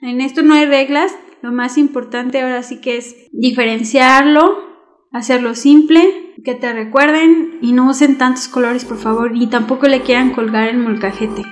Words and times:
En 0.00 0.20
esto 0.20 0.42
no 0.42 0.54
hay 0.54 0.66
reglas, 0.66 1.12
lo 1.42 1.52
más 1.52 1.78
importante 1.78 2.40
ahora 2.40 2.62
sí 2.62 2.80
que 2.80 2.96
es 2.96 3.16
diferenciarlo, 3.32 4.58
hacerlo 5.12 5.54
simple, 5.54 6.34
que 6.44 6.54
te 6.54 6.72
recuerden 6.72 7.58
y 7.60 7.72
no 7.72 7.88
usen 7.90 8.18
tantos 8.18 8.48
colores 8.48 8.84
por 8.84 8.98
favor 8.98 9.36
y 9.36 9.48
tampoco 9.48 9.88
le 9.88 10.02
quieran 10.02 10.32
colgar 10.32 10.68
el 10.68 10.78
molcajete. 10.78 11.42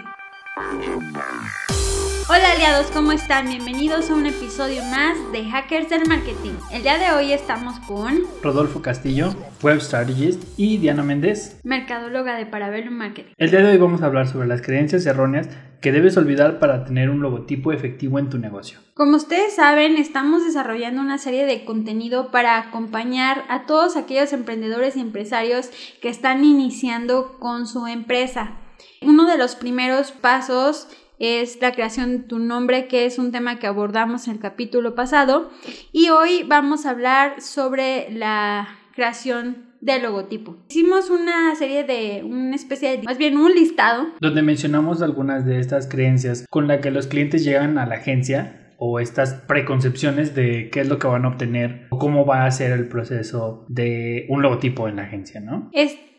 Hola 2.29 2.51
aliados, 2.51 2.89
¿cómo 2.89 3.12
están? 3.12 3.49
Bienvenidos 3.49 4.11
a 4.11 4.15
un 4.17 4.27
episodio 4.27 4.82
más 4.87 5.17
de 5.30 5.45
Hackers 5.45 5.89
del 5.89 6.09
Marketing. 6.09 6.55
El 6.73 6.82
día 6.82 6.99
de 6.99 7.12
hoy 7.12 7.32
estamos 7.32 7.79
con 7.87 8.25
Rodolfo 8.43 8.82
Castillo, 8.82 9.32
Web 9.62 9.80
Strategist 9.80 10.43
y 10.57 10.79
Diana 10.79 11.04
Méndez, 11.04 11.61
mercadóloga 11.62 12.36
de 12.36 12.45
Parabellum 12.45 12.95
Marketing. 12.95 13.32
El 13.36 13.53
día 13.53 13.61
de 13.61 13.71
hoy 13.71 13.79
vamos 13.79 14.03
a 14.03 14.07
hablar 14.07 14.27
sobre 14.27 14.49
las 14.49 14.61
creencias 14.61 15.07
erróneas 15.07 15.49
que 15.81 15.93
debes 15.93 16.17
olvidar 16.17 16.59
para 16.59 16.85
tener 16.85 17.11
un 17.11 17.21
logotipo 17.21 17.71
efectivo 17.71 18.18
en 18.18 18.29
tu 18.29 18.39
negocio. 18.39 18.81
Como 18.95 19.17
ustedes 19.17 19.54
saben, 19.54 19.96
estamos 19.96 20.45
desarrollando 20.45 21.03
una 21.03 21.18
serie 21.18 21.46
de 21.46 21.64
contenido 21.64 22.32
para 22.32 22.58
acompañar 22.58 23.45
a 23.49 23.67
todos 23.67 23.96
aquellos 23.96 24.32
emprendedores 24.32 24.96
y 24.96 25.00
empresarios 25.00 25.71
que 26.03 26.08
están 26.08 26.45
iniciando 26.45 27.39
con 27.39 27.68
su 27.68 27.86
empresa. 27.86 28.57
Uno 29.00 29.27
de 29.27 29.39
los 29.39 29.54
primeros 29.54 30.11
pasos 30.11 30.89
es 31.18 31.61
la 31.61 31.72
creación 31.72 32.11
de 32.11 32.19
tu 32.25 32.38
nombre, 32.38 32.88
que 32.88 33.06
es 33.06 33.19
un 33.19 33.33
tema 33.33 33.58
que 33.58 33.66
abordamos 33.66 34.27
en 34.27 34.34
el 34.34 34.41
capítulo 34.41 34.94
pasado. 34.94 35.50
Y 35.92 36.11
hoy 36.11 36.44
vamos 36.47 36.86
a 36.86 36.91
hablar 36.91 37.41
sobre 37.41 38.11
la 38.12 38.69
creación 38.94 39.66
del 39.80 40.02
logotipo. 40.02 40.56
Hicimos 40.69 41.11
una 41.11 41.55
serie 41.55 41.84
de, 41.84 42.22
una 42.25 42.56
especie 42.56 42.97
de, 42.97 43.02
más 43.02 43.19
bien 43.19 43.36
un 43.36 43.55
listado. 43.55 44.08
Donde 44.20 44.42
mencionamos 44.42 45.02
algunas 45.02 45.44
de 45.44 45.61
estas 45.61 45.86
creencias 45.86 46.47
con 46.50 46.66
las 46.66 46.80
que 46.80 46.91
los 46.91 47.06
clientes 47.06 47.44
llegan 47.44 47.78
a 47.78 47.86
la 47.86 47.97
agencia 47.97 48.72
o 48.78 49.00
estas 49.00 49.34
preconcepciones 49.34 50.34
de 50.34 50.69
qué 50.70 50.80
es 50.80 50.89
lo 50.89 50.98
que 50.98 51.06
van 51.06 51.25
a 51.25 51.28
obtener 51.28 51.86
o 51.91 51.98
cómo 51.98 52.27
va 52.27 52.45
a 52.45 52.51
ser 52.51 52.73
el 52.73 52.89
proceso 52.89 53.64
de 53.69 54.27
un 54.28 54.42
logotipo 54.42 54.89
en 54.89 54.97
la 54.97 55.03
agencia, 55.03 55.41
¿no? 55.41 55.70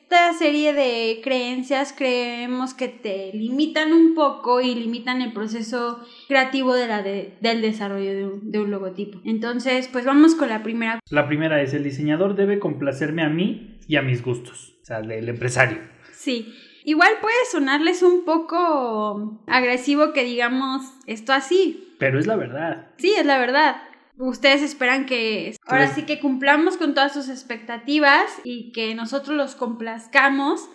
Esta 0.09 0.31
serie 0.31 0.71
de 0.71 1.19
creencias 1.21 1.93
creemos 1.95 2.73
que 2.73 2.87
te 2.87 3.31
limitan 3.33 3.91
un 3.91 4.15
poco 4.15 4.61
y 4.61 4.73
limitan 4.73 5.21
el 5.21 5.33
proceso 5.33 5.99
creativo 6.29 6.73
de 6.75 6.87
la 6.87 7.01
del 7.03 7.61
desarrollo 7.61 8.15
de 8.15 8.25
un, 8.25 8.49
de 8.49 8.59
un, 8.59 8.71
logotipo. 8.71 9.19
Entonces, 9.25 9.89
pues 9.89 10.05
vamos 10.05 10.33
con 10.35 10.47
la 10.47 10.63
primera. 10.63 11.01
La 11.09 11.27
primera 11.27 11.61
es 11.61 11.73
el 11.73 11.83
diseñador 11.83 12.37
debe 12.37 12.57
complacerme 12.57 13.21
a 13.21 13.27
mí 13.27 13.79
y 13.85 13.97
a 13.97 14.01
mis 14.01 14.23
gustos, 14.23 14.77
o 14.81 14.85
sea, 14.85 15.01
del 15.01 15.27
empresario. 15.27 15.79
Sí. 16.13 16.55
Igual 16.85 17.11
puede 17.21 17.35
sonarles 17.51 18.01
un 18.01 18.23
poco 18.23 19.43
agresivo 19.45 20.13
que 20.13 20.23
digamos 20.23 20.83
esto 21.05 21.33
así. 21.33 21.95
Pero 21.99 22.17
es 22.17 22.27
la 22.27 22.37
verdad. 22.37 22.91
Sí, 22.97 23.13
es 23.17 23.25
la 23.25 23.39
verdad 23.39 23.75
ustedes 24.17 24.61
esperan 24.61 25.05
que 25.05 25.55
ahora 25.65 25.93
sí 25.93 26.03
que 26.03 26.19
cumplamos 26.19 26.77
con 26.77 26.93
todas 26.93 27.13
sus 27.13 27.29
expectativas 27.29 28.25
y 28.43 28.71
que 28.71 28.95
nosotros 28.95 29.37
los 29.37 29.55
complazcamos 29.55 30.69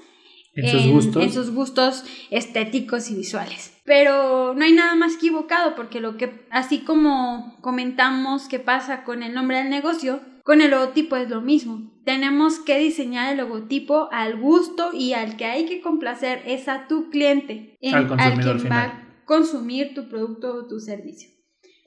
en, 0.54 0.68
sus 0.68 0.86
gustos. 0.86 1.22
en 1.22 1.32
sus 1.32 1.50
gustos 1.50 2.04
estéticos 2.30 3.10
y 3.10 3.16
visuales. 3.16 3.80
Pero 3.84 4.54
no 4.54 4.64
hay 4.64 4.72
nada 4.72 4.94
más 4.94 5.14
equivocado 5.14 5.74
porque 5.74 6.00
lo 6.00 6.16
que 6.16 6.46
así 6.50 6.80
como 6.80 7.56
comentamos 7.60 8.48
que 8.48 8.58
pasa 8.58 9.04
con 9.04 9.22
el 9.22 9.34
nombre 9.34 9.58
del 9.58 9.70
negocio, 9.70 10.20
con 10.44 10.60
el 10.60 10.70
logotipo 10.70 11.16
es 11.16 11.30
lo 11.30 11.40
mismo. 11.40 11.90
Tenemos 12.04 12.58
que 12.58 12.78
diseñar 12.78 13.32
el 13.32 13.38
logotipo 13.38 14.08
al 14.12 14.36
gusto 14.36 14.90
y 14.92 15.12
al 15.12 15.36
que 15.36 15.44
hay 15.44 15.66
que 15.66 15.80
complacer 15.80 16.42
es 16.46 16.68
a 16.68 16.88
tu 16.88 17.10
cliente, 17.10 17.78
al, 17.92 18.08
consumidor 18.08 18.56
quien 18.58 18.72
va 18.72 18.82
a 18.82 19.24
consumir 19.24 19.94
tu 19.94 20.08
producto 20.08 20.54
o 20.54 20.66
tu 20.66 20.80
servicio. 20.80 21.31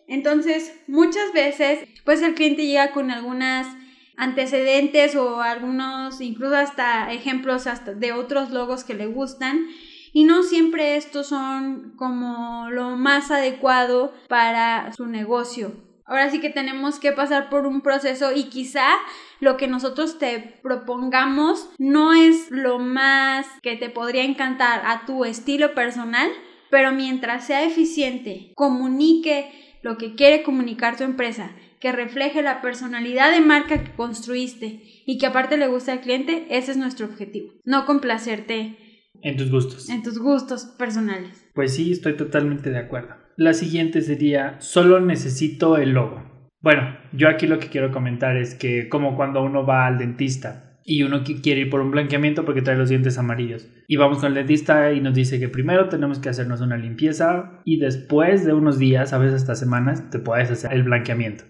Entonces, 0.08 0.74
muchas 0.88 1.34
veces, 1.34 1.88
pues 2.04 2.22
el 2.22 2.36
cliente 2.36 2.66
llega 2.66 2.92
con 2.92 3.12
algunas 3.12 3.68
antecedentes 4.18 5.16
o 5.16 5.42
algunos, 5.42 6.22
incluso 6.22 6.56
hasta 6.56 7.12
ejemplos 7.12 7.68
hasta 7.68 7.94
de 7.94 8.14
otros 8.14 8.52
logos 8.52 8.84
que 8.84 8.94
le 8.94 9.08
gustan. 9.08 9.68
Y 10.14 10.24
no 10.24 10.44
siempre 10.44 10.96
estos 10.96 11.28
son 11.28 11.94
como 11.98 12.70
lo 12.70 12.92
más 12.92 13.32
adecuado 13.32 14.14
para 14.30 14.94
su 14.94 15.08
negocio. 15.08 15.74
Ahora 16.06 16.30
sí 16.30 16.40
que 16.40 16.52
tenemos 16.52 17.00
que 17.00 17.12
pasar 17.12 17.50
por 17.50 17.66
un 17.66 17.82
proceso 17.82 18.32
y 18.32 18.44
quizá 18.44 18.88
lo 19.40 19.58
que 19.58 19.68
nosotros 19.68 20.20
te 20.20 20.60
propongamos 20.62 21.68
no 21.80 22.14
es 22.14 22.52
lo 22.52 22.78
más 22.78 23.48
que 23.64 23.76
te 23.76 23.90
podría 23.90 24.24
encantar 24.24 24.84
a 24.86 25.06
tu 25.08 25.26
estilo 25.26 25.74
personal, 25.74 26.30
pero 26.70 26.92
mientras 26.92 27.48
sea 27.48 27.64
eficiente, 27.64 28.52
comunique 28.56 29.65
lo 29.86 30.00
que 30.00 30.16
quiere 30.16 30.42
comunicar 30.42 30.98
tu 30.98 31.04
empresa, 31.04 31.52
que 31.80 31.92
refleje 31.92 32.42
la 32.42 32.60
personalidad 32.60 33.32
de 33.32 33.40
marca 33.40 33.84
que 33.84 33.92
construiste 33.92 34.82
y 35.06 35.20
que 35.20 35.28
aparte 35.28 35.58
le 35.58 35.68
gusta 35.68 35.92
al 35.92 36.02
cliente, 36.02 36.48
ese 36.50 36.72
es 36.72 36.78
nuestro 36.78 37.06
objetivo. 37.06 37.54
No 37.66 37.86
complacerte 37.86 38.80
en 39.22 39.38
tus 39.38 39.52
gustos. 39.52 39.88
En 39.92 40.02
tus 40.02 40.18
gustos 40.18 40.66
personales. 40.80 41.48
Pues 41.54 41.76
sí, 41.76 41.92
estoy 41.92 42.18
totalmente 42.18 42.72
de 42.72 42.80
acuerdo. 42.80 43.14
La 43.38 43.54
siguiente 43.54 44.02
sería, 44.02 44.60
solo 44.60 45.00
necesito 45.00 45.78
el 45.78 45.92
logo. 45.92 46.50
Bueno, 46.62 46.98
yo 47.14 47.30
aquí 47.30 47.46
lo 47.46 47.60
que 47.60 47.68
quiero 47.68 47.92
comentar 47.92 48.38
es 48.38 48.56
que 48.56 48.90
como 48.90 49.16
cuando 49.16 49.44
uno 49.44 49.68
va 49.68 49.86
al 49.86 50.00
dentista, 50.00 50.65
y 50.86 51.02
uno 51.02 51.24
quiere 51.24 51.62
ir 51.62 51.70
por 51.72 51.82
un 51.82 51.90
blanqueamiento 51.90 52.46
porque 52.46 52.62
trae 52.62 52.78
los 52.78 52.90
dientes 52.90 53.18
amarillos. 53.18 53.68
Y 53.88 53.98
vamos 53.98 54.20
con 54.20 54.28
el 54.28 54.36
dentista 54.36 54.94
y 54.94 55.02
nos 55.02 55.16
dice 55.16 55.40
que 55.40 55.50
primero 55.50 55.90
tenemos 55.90 56.20
que 56.20 56.30
hacernos 56.30 56.62
una 56.62 56.78
limpieza 56.78 57.60
y 57.66 57.80
después 57.80 58.46
de 58.46 58.54
unos 58.54 58.78
días, 58.78 59.12
a 59.12 59.18
veces 59.18 59.42
hasta 59.42 59.56
semanas, 59.56 60.12
te 60.12 60.20
puedes 60.20 60.52
hacer 60.52 60.74
el 60.74 60.84
blanqueamiento. 60.84 61.44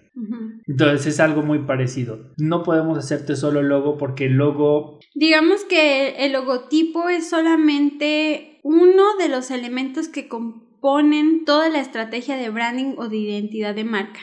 Entonces 0.66 1.06
es 1.06 1.19
algo 1.19 1.44
muy 1.44 1.59
parecido. 1.59 2.34
No 2.38 2.63
podemos 2.63 2.97
hacerte 2.97 3.35
solo 3.35 3.59
el 3.59 3.68
logo 3.68 3.97
porque 3.97 4.25
el 4.25 4.34
logo... 4.34 5.00
Digamos 5.13 5.66
que 5.66 6.25
el 6.25 6.31
logotipo 6.31 7.09
es 7.09 7.29
solamente 7.29 8.59
uno 8.63 9.17
de 9.19 9.28
los 9.28 9.52
elementos 9.52 10.07
que 10.07 10.29
componen 10.29 11.44
toda 11.46 11.69
la 11.69 11.81
estrategia 11.81 12.38
de 12.38 12.50
branding 12.50 12.94
o 12.97 13.09
de 13.09 13.17
identidad 13.17 13.75
de 13.75 13.84
marca. 13.84 14.22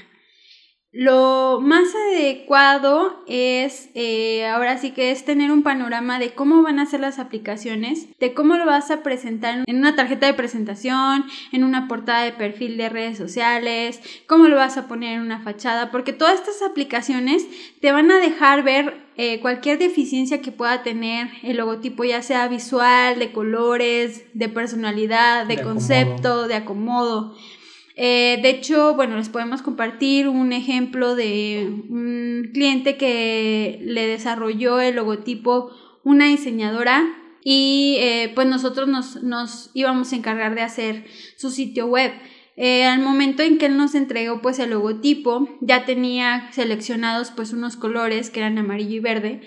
Lo 0.94 1.58
más 1.62 1.88
adecuado 1.94 3.25
es, 3.26 3.88
eh, 3.94 4.47
ahora 4.47 4.76
sí 4.76 4.91
que 4.91 5.10
es 5.10 5.25
tener 5.25 5.50
un 5.50 5.62
panorama 5.62 6.19
de 6.19 6.34
cómo 6.34 6.62
van 6.62 6.78
a 6.78 6.84
ser 6.84 7.00
las 7.00 7.19
aplicaciones, 7.19 8.08
de 8.20 8.34
cómo 8.34 8.58
lo 8.58 8.66
vas 8.66 8.91
a 8.91 9.02
presentar 9.02 9.64
en 9.66 9.76
una 9.78 9.97
tarjeta 9.97 10.26
de 10.26 10.34
presentación, 10.34 11.25
en 11.50 11.64
una 11.64 11.88
portada 11.88 12.25
de 12.25 12.32
perfil 12.32 12.76
de 12.76 12.91
redes 12.91 13.16
sociales, 13.16 14.02
cómo 14.26 14.48
lo 14.48 14.56
vas 14.56 14.76
a 14.76 14.86
poner 14.86 15.14
en 15.14 15.22
una 15.22 15.41
fachada, 15.41 15.91
porque 15.91 16.12
todas 16.12 16.34
estas 16.34 16.60
aplicaciones 16.60 17.47
te 17.81 17.91
van 17.91 18.10
a 18.10 18.19
dejar 18.19 18.62
ver 18.62 19.02
eh, 19.16 19.41
cualquier 19.41 19.78
deficiencia 19.78 20.41
que 20.41 20.52
pueda 20.52 20.82
tener 20.82 21.28
el 21.42 21.58
logotipo, 21.58 22.04
ya 22.04 22.22
sea 22.22 22.48
visual, 22.48 23.19
de 23.19 23.32
colores, 23.32 24.25
de 24.32 24.48
personalidad, 24.48 25.47
de, 25.47 25.62
concepto, 25.62 26.48
de 26.48 26.54
acomodo. 26.54 27.34
Eh, 27.94 28.38
de 28.42 28.50
hecho, 28.50 28.94
bueno, 28.94 29.16
les 29.16 29.28
podemos 29.28 29.62
compartir 29.62 30.28
un 30.28 30.53
ejemplo 30.53 31.14
de 31.14 31.69
un 31.88 32.50
cliente 32.53 32.97
que 32.97 33.80
le 33.82 34.06
desarrolló 34.06 34.80
el 34.80 34.97
logotipo 34.97 35.70
una 36.04 36.26
diseñadora 36.26 37.04
y 37.44 37.97
eh, 37.98 38.32
pues 38.34 38.47
nosotros 38.47 38.88
nos, 39.22 39.70
íbamos 39.75 40.12
a 40.12 40.16
encargar 40.16 40.54
de 40.54 40.62
hacer 40.62 41.04
su 41.36 41.50
sitio 41.50 41.86
web. 41.86 42.12
Eh, 42.56 42.84
al 42.84 43.00
momento 43.00 43.42
en 43.42 43.56
que 43.56 43.66
él 43.66 43.76
nos 43.76 43.94
entregó 43.94 44.42
pues 44.42 44.58
el 44.58 44.70
logotipo 44.70 45.48
ya 45.62 45.86
tenía 45.86 46.50
seleccionados 46.52 47.31
pues 47.31 47.54
unos 47.54 47.76
colores 47.76 48.28
que 48.28 48.41
eran 48.41 48.58
amarillo 48.58 48.97
y 48.97 49.00
verde 49.00 49.41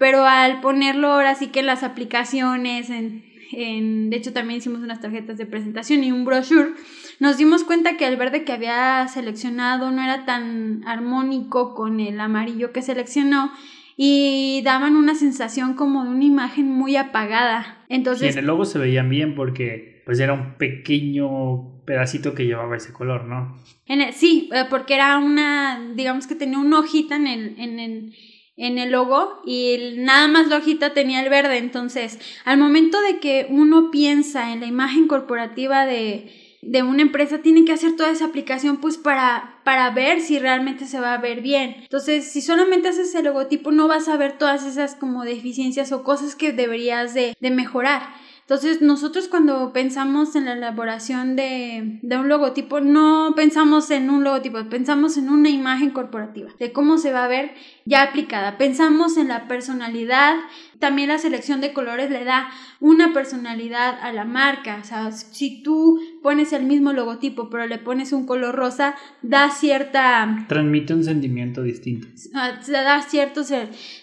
pero 0.00 0.24
al 0.24 0.60
ponerlo 0.60 1.08
ahora 1.12 1.34
sí 1.34 1.48
que 1.48 1.60
en 1.60 1.66
las 1.66 1.82
aplicaciones 1.82 2.90
en, 2.90 3.22
de 3.52 4.16
hecho 4.16 4.32
también 4.32 4.58
hicimos 4.58 4.80
unas 4.80 5.00
tarjetas 5.00 5.38
de 5.38 5.46
presentación 5.46 6.04
y 6.04 6.12
un 6.12 6.24
brochure, 6.24 6.70
nos 7.18 7.36
dimos 7.36 7.64
cuenta 7.64 7.96
que 7.96 8.06
el 8.06 8.16
verde 8.16 8.44
que 8.44 8.52
había 8.52 9.06
seleccionado 9.08 9.90
no 9.90 10.02
era 10.02 10.24
tan 10.24 10.82
armónico 10.86 11.74
con 11.74 12.00
el 12.00 12.20
amarillo 12.20 12.72
que 12.72 12.82
seleccionó 12.82 13.52
y 13.96 14.62
daban 14.64 14.96
una 14.96 15.14
sensación 15.14 15.74
como 15.74 16.04
de 16.04 16.10
una 16.10 16.24
imagen 16.24 16.70
muy 16.70 16.96
apagada. 16.96 17.84
Entonces, 17.88 18.32
en 18.32 18.38
el 18.38 18.46
logo 18.46 18.64
se 18.64 18.78
veían 18.78 19.10
bien 19.10 19.34
porque 19.34 20.02
pues 20.06 20.18
era 20.20 20.32
un 20.32 20.54
pequeño 20.54 21.84
pedacito 21.84 22.34
que 22.34 22.46
llevaba 22.46 22.76
ese 22.76 22.92
color, 22.92 23.26
¿no? 23.26 23.56
En 23.86 24.12
sí, 24.12 24.48
eh, 24.52 24.64
porque 24.70 24.94
era 24.94 25.18
una, 25.18 25.92
digamos 25.94 26.26
que 26.26 26.34
tenía 26.34 26.58
una 26.58 26.78
hojita 26.78 27.16
en 27.16 27.26
el, 27.26 27.54
en 27.58 27.78
el 27.78 28.14
en 28.60 28.78
el 28.78 28.92
logo 28.92 29.40
y 29.44 29.94
nada 29.96 30.28
más 30.28 30.48
la 30.48 30.58
hojita 30.58 30.92
tenía 30.92 31.22
el 31.22 31.30
verde. 31.30 31.56
Entonces, 31.56 32.18
al 32.44 32.58
momento 32.58 33.00
de 33.00 33.18
que 33.18 33.46
uno 33.48 33.90
piensa 33.90 34.52
en 34.52 34.60
la 34.60 34.66
imagen 34.66 35.08
corporativa 35.08 35.86
de, 35.86 36.58
de 36.60 36.82
una 36.82 37.00
empresa, 37.00 37.38
tiene 37.38 37.64
que 37.64 37.72
hacer 37.72 37.96
toda 37.96 38.10
esa 38.10 38.26
aplicación 38.26 38.76
pues 38.76 38.98
para, 38.98 39.60
para 39.64 39.90
ver 39.90 40.20
si 40.20 40.38
realmente 40.38 40.84
se 40.84 41.00
va 41.00 41.14
a 41.14 41.18
ver 41.18 41.40
bien. 41.40 41.76
Entonces, 41.80 42.30
si 42.30 42.42
solamente 42.42 42.88
haces 42.88 43.14
el 43.14 43.24
logotipo, 43.24 43.72
no 43.72 43.88
vas 43.88 44.08
a 44.08 44.18
ver 44.18 44.36
todas 44.36 44.66
esas 44.66 44.94
como 44.94 45.24
deficiencias 45.24 45.90
o 45.92 46.04
cosas 46.04 46.36
que 46.36 46.52
deberías 46.52 47.14
de, 47.14 47.34
de 47.40 47.50
mejorar. 47.50 48.02
Entonces, 48.50 48.82
nosotros 48.82 49.28
cuando 49.28 49.72
pensamos 49.72 50.34
en 50.34 50.46
la 50.46 50.54
elaboración 50.54 51.36
de, 51.36 52.00
de, 52.02 52.16
un 52.16 52.28
logotipo, 52.28 52.80
no 52.80 53.32
pensamos 53.36 53.92
en 53.92 54.10
un 54.10 54.24
logotipo, 54.24 54.58
pensamos 54.68 55.16
en 55.16 55.28
una 55.28 55.50
imagen 55.50 55.90
corporativa, 55.90 56.50
de 56.58 56.72
cómo 56.72 56.98
se 56.98 57.12
va 57.12 57.24
a 57.24 57.28
ver 57.28 57.52
ya 57.84 58.02
aplicada. 58.02 58.58
Pensamos 58.58 59.18
en 59.18 59.28
la 59.28 59.46
personalidad, 59.46 60.34
también 60.80 61.10
la 61.10 61.18
selección 61.18 61.60
de 61.60 61.72
colores 61.72 62.10
le 62.10 62.24
da 62.24 62.50
una 62.80 63.12
personalidad 63.12 63.96
a 64.02 64.12
la 64.12 64.24
marca. 64.24 64.80
O 64.82 64.84
sea, 64.84 65.12
si 65.12 65.62
tú 65.62 66.00
pones 66.22 66.52
el 66.52 66.64
mismo 66.64 66.92
logotipo, 66.92 67.50
pero 67.50 67.66
le 67.66 67.78
pones 67.78 68.12
un 68.12 68.26
color 68.26 68.54
rosa, 68.54 68.94
da 69.22 69.50
cierta... 69.50 70.44
Transmite 70.48 70.94
un 70.94 71.04
sentimiento 71.04 71.62
distinto. 71.62 72.08
Da 72.32 73.02
ciertos 73.02 73.52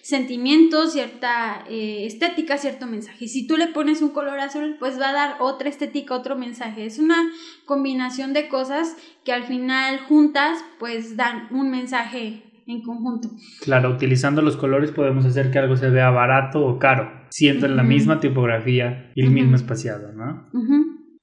sentimientos, 0.02 0.94
cierta 0.94 1.64
eh, 1.69 2.06
estética, 2.06 2.58
cierto 2.58 2.88
mensaje. 2.88 3.25
Y 3.25 3.28
si 3.28 3.48
tú 3.48 3.58
le 3.58 3.68
pones 3.68 4.02
un 4.02 4.10
color 4.10 4.40
azul, 4.40 4.75
pues 4.80 5.00
va 5.00 5.10
a 5.10 5.14
dar 5.14 5.36
otra 5.40 5.69
estética, 5.69 6.16
otro 6.16 6.36
mensaje. 6.36 6.86
Es 6.86 7.00
una 7.00 7.31
combinación 7.66 8.34
de 8.34 8.48
cosas 8.48 8.96
que 9.24 9.34
al 9.34 9.44
final 9.44 10.00
juntas, 10.00 10.63
pues 10.80 11.18
dan 11.18 11.48
un 11.52 11.70
mensaje 11.70 12.44
en 12.68 12.81
conjunto. 12.81 13.30
Claro, 13.62 13.92
utilizando 13.92 14.42
los 14.42 14.58
colores 14.58 14.92
podemos 14.92 15.25
hacer 15.25 15.52
que 15.52 15.60
algo 15.60 15.78
se 15.78 15.90
vea 15.90 16.10
barato 16.10 16.66
o 16.66 16.80
caro, 16.80 17.10
siendo 17.30 17.66
en 17.66 17.78
la 17.78 17.84
misma 17.84 18.20
tipografía 18.20 19.12
y 19.16 19.24
el 19.24 19.31
mismo 19.31 19.56
espaciado, 19.56 20.12
¿no? 20.13 20.50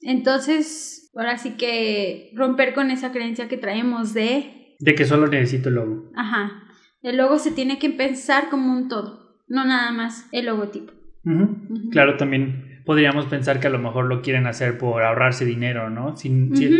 Entonces, 0.04 1.10
ahora 1.16 1.38
sí 1.38 1.52
que 1.52 2.30
romper 2.34 2.74
con 2.74 2.90
esa 2.90 3.10
creencia 3.10 3.48
que 3.48 3.56
traemos 3.56 4.14
de... 4.14 4.76
De 4.78 4.94
que 4.94 5.04
solo 5.04 5.26
necesito 5.26 5.70
el 5.70 5.76
logo. 5.76 6.12
Ajá. 6.14 6.64
El 7.02 7.16
logo 7.16 7.38
se 7.38 7.50
tiene 7.50 7.78
que 7.78 7.90
pensar 7.90 8.48
como 8.50 8.72
un 8.72 8.88
todo, 8.88 9.42
no 9.48 9.64
nada 9.64 9.90
más 9.92 10.28
el 10.32 10.46
logotipo. 10.46 10.92
Claro, 11.90 12.16
también 12.16 12.82
podríamos 12.84 13.26
pensar 13.26 13.60
que 13.60 13.66
a 13.66 13.70
lo 13.70 13.78
mejor 13.78 14.06
lo 14.06 14.20
quieren 14.22 14.46
hacer 14.46 14.78
por 14.78 15.02
ahorrarse 15.02 15.44
dinero, 15.44 15.90
¿no? 15.90 16.16
Sin, 16.16 16.54
sin, 16.54 16.70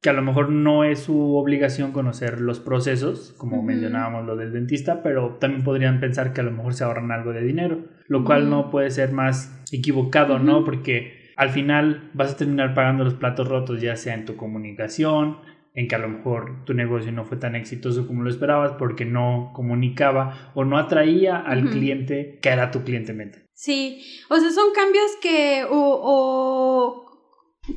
que 0.00 0.10
a 0.10 0.12
lo 0.12 0.22
mejor 0.22 0.50
no 0.50 0.84
es 0.84 1.00
su 1.00 1.36
obligación 1.36 1.92
conocer 1.92 2.40
los 2.40 2.60
procesos, 2.60 3.34
como 3.36 3.62
mencionábamos 3.62 4.24
lo 4.26 4.36
del 4.36 4.52
dentista, 4.52 5.02
pero 5.02 5.36
también 5.40 5.64
podrían 5.64 5.98
pensar 5.98 6.32
que 6.32 6.40
a 6.40 6.44
lo 6.44 6.52
mejor 6.52 6.74
se 6.74 6.84
ahorran 6.84 7.10
algo 7.10 7.32
de 7.32 7.42
dinero, 7.42 7.84
lo 8.06 8.24
cual 8.24 8.48
no 8.48 8.70
puede 8.70 8.90
ser 8.90 9.12
más 9.12 9.64
equivocado, 9.72 10.38
¿no? 10.38 10.64
Porque 10.64 11.17
al 11.38 11.50
final 11.50 12.10
vas 12.14 12.32
a 12.32 12.36
terminar 12.36 12.74
pagando 12.74 13.04
los 13.04 13.14
platos 13.14 13.48
rotos, 13.48 13.80
ya 13.80 13.96
sea 13.96 14.14
en 14.14 14.24
tu 14.24 14.36
comunicación, 14.36 15.38
en 15.72 15.86
que 15.86 15.94
a 15.94 15.98
lo 15.98 16.08
mejor 16.08 16.64
tu 16.64 16.74
negocio 16.74 17.12
no 17.12 17.24
fue 17.24 17.36
tan 17.36 17.54
exitoso 17.54 18.08
como 18.08 18.24
lo 18.24 18.30
esperabas 18.30 18.72
porque 18.72 19.04
no 19.04 19.52
comunicaba 19.54 20.50
o 20.54 20.64
no 20.64 20.76
atraía 20.76 21.38
al 21.38 21.70
cliente 21.70 22.40
que 22.42 22.48
era 22.48 22.72
tu 22.72 22.82
cliente 22.82 23.12
mente. 23.12 23.46
Sí, 23.54 24.04
o 24.28 24.36
sea, 24.38 24.50
son 24.50 24.72
cambios 24.74 25.16
que 25.22 25.64
o 25.70 27.04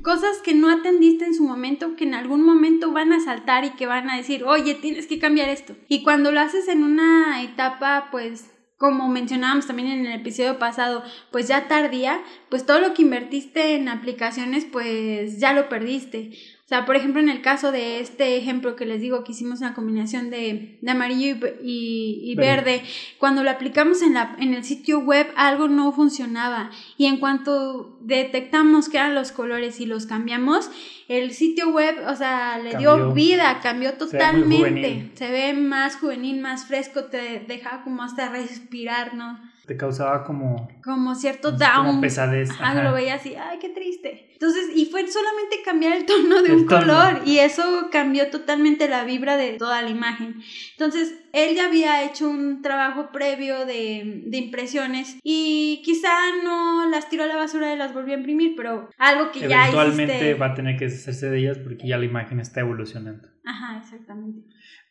cosas 0.03 0.41
que 0.43 0.55
no 0.55 0.69
atendiste 0.71 1.25
en 1.25 1.35
su 1.35 1.43
momento, 1.43 1.95
que 1.95 2.05
en 2.05 2.15
algún 2.15 2.43
momento 2.43 2.91
van 2.91 3.13
a 3.13 3.19
saltar 3.19 3.63
y 3.65 3.71
que 3.71 3.85
van 3.85 4.09
a 4.09 4.17
decir, 4.17 4.43
oye, 4.43 4.73
tienes 4.73 5.05
que 5.05 5.19
cambiar 5.19 5.49
esto. 5.49 5.75
Y 5.87 6.01
cuando 6.01 6.31
lo 6.31 6.39
haces 6.39 6.67
en 6.67 6.83
una 6.83 7.43
etapa, 7.43 8.07
pues, 8.09 8.49
como 8.81 9.07
mencionábamos 9.07 9.67
también 9.67 9.89
en 9.89 10.07
el 10.07 10.19
episodio 10.19 10.57
pasado, 10.57 11.03
pues 11.29 11.47
ya 11.47 11.67
tardía, 11.67 12.19
pues 12.49 12.65
todo 12.65 12.79
lo 12.79 12.95
que 12.95 13.03
invertiste 13.03 13.75
en 13.75 13.87
aplicaciones, 13.87 14.65
pues 14.65 15.39
ya 15.39 15.53
lo 15.53 15.69
perdiste. 15.69 16.31
O 16.71 16.73
sea, 16.73 16.85
por 16.85 16.95
ejemplo, 16.95 17.19
en 17.19 17.27
el 17.27 17.41
caso 17.41 17.73
de 17.73 17.99
este 17.99 18.37
ejemplo 18.37 18.77
que 18.77 18.85
les 18.85 19.01
digo 19.01 19.25
que 19.25 19.33
hicimos 19.33 19.59
una 19.59 19.73
combinación 19.73 20.29
de, 20.29 20.79
amarillo 20.87 21.35
y, 21.61 22.33
verde, 22.37 22.81
cuando 23.17 23.43
lo 23.43 23.49
aplicamos 23.49 24.01
en, 24.01 24.13
la, 24.13 24.37
en 24.39 24.53
el 24.53 24.63
sitio 24.63 24.99
web 24.99 25.27
algo 25.35 25.67
no 25.67 25.91
funcionaba 25.91 26.71
y 26.97 27.07
en 27.07 27.17
cuanto 27.17 27.97
detectamos 27.99 28.87
que 28.87 28.95
eran 28.95 29.15
los 29.15 29.33
colores 29.33 29.81
y 29.81 29.85
los 29.85 30.05
cambiamos, 30.05 30.71
el 31.09 31.33
sitio 31.33 31.71
web, 31.71 32.07
o 32.07 32.15
sea, 32.15 32.57
le 32.57 32.77
dio 32.77 33.11
vida, 33.11 33.59
cambió 33.61 33.95
totalmente. 33.95 35.11
Se 35.15 35.29
ve, 35.29 35.51
más 35.51 35.97
juvenil, 35.97 36.39
más 36.39 36.67
fresco, 36.67 37.03
te 37.03 37.43
deja 37.49 37.83
como 37.83 38.01
hasta 38.01 38.29
respirar, 38.29 39.13
¿no? 39.13 39.50
Te 39.71 39.77
causaba 39.77 40.25
como... 40.25 40.67
Como 40.83 41.15
cierto 41.15 41.53
down. 41.53 41.85
Como 41.85 42.01
pesadez. 42.01 42.49
Ajá, 42.51 42.83
lo 42.83 42.91
veía 42.91 43.13
así, 43.13 43.35
ay, 43.35 43.57
qué 43.57 43.69
triste. 43.69 44.27
Entonces, 44.33 44.69
y 44.75 44.87
fue 44.87 45.07
solamente 45.07 45.61
cambiar 45.63 45.93
el 45.93 46.05
tono 46.05 46.43
de 46.43 46.51
un 46.53 46.65
color 46.65 47.21
y 47.25 47.37
eso 47.37 47.87
cambió 47.89 48.29
totalmente 48.29 48.89
la 48.89 49.05
vibra 49.05 49.37
de 49.37 49.53
toda 49.53 49.81
la 49.81 49.89
imagen. 49.89 50.41
Entonces, 50.73 51.13
él 51.31 51.55
ya 51.55 51.67
había 51.67 52.03
hecho 52.03 52.29
un 52.29 52.61
trabajo 52.61 53.13
previo 53.13 53.65
de, 53.65 54.23
de 54.25 54.37
impresiones 54.37 55.17
y 55.23 55.81
quizá 55.85 56.09
no 56.43 56.89
las 56.89 57.07
tiró 57.07 57.23
a 57.23 57.27
la 57.27 57.37
basura 57.37 57.73
y 57.73 57.77
las 57.77 57.93
volvió 57.93 58.13
a 58.13 58.17
imprimir, 58.17 58.55
pero 58.57 58.89
algo 58.97 59.31
que 59.31 59.47
ya 59.47 59.69
Eventualmente 59.69 60.33
va 60.33 60.47
a 60.47 60.53
tener 60.53 60.77
que 60.77 60.89
deshacerse 60.89 61.29
de 61.29 61.39
ellas 61.39 61.59
porque 61.59 61.87
ya 61.87 61.97
la 61.97 62.03
imagen 62.03 62.41
está 62.41 62.59
evolucionando. 62.59 63.29
Ajá, 63.45 63.77
exactamente. 63.77 64.41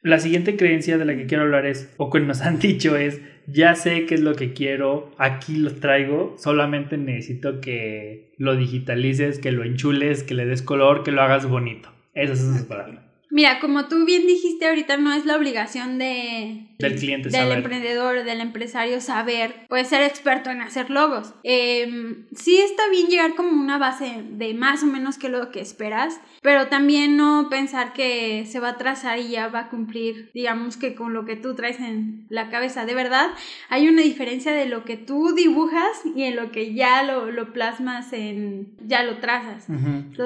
La 0.03 0.19
siguiente 0.19 0.57
creencia 0.57 0.97
de 0.97 1.05
la 1.05 1.15
que 1.15 1.27
quiero 1.27 1.45
hablar 1.45 1.67
es, 1.67 1.93
o 1.99 2.09
que 2.11 2.21
nos 2.21 2.41
han 2.43 2.59
dicho 2.59 2.97
es, 2.97 3.21
ya 3.47 3.75
sé 3.75 4.07
qué 4.07 4.15
es 4.15 4.21
lo 4.21 4.35
que 4.35 4.53
quiero, 4.53 5.13
aquí 5.19 5.57
lo 5.57 5.75
traigo, 5.75 6.37
solamente 6.39 6.97
necesito 6.97 7.61
que 7.61 8.33
lo 8.39 8.57
digitalices, 8.57 9.39
que 9.39 9.53
lo 9.53 9.65
enchules, 9.65 10.23
que 10.23 10.35
le 10.35 10.47
des 10.47 10.63
color, 10.63 11.03
que 11.03 11.13
lo 11.13 11.23
hagas 11.23 11.47
bonito. 11.47 11.91
Esas 12.15 12.39
son 12.39 12.59
sus 12.59 12.67
palabras. 12.67 13.10
Mira, 13.31 13.61
como 13.61 13.87
tú 13.87 14.05
bien 14.05 14.27
dijiste 14.27 14.67
ahorita, 14.69 14.97
no 14.97 15.13
es 15.13 15.25
la 15.25 15.37
obligación 15.37 15.99
de, 15.99 16.67
del 16.79 16.97
cliente 16.97 17.29
del 17.29 17.53
emprendedor, 17.53 18.25
del 18.25 18.41
empresario 18.41 19.01
saber, 19.01 19.67
puede 19.69 19.85
ser 19.85 20.03
experto 20.03 20.51
en 20.51 20.61
hacer 20.63 20.91
logos. 20.91 21.33
Eh, 21.45 22.25
sí 22.35 22.59
está 22.59 22.89
bien 22.91 23.07
llegar 23.07 23.37
como 23.37 23.51
una 23.51 23.79
base 23.79 24.25
de 24.31 24.53
más 24.55 24.83
o 24.83 24.87
menos 24.87 25.17
que 25.17 25.29
lo 25.29 25.53
que 25.53 25.61
esperas, 25.61 26.21
pero 26.43 26.67
también 26.67 27.17
no 27.17 27.47
pensar 27.49 27.93
que 27.93 28.47
se 28.47 28.59
va 28.59 28.71
a 28.71 28.79
trazar 28.79 29.21
y 29.21 29.29
ya 29.29 29.47
va 29.47 29.61
a 29.61 29.69
cumplir, 29.69 30.31
digamos 30.35 30.77
que 30.77 30.97
con 30.97 31.13
lo 31.13 31.25
que 31.25 31.37
tú 31.37 31.55
traes 31.55 31.79
en 31.79 32.27
la 32.31 32.51
cabeza. 32.51 32.85
De 32.85 32.95
verdad, 32.95 33.31
hay 33.69 33.89
una 33.89 34.03
diferencia 34.03 34.53
de 34.53 34.67
lo 34.67 34.85
que 34.85 34.97
tú 34.97 35.35
dibujas 35.37 36.03
y 36.17 36.25
en 36.25 36.35
lo 36.35 36.51
que 36.51 36.75
ya 36.75 37.05
lo, 37.05 37.31
lo 37.31 37.53
plasmas 37.53 38.13
en, 38.13 38.73
ya 38.87 39.05
lo 39.05 39.19
trazas. 39.19 39.67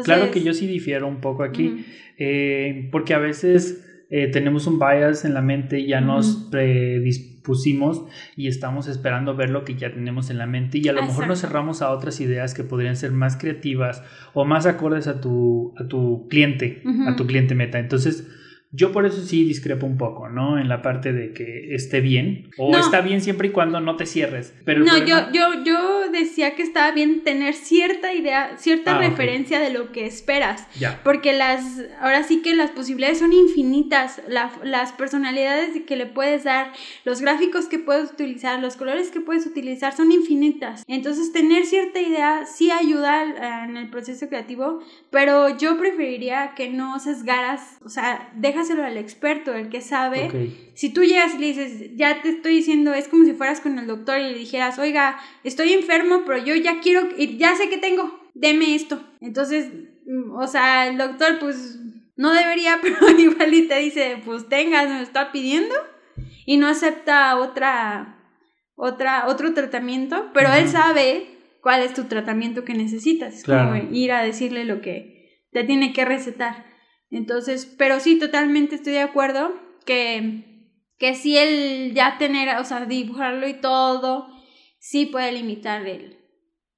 claro 0.04 0.30
que 0.30 0.42
yo 0.42 0.54
sí 0.54 0.66
difiero 0.66 1.06
un 1.06 1.20
poco 1.20 1.42
aquí. 1.42 1.84
Eh, 2.18 2.88
porque 2.92 3.14
a 3.14 3.18
veces 3.18 4.06
eh, 4.10 4.28
tenemos 4.28 4.66
un 4.66 4.78
bias 4.78 5.24
en 5.24 5.34
la 5.34 5.42
mente 5.42 5.80
y 5.80 5.88
ya 5.88 6.00
nos 6.00 6.48
predispusimos 6.50 8.04
y 8.36 8.48
estamos 8.48 8.86
esperando 8.86 9.34
ver 9.34 9.50
lo 9.50 9.64
que 9.64 9.74
ya 9.74 9.92
tenemos 9.92 10.30
en 10.30 10.38
la 10.38 10.46
mente 10.46 10.78
y 10.78 10.88
a 10.88 10.92
lo 10.92 11.02
mejor 11.02 11.26
nos 11.26 11.40
cerramos 11.40 11.82
a 11.82 11.90
otras 11.90 12.20
ideas 12.20 12.54
que 12.54 12.64
podrían 12.64 12.96
ser 12.96 13.12
más 13.12 13.36
creativas 13.36 14.02
o 14.32 14.44
más 14.44 14.66
acordes 14.66 15.08
a 15.08 15.20
tu, 15.20 15.74
a 15.76 15.88
tu 15.88 16.28
cliente, 16.28 16.82
a 17.06 17.16
tu 17.16 17.26
cliente 17.26 17.54
meta. 17.54 17.78
Entonces, 17.78 18.28
yo 18.74 18.90
por 18.90 19.06
eso 19.06 19.22
sí 19.22 19.44
discrepo 19.44 19.86
un 19.86 19.96
poco, 19.96 20.28
¿no? 20.28 20.58
En 20.58 20.68
la 20.68 20.82
parte 20.82 21.12
de 21.12 21.32
que 21.32 21.74
esté 21.74 22.00
bien. 22.00 22.50
O 22.58 22.76
está 22.76 23.00
bien 23.02 23.20
siempre 23.20 23.48
y 23.48 23.50
cuando 23.52 23.80
no 23.80 23.96
te 23.96 24.04
cierres. 24.04 24.52
Pero 24.64 24.84
no, 24.84 24.98
yo, 24.98 25.30
yo, 25.32 25.62
yo 25.64 26.10
decía 26.10 26.56
que 26.56 26.62
estaba 26.62 26.90
bien 26.90 27.22
tener 27.22 27.54
cierta 27.54 28.12
idea, 28.12 28.56
cierta 28.58 28.96
ah, 28.96 28.98
referencia 28.98 29.60
de 29.60 29.70
lo 29.70 29.92
que 29.92 30.06
esperas. 30.06 30.66
Ya. 30.78 31.00
Porque 31.04 31.32
las, 31.32 31.62
ahora 32.00 32.24
sí 32.24 32.42
que 32.42 32.56
las 32.56 32.72
posibilidades 32.72 33.20
son 33.20 33.32
infinitas. 33.32 34.20
las 34.26 34.92
personalidades 34.92 35.70
que 35.86 35.96
le 35.96 36.06
puedes 36.06 36.42
dar, 36.42 36.72
los 37.04 37.20
gráficos 37.20 37.66
que 37.66 37.78
puedes 37.78 38.10
utilizar, 38.10 38.60
los 38.60 38.74
colores 38.74 39.10
que 39.12 39.20
puedes 39.20 39.46
utilizar 39.46 39.94
son 39.94 40.10
infinitas. 40.10 40.82
Entonces 40.88 41.32
tener 41.32 41.64
cierta 41.64 42.00
idea 42.00 42.44
sí 42.46 42.72
ayuda 42.72 43.64
en 43.64 43.76
el 43.76 43.88
proceso 43.88 44.28
creativo, 44.28 44.80
pero 45.10 45.56
yo 45.56 45.78
preferiría 45.78 46.54
que 46.56 46.70
no 46.70 46.98
sesgaras, 46.98 47.78
o 47.84 47.88
sea, 47.88 48.32
dejas 48.34 48.63
al 48.70 48.96
experto, 48.96 49.54
el 49.54 49.68
que 49.68 49.80
sabe. 49.80 50.52
Si 50.74 50.92
tú 50.92 51.02
llegas 51.02 51.34
y 51.34 51.38
le 51.38 51.46
dices, 51.46 51.90
ya 51.96 52.22
te 52.22 52.30
estoy 52.30 52.56
diciendo, 52.56 52.92
es 52.92 53.08
como 53.08 53.24
si 53.24 53.32
fueras 53.32 53.60
con 53.60 53.78
el 53.78 53.86
doctor 53.86 54.18
y 54.18 54.32
le 54.32 54.38
dijeras, 54.38 54.78
oiga, 54.78 55.18
estoy 55.44 55.72
enfermo, 55.72 56.22
pero 56.26 56.44
yo 56.44 56.54
ya 56.54 56.80
quiero, 56.80 57.08
ya 57.16 57.54
sé 57.56 57.68
que 57.68 57.78
tengo, 57.78 58.20
deme 58.34 58.74
esto. 58.74 59.02
Entonces, 59.20 59.68
mm, 60.06 60.32
o 60.36 60.46
sea, 60.46 60.88
el 60.88 60.98
doctor 60.98 61.38
pues 61.38 61.78
no 62.16 62.32
debería, 62.32 62.78
pero 62.82 63.10
igual 63.18 63.54
y 63.54 63.68
te 63.68 63.78
dice, 63.78 64.20
pues 64.24 64.48
tengas, 64.48 64.88
me 64.88 65.02
está 65.02 65.32
pidiendo 65.32 65.74
y 66.46 66.56
no 66.56 66.66
acepta 66.66 67.36
otra, 67.38 68.18
otra, 68.74 69.26
otro 69.28 69.54
tratamiento, 69.54 70.30
pero 70.32 70.52
él 70.52 70.68
sabe 70.68 71.26
cuál 71.60 71.82
es 71.82 71.94
tu 71.94 72.04
tratamiento 72.04 72.64
que 72.64 72.74
necesitas. 72.74 73.34
Es 73.34 73.44
como 73.44 73.76
ir 73.76 74.12
a 74.12 74.22
decirle 74.22 74.64
lo 74.64 74.80
que 74.80 75.40
te 75.50 75.64
tiene 75.64 75.92
que 75.92 76.04
recetar. 76.04 76.73
Entonces, 77.14 77.72
pero 77.78 78.00
sí, 78.00 78.18
totalmente 78.18 78.74
estoy 78.74 78.94
de 78.94 79.00
acuerdo 79.00 79.54
que, 79.86 80.72
que 80.98 81.14
sí 81.14 81.38
el 81.38 81.94
ya 81.94 82.18
tener, 82.18 82.56
o 82.58 82.64
sea, 82.64 82.86
dibujarlo 82.86 83.46
y 83.46 83.54
todo, 83.54 84.26
sí 84.80 85.06
puede 85.06 85.30
limitar 85.30 85.86
el, 85.86 86.16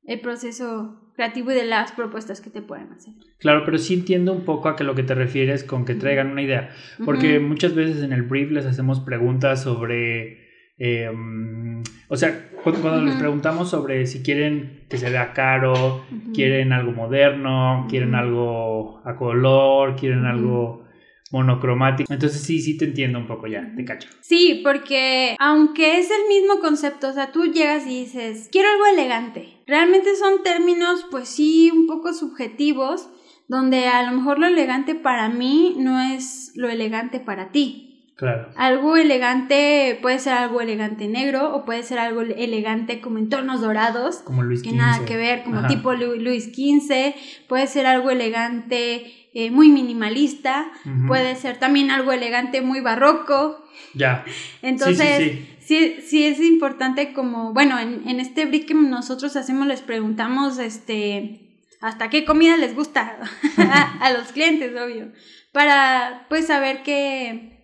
el 0.04 0.20
proceso 0.20 1.10
creativo 1.14 1.52
y 1.52 1.54
de 1.54 1.64
las 1.64 1.92
propuestas 1.92 2.42
que 2.42 2.50
te 2.50 2.60
pueden 2.60 2.92
hacer. 2.92 3.14
Claro, 3.38 3.62
pero 3.64 3.78
sí 3.78 3.94
entiendo 3.94 4.34
un 4.34 4.44
poco 4.44 4.68
a 4.68 4.76
que 4.76 4.84
lo 4.84 4.94
que 4.94 5.04
te 5.04 5.14
refieres 5.14 5.64
con 5.64 5.86
que 5.86 5.94
traigan 5.94 6.32
una 6.32 6.42
idea, 6.42 6.68
porque 7.06 7.40
muchas 7.40 7.74
veces 7.74 8.02
en 8.02 8.12
el 8.12 8.22
brief 8.22 8.50
les 8.50 8.66
hacemos 8.66 9.00
preguntas 9.00 9.62
sobre 9.62 10.45
Em, 10.78 11.82
o 12.08 12.16
sea, 12.16 12.50
cuando, 12.62 13.02
les 13.02 13.14
preguntamos 13.16 13.70
sobre 13.70 14.06
si 14.06 14.22
quieren 14.22 14.84
que 14.88 14.98
se 14.98 15.10
vea 15.10 15.32
caro, 15.32 16.04
quieren 16.34 16.72
algo 16.72 16.92
moderno, 16.92 17.86
quieren 17.88 18.14
algo 18.14 19.00
a 19.04 19.16
color, 19.16 19.96
quieren 19.96 20.26
algo 20.26 20.84
monocromático. 21.30 22.12
Entonces 22.12 22.42
sí, 22.42 22.60
sí 22.60 22.76
te 22.76 22.84
entiendo 22.84 23.18
un 23.18 23.26
poco 23.26 23.46
ya, 23.46 23.72
te 23.74 23.84
cacho. 23.84 24.08
Sí, 24.20 24.60
porque 24.62 25.36
aunque 25.38 25.98
es 25.98 26.10
el 26.10 26.28
mismo 26.28 26.60
concepto, 26.60 27.08
o 27.08 27.12
sea, 27.12 27.32
tú 27.32 27.46
llegas 27.46 27.86
y 27.86 28.04
dices, 28.04 28.48
quiero 28.52 28.68
algo 28.68 28.86
elegante. 28.86 29.48
Realmente 29.66 30.14
son 30.16 30.42
términos, 30.42 31.06
pues 31.10 31.28
sí, 31.28 31.70
un 31.72 31.86
poco 31.86 32.12
subjetivos, 32.12 33.08
donde 33.48 33.86
a 33.86 34.02
lo 34.10 34.16
mejor 34.16 34.38
lo 34.38 34.46
elegante 34.46 34.94
para 34.94 35.28
mí 35.28 35.76
no 35.78 36.00
es 36.00 36.52
lo 36.56 36.68
elegante 36.68 37.20
para 37.20 37.50
ti. 37.50 37.85
Claro. 38.16 38.48
Algo 38.56 38.96
elegante 38.96 39.98
puede 40.00 40.18
ser 40.18 40.32
algo 40.32 40.62
elegante 40.62 41.06
negro 41.06 41.54
o 41.54 41.66
puede 41.66 41.82
ser 41.82 41.98
algo 41.98 42.22
elegante 42.22 43.02
como 43.02 43.18
en 43.18 43.28
tonos 43.28 43.60
dorados. 43.60 44.16
Como 44.24 44.42
Luis 44.42 44.60
XV. 44.60 44.70
Que 44.70 44.76
nada 44.76 45.04
que 45.04 45.16
ver, 45.18 45.44
como 45.44 45.66
tipo 45.66 45.92
Luis 45.92 46.44
XV. 46.44 47.14
Puede 47.46 47.66
ser 47.66 47.84
algo 47.84 48.10
elegante 48.10 49.28
eh, 49.34 49.50
muy 49.50 49.68
minimalista. 49.68 50.66
Puede 51.06 51.36
ser 51.36 51.58
también 51.58 51.90
algo 51.90 52.10
elegante 52.10 52.62
muy 52.62 52.80
barroco. 52.80 53.62
Ya. 53.92 54.24
Entonces, 54.62 55.38
sí, 55.60 55.98
sí, 56.02 56.24
es 56.24 56.40
importante 56.40 57.12
como, 57.12 57.52
bueno, 57.52 57.78
en, 57.78 58.08
en 58.08 58.18
este 58.18 58.46
brick 58.46 58.66
que 58.66 58.74
nosotros 58.74 59.36
hacemos 59.36 59.66
les 59.66 59.82
preguntamos, 59.82 60.58
este, 60.58 61.50
hasta 61.82 62.08
qué 62.08 62.24
comida 62.24 62.56
les 62.56 62.74
gusta 62.74 63.18
a, 63.58 63.98
a 64.06 64.12
los 64.14 64.32
clientes, 64.32 64.72
obvio. 64.74 65.12
Para, 65.52 66.24
pues, 66.30 66.46
saber 66.46 66.82
qué 66.82 67.55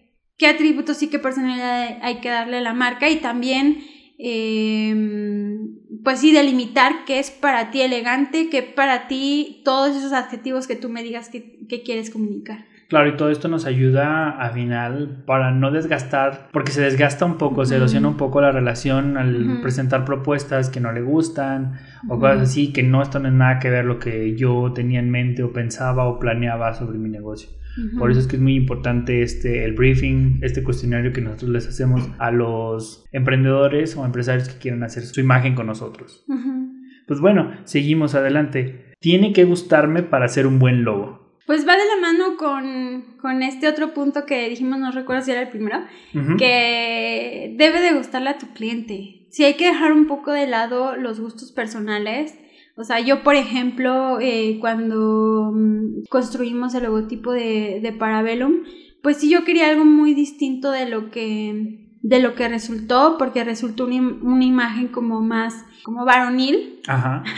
qué 0.43 0.49
atributos 0.49 1.01
y 1.05 1.09
qué 1.09 1.21
personalidad 1.21 1.99
hay 2.03 2.17
que 2.17 2.29
darle 2.29 2.57
a 2.57 2.61
la 2.61 2.75
marca 2.75 3.09
y 3.09 3.21
también, 3.21 3.79
em, 4.19 5.69
pues 6.03 6.19
sí, 6.19 6.33
delimitar 6.33 7.05
qué 7.07 7.21
es 7.21 7.31
para 7.31 7.71
ti 7.71 7.81
elegante, 7.81 8.49
qué 8.51 8.65
para 8.65 9.07
ti 9.07 9.63
todos 9.65 9.97
esos 9.97 10.13
adjetivos 10.13 10.67
que 10.67 10.75
tú 10.75 10.89
me 10.89 11.05
digas 11.05 11.29
que, 11.29 11.61
quieres 11.85 12.11
comunicar. 12.11 12.65
Claro, 12.89 13.09
y 13.09 13.17
todo 13.17 13.31
esto 13.31 13.47
nos 13.47 13.67
ayuda 13.67 14.31
al 14.31 14.53
final 14.53 15.23
para 15.27 15.53
no 15.53 15.71
desgastar, 15.71 16.49
porque 16.53 16.73
se 16.73 16.83
desgasta 16.83 17.25
un 17.25 17.39
poco, 17.39 17.65
se 17.65 17.77
erosiona 17.77 18.09
un 18.09 18.17
poco 18.17 18.41
la 18.41 18.51
relación 18.51 19.17
al 19.17 19.61
presentar 19.63 20.05
propuestas 20.05 20.71
que 20.71 20.81
no 20.81 20.91
le 20.93 21.03
gustan 21.03 21.79
o 22.09 22.19
cosas 22.19 22.41
así 22.41 22.73
que 22.73 22.83
no 22.83 23.01
están 23.01 23.27
en 23.27 23.39
nada 23.39 23.61
que 23.61 23.71
ver 23.71 23.85
lo 23.85 24.01
que 24.01 24.35
yo 24.35 24.73
tenía 24.75 24.99
en 24.99 25.09
mente 25.09 25.45
o 25.45 25.53
pensaba 25.53 26.05
o 26.09 26.19
planeaba 26.19 26.75
sobre 26.75 26.99
mi 26.99 27.09
negocio. 27.09 27.49
Por 27.99 28.11
eso 28.11 28.21
es 28.21 28.27
que 28.27 28.37
es 28.37 28.43
muy 28.43 28.55
importante 28.55 29.23
este, 29.23 29.65
el 29.65 29.73
briefing, 29.73 30.41
este 30.43 30.63
cuestionario 30.63 31.13
que 31.13 31.21
nosotros 31.21 31.51
les 31.51 31.67
hacemos 31.67 32.09
a 32.19 32.31
los 32.31 33.05
emprendedores 33.13 33.97
o 33.97 34.05
empresarios 34.05 34.49
que 34.49 34.59
quieran 34.59 34.83
hacer 34.83 35.05
su 35.05 35.21
imagen 35.21 35.55
con 35.55 35.67
nosotros. 35.67 36.25
Pues 37.07 37.21
bueno, 37.21 37.53
seguimos 37.65 38.15
adelante. 38.15 38.93
Tiene 39.01 39.33
que 39.33 39.45
gustarme 39.45 40.03
para 40.03 40.27
hacer 40.27 40.47
un 40.47 40.59
buen 40.59 40.85
logo. 40.85 41.23
Pues 41.47 41.67
va 41.67 41.77
de 41.77 41.85
la 41.85 42.01
mano 42.01 42.37
con, 42.37 43.43
este 43.43 43.69
otro 43.69 43.93
punto 43.95 44.27
que 44.27 44.49
dijimos, 44.49 44.79
no 44.79 44.93
recuerdo 44.93 45.23
si 45.23 45.33
era 45.33 45.43
el 45.43 45.49
primero, 45.49 45.81
que 46.39 47.55
debe 47.57 47.81
de 47.81 47.95
gustarle 47.95 48.31
a 48.31 48.39
tu 48.39 48.53
cliente. 48.53 49.27
Si 49.31 49.45
hay 49.45 49.55
que 49.55 49.67
dejar 49.67 49.93
un 49.93 50.07
poco 50.07 50.31
de 50.31 50.47
lado 50.47 50.97
los 50.97 51.21
gustos 51.21 51.53
personales, 51.53 52.39
o 52.83 52.85
sea, 52.85 53.01
yo, 53.01 53.23
por 53.23 53.37
ejemplo, 53.37 54.19
eh, 54.21 54.59
cuando 54.61 55.53
mm, 55.55 56.05
construimos 56.11 56.75
el 56.75 56.83
logotipo 56.83 57.33
de, 57.33 57.79
de 57.81 57.93
Parabellum, 57.93 58.65
pues 59.03 59.19
sí 59.19 59.31
yo 59.31 59.45
quería 59.45 59.71
algo 59.71 59.85
muy 59.85 60.15
distinto 60.15 60.71
de 60.71 60.89
lo 60.89 61.11
que 61.11 61.83
de 62.03 62.19
lo 62.19 62.35
que 62.35 62.49
resultó, 62.49 63.17
porque 63.17 63.45
resultó 63.45 63.85
una, 63.87 64.45
imagen 64.45 64.89
como 64.89 65.21
más, 65.21 65.65
como 65.85 66.05
varonil. 66.05 66.81
Ajá. 66.87 67.23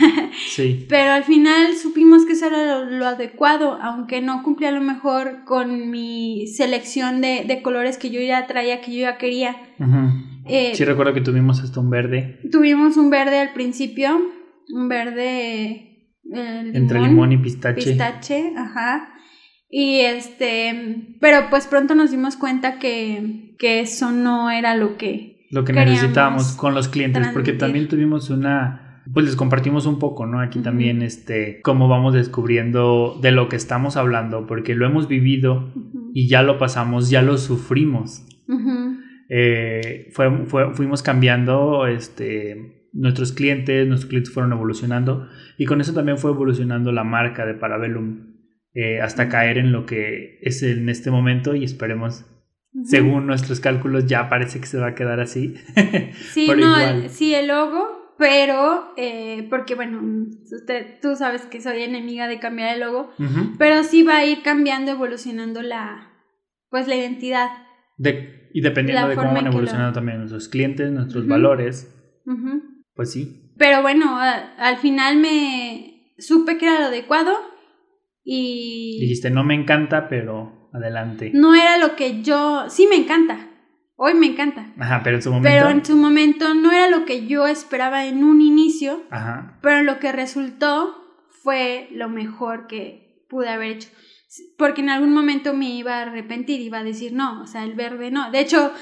Sí. 0.49 0.85
Pero 0.89 1.13
al 1.13 1.23
final 1.23 1.75
supimos 1.75 2.25
que 2.25 2.33
eso 2.33 2.47
era 2.47 2.81
lo, 2.81 3.05
adecuado, 3.05 3.77
aunque 3.81 4.21
no 4.21 4.43
cumplía 4.43 4.69
a 4.69 4.73
lo 4.73 4.81
mejor 4.81 5.45
con 5.45 5.89
mi 5.89 6.47
selección 6.47 7.21
de, 7.21 7.61
colores 7.63 7.97
que 7.97 8.09
yo 8.09 8.19
ya 8.19 8.45
traía, 8.47 8.81
que 8.81 8.91
yo 8.93 9.01
ya 9.01 9.17
quería. 9.17 9.55
Ajá. 9.79 10.13
Eh, 10.45 10.73
sí, 10.75 10.83
recuerdo 10.83 11.13
que 11.13 11.21
tuvimos 11.21 11.61
hasta 11.61 11.79
un 11.79 11.89
verde. 11.89 12.39
Tuvimos 12.51 12.97
un 12.97 13.09
verde 13.09 13.39
al 13.39 13.53
principio, 13.53 14.19
un 14.73 14.87
verde 14.87 16.11
eh, 16.33 16.71
entre 16.73 17.01
limón 17.01 17.31
y 17.31 17.37
pistache. 17.37 17.81
Pistache, 17.81 18.53
ajá. 18.57 19.13
Y 19.69 19.99
este, 19.99 21.15
pero 21.19 21.49
pues 21.49 21.67
pronto 21.67 21.95
nos 21.95 22.11
dimos 22.11 22.37
cuenta 22.37 22.79
que, 22.79 23.55
que 23.57 23.81
eso 23.81 24.11
no 24.11 24.49
era 24.51 24.75
lo 24.75 24.97
que 24.97 25.47
lo 25.51 25.63
que 25.63 25.73
necesitábamos 25.73 26.53
con 26.53 26.73
los 26.73 26.87
clientes, 26.87 27.27
porque 27.33 27.53
también 27.53 27.87
tuvimos 27.87 28.29
una 28.29 28.85
pues 29.13 29.25
les 29.25 29.35
compartimos 29.35 29.85
un 29.85 29.99
poco, 29.99 30.25
¿no? 30.25 30.39
Aquí 30.39 30.59
también, 30.59 31.01
este, 31.01 31.61
cómo 31.61 31.87
vamos 31.87 32.13
descubriendo 32.13 33.17
de 33.21 33.31
lo 33.31 33.49
que 33.49 33.55
estamos 33.55 33.97
hablando, 33.97 34.47
porque 34.47 34.73
lo 34.73 34.85
hemos 34.85 35.07
vivido 35.07 35.71
y 36.13 36.27
ya 36.27 36.41
lo 36.41 36.57
pasamos, 36.57 37.09
ya 37.09 37.21
lo 37.21 37.37
sufrimos. 37.37 38.25
Eh, 39.29 40.09
fue, 40.11 40.45
fue, 40.47 40.73
fuimos 40.73 41.03
cambiando, 41.03 41.85
este, 41.87 42.84
nuestros 42.95 43.33
clientes, 43.33 43.87
nuestros 43.87 44.09
clientes 44.09 44.33
fueron 44.33 44.53
evolucionando 44.53 45.27
y 45.57 45.65
con 45.65 45.81
eso 45.81 45.93
también 45.93 46.17
fue 46.17 46.31
evolucionando 46.31 46.91
la 46.91 47.03
marca 47.03 47.45
de 47.45 47.53
Parabellum 47.53 48.35
eh, 48.73 49.01
hasta 49.01 49.29
caer 49.29 49.57
en 49.57 49.71
lo 49.71 49.85
que 49.85 50.39
es 50.41 50.63
en 50.63 50.89
este 50.89 51.11
momento 51.11 51.55
y 51.55 51.63
esperemos, 51.63 52.25
según 52.83 53.27
nuestros 53.27 53.59
cálculos, 53.59 54.05
ya 54.05 54.27
parece 54.27 54.59
que 54.59 54.65
se 54.65 54.77
va 54.77 54.87
a 54.87 54.95
quedar 54.95 55.19
así. 55.19 55.55
sí, 56.33 56.49
no, 56.57 56.75
sí, 57.09 57.33
el 57.33 57.47
logo, 57.47 58.15
pero, 58.17 58.93
eh, 58.97 59.47
porque 59.49 59.75
bueno, 59.75 60.01
usted, 60.51 60.99
tú 61.01 61.15
sabes 61.15 61.43
que 61.43 61.61
soy 61.61 61.83
enemiga 61.83 62.27
de 62.27 62.39
cambiar 62.39 62.73
el 62.75 62.81
logo, 62.81 63.11
pero 63.57 63.83
sí 63.83 64.03
va 64.03 64.17
a 64.17 64.25
ir 64.25 64.41
cambiando, 64.41 64.91
evolucionando 64.91 65.61
la, 65.61 66.11
pues 66.69 66.87
la 66.87 66.95
identidad. 66.95 67.49
De, 67.97 68.49
y 68.53 68.61
dependiendo 68.61 69.07
de 69.07 69.15
cómo 69.15 69.33
van 69.33 69.47
evolucionando 69.47 69.93
también 69.93 70.17
nuestros 70.17 70.49
clientes, 70.49 70.91
nuestros 70.91 71.27
valores. 71.27 71.93
Pues 72.95 73.11
sí. 73.11 73.51
Pero 73.57 73.81
bueno, 73.81 74.17
al 74.17 74.77
final 74.77 75.17
me 75.17 76.13
supe 76.17 76.57
que 76.57 76.65
era 76.65 76.79
lo 76.79 76.85
adecuado 76.87 77.33
y... 78.23 78.97
Dijiste, 79.01 79.29
no 79.29 79.43
me 79.43 79.53
encanta, 79.53 80.07
pero 80.09 80.69
adelante. 80.73 81.31
No 81.33 81.55
era 81.55 81.77
lo 81.77 81.95
que 81.95 82.21
yo... 82.21 82.69
Sí 82.69 82.87
me 82.87 82.95
encanta. 82.95 83.49
Hoy 83.97 84.13
me 84.13 84.27
encanta. 84.27 84.73
Ajá, 84.77 85.01
pero 85.03 85.17
en 85.17 85.21
su 85.21 85.29
momento... 85.29 85.49
Pero 85.49 85.69
en 85.69 85.85
su 85.85 85.95
momento 85.95 86.53
no 86.53 86.71
era 86.71 86.89
lo 86.89 87.05
que 87.05 87.27
yo 87.27 87.47
esperaba 87.47 88.05
en 88.05 88.23
un 88.23 88.41
inicio. 88.41 89.03
Ajá. 89.09 89.59
Pero 89.61 89.83
lo 89.83 89.99
que 89.99 90.11
resultó 90.11 90.95
fue 91.29 91.87
lo 91.91 92.09
mejor 92.09 92.67
que 92.67 93.25
pude 93.29 93.49
haber 93.49 93.71
hecho. 93.71 93.89
Porque 94.57 94.81
en 94.81 94.89
algún 94.89 95.13
momento 95.13 95.53
me 95.53 95.69
iba 95.69 95.99
a 95.99 96.01
arrepentir, 96.01 96.59
iba 96.59 96.79
a 96.79 96.83
decir, 96.83 97.13
no, 97.13 97.41
o 97.41 97.47
sea, 97.47 97.63
el 97.63 97.73
verde 97.73 98.11
no. 98.11 98.31
De 98.31 98.39
hecho, 98.41 98.73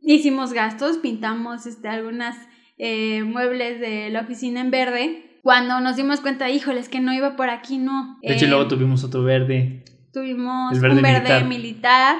hicimos 0.00 0.52
gastos, 0.52 0.96
pintamos 0.98 1.66
este, 1.66 1.88
algunas 1.88 2.36
eh, 2.78 3.24
muebles 3.24 3.80
de 3.80 4.08
la 4.10 4.20
oficina 4.20 4.60
en 4.60 4.70
verde, 4.70 5.40
cuando 5.42 5.80
nos 5.80 5.96
dimos 5.96 6.20
cuenta, 6.20 6.50
híjoles, 6.50 6.88
que 6.88 7.00
no 7.00 7.12
iba 7.12 7.36
por 7.36 7.50
aquí, 7.50 7.78
no. 7.78 8.18
De 8.22 8.34
hecho, 8.34 8.46
luego 8.46 8.64
eh, 8.64 8.68
tuvimos 8.68 9.04
otro 9.04 9.22
verde. 9.22 9.84
Tuvimos 10.12 10.76
un 10.76 11.02
verde 11.02 11.44
militar. 11.44 12.16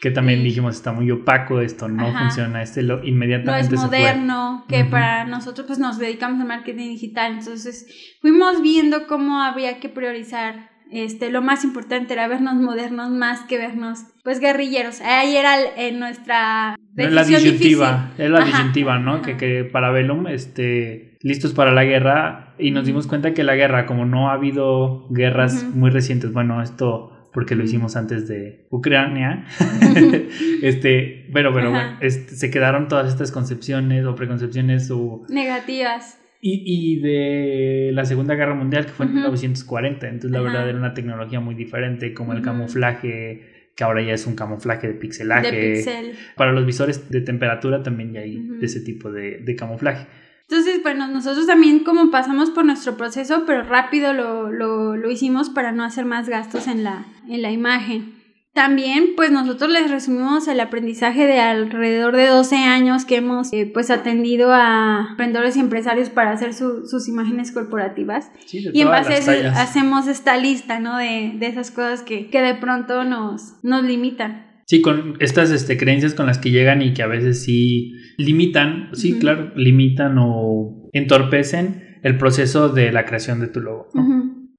que 0.00 0.10
también 0.10 0.42
dijimos, 0.42 0.76
está 0.76 0.92
muy 0.92 1.10
opaco 1.10 1.60
esto, 1.60 1.88
no 1.88 2.12
funciona, 2.12 2.62
este 2.62 2.82
lo 2.82 3.04
inmediatamente 3.04 3.74
No 3.74 3.82
es 3.82 3.86
moderno, 3.86 4.64
que 4.68 4.84
para 4.84 5.24
nosotros 5.24 5.66
pues 5.66 5.78
nos 5.78 5.98
dedicamos 5.98 6.40
al 6.40 6.46
marketing 6.46 6.88
digital, 6.88 7.38
entonces 7.38 7.86
fuimos 8.20 8.62
viendo 8.62 9.06
cómo 9.06 9.40
había 9.40 9.80
que 9.80 9.88
priorizar 9.88 10.75
este, 10.90 11.30
lo 11.30 11.42
más 11.42 11.64
importante 11.64 12.12
era 12.12 12.28
vernos 12.28 12.54
modernos 12.54 13.10
más 13.10 13.42
que 13.42 13.58
vernos, 13.58 14.04
pues, 14.24 14.40
guerrilleros. 14.40 15.00
Ahí 15.00 15.36
era 15.36 15.56
en 15.76 15.98
nuestra 15.98 16.76
la 16.94 17.24
disyuntiva, 17.24 18.12
es 18.16 18.30
la 18.30 18.44
disyuntiva, 18.44 18.98
¿no? 18.98 19.22
Que, 19.22 19.36
que 19.36 19.64
para 19.64 19.90
Velum, 19.90 20.26
este, 20.28 21.16
listos 21.20 21.52
para 21.52 21.72
la 21.72 21.84
guerra, 21.84 22.54
y 22.58 22.70
nos 22.70 22.86
dimos 22.86 23.06
cuenta 23.06 23.34
que 23.34 23.44
la 23.44 23.54
guerra, 23.54 23.86
como 23.86 24.04
no 24.06 24.30
ha 24.30 24.34
habido 24.34 25.06
guerras 25.10 25.64
muy 25.64 25.90
recientes, 25.90 26.32
bueno, 26.32 26.62
esto 26.62 27.12
porque 27.32 27.54
lo 27.54 27.64
hicimos 27.64 27.96
antes 27.96 28.26
de 28.28 28.66
Ucrania, 28.70 29.44
este, 30.62 31.28
pero, 31.34 31.52
pero 31.52 31.70
bueno, 31.70 31.98
este, 32.00 32.34
se 32.34 32.50
quedaron 32.50 32.88
todas 32.88 33.08
estas 33.08 33.30
concepciones 33.30 34.06
o 34.06 34.14
preconcepciones 34.14 34.90
o... 34.90 35.26
Negativas 35.28 36.18
y, 36.40 37.00
de 37.00 37.90
la 37.92 38.04
Segunda 38.04 38.34
Guerra 38.34 38.54
Mundial, 38.54 38.86
que 38.86 38.92
fue 38.92 39.06
en 39.06 39.14
1940. 39.14 40.08
Entonces, 40.08 40.30
la 40.30 40.40
verdad, 40.40 40.68
era 40.68 40.78
una 40.78 40.94
tecnología 40.94 41.40
muy 41.40 41.54
diferente, 41.54 42.14
como 42.14 42.32
el 42.32 42.42
camuflaje, 42.42 43.70
que 43.74 43.84
ahora 43.84 44.02
ya 44.02 44.14
es 44.14 44.26
un 44.26 44.36
camuflaje 44.36 44.88
de 44.88 44.94
pixelaje. 44.94 45.50
De 45.50 45.74
pixel. 45.74 46.12
Para 46.36 46.52
los 46.52 46.66
visores 46.66 47.10
de 47.10 47.20
temperatura 47.20 47.82
también 47.82 48.12
ya 48.12 48.20
hay 48.20 48.38
de 48.38 48.66
ese 48.66 48.80
tipo 48.80 49.10
de, 49.10 49.56
camuflaje. 49.56 50.06
Entonces, 50.48 50.80
bueno, 50.82 51.08
nosotros 51.08 51.46
también 51.46 51.80
como 51.80 52.10
pasamos 52.10 52.50
por 52.50 52.64
nuestro 52.64 52.96
proceso, 52.96 53.44
pero 53.46 53.64
rápido 53.64 54.12
lo, 54.12 54.52
lo, 54.52 54.96
lo, 54.96 55.10
hicimos 55.10 55.50
para 55.50 55.72
no 55.72 55.82
hacer 55.82 56.04
más 56.04 56.28
gastos 56.28 56.68
en 56.68 56.84
la, 56.84 57.04
en 57.28 57.42
la 57.42 57.50
imagen. 57.50 58.15
También, 58.56 59.10
pues 59.16 59.30
nosotros 59.30 59.70
les 59.70 59.90
resumimos 59.90 60.48
el 60.48 60.60
aprendizaje 60.60 61.26
de 61.26 61.40
alrededor 61.40 62.16
de 62.16 62.28
12 62.28 62.56
años 62.56 63.04
que 63.04 63.16
hemos 63.16 63.52
eh, 63.52 63.70
pues 63.70 63.90
atendido 63.90 64.50
a 64.50 65.08
emprendedores 65.10 65.58
y 65.58 65.60
empresarios 65.60 66.08
para 66.08 66.32
hacer 66.32 66.54
sus 66.54 67.06
imágenes 67.06 67.52
corporativas. 67.52 68.30
y 68.50 68.80
en 68.80 68.88
base 68.88 69.12
a 69.12 69.16
eso 69.18 69.30
hacemos 69.56 70.06
esta 70.06 70.38
lista, 70.38 70.80
¿no? 70.80 70.96
De, 70.96 71.34
de 71.38 71.46
esas 71.48 71.70
cosas 71.70 72.02
que, 72.02 72.28
que, 72.28 72.40
de 72.40 72.54
pronto 72.54 73.04
nos, 73.04 73.62
nos 73.62 73.84
limitan. 73.84 74.46
Sí, 74.64 74.80
con 74.80 75.18
estas 75.20 75.50
este, 75.50 75.76
creencias 75.76 76.14
con 76.14 76.24
las 76.24 76.38
que 76.38 76.50
llegan 76.50 76.80
y 76.80 76.94
que 76.94 77.02
a 77.02 77.08
veces 77.08 77.44
sí 77.44 77.92
limitan, 78.16 78.88
sí, 78.94 79.18
claro, 79.18 79.52
limitan 79.54 80.16
o 80.18 80.88
entorpecen 80.94 81.98
el 82.02 82.16
proceso 82.16 82.70
de 82.70 82.90
la 82.90 83.04
creación 83.04 83.38
de 83.38 83.48
tu 83.48 83.60
logo. 83.60 83.90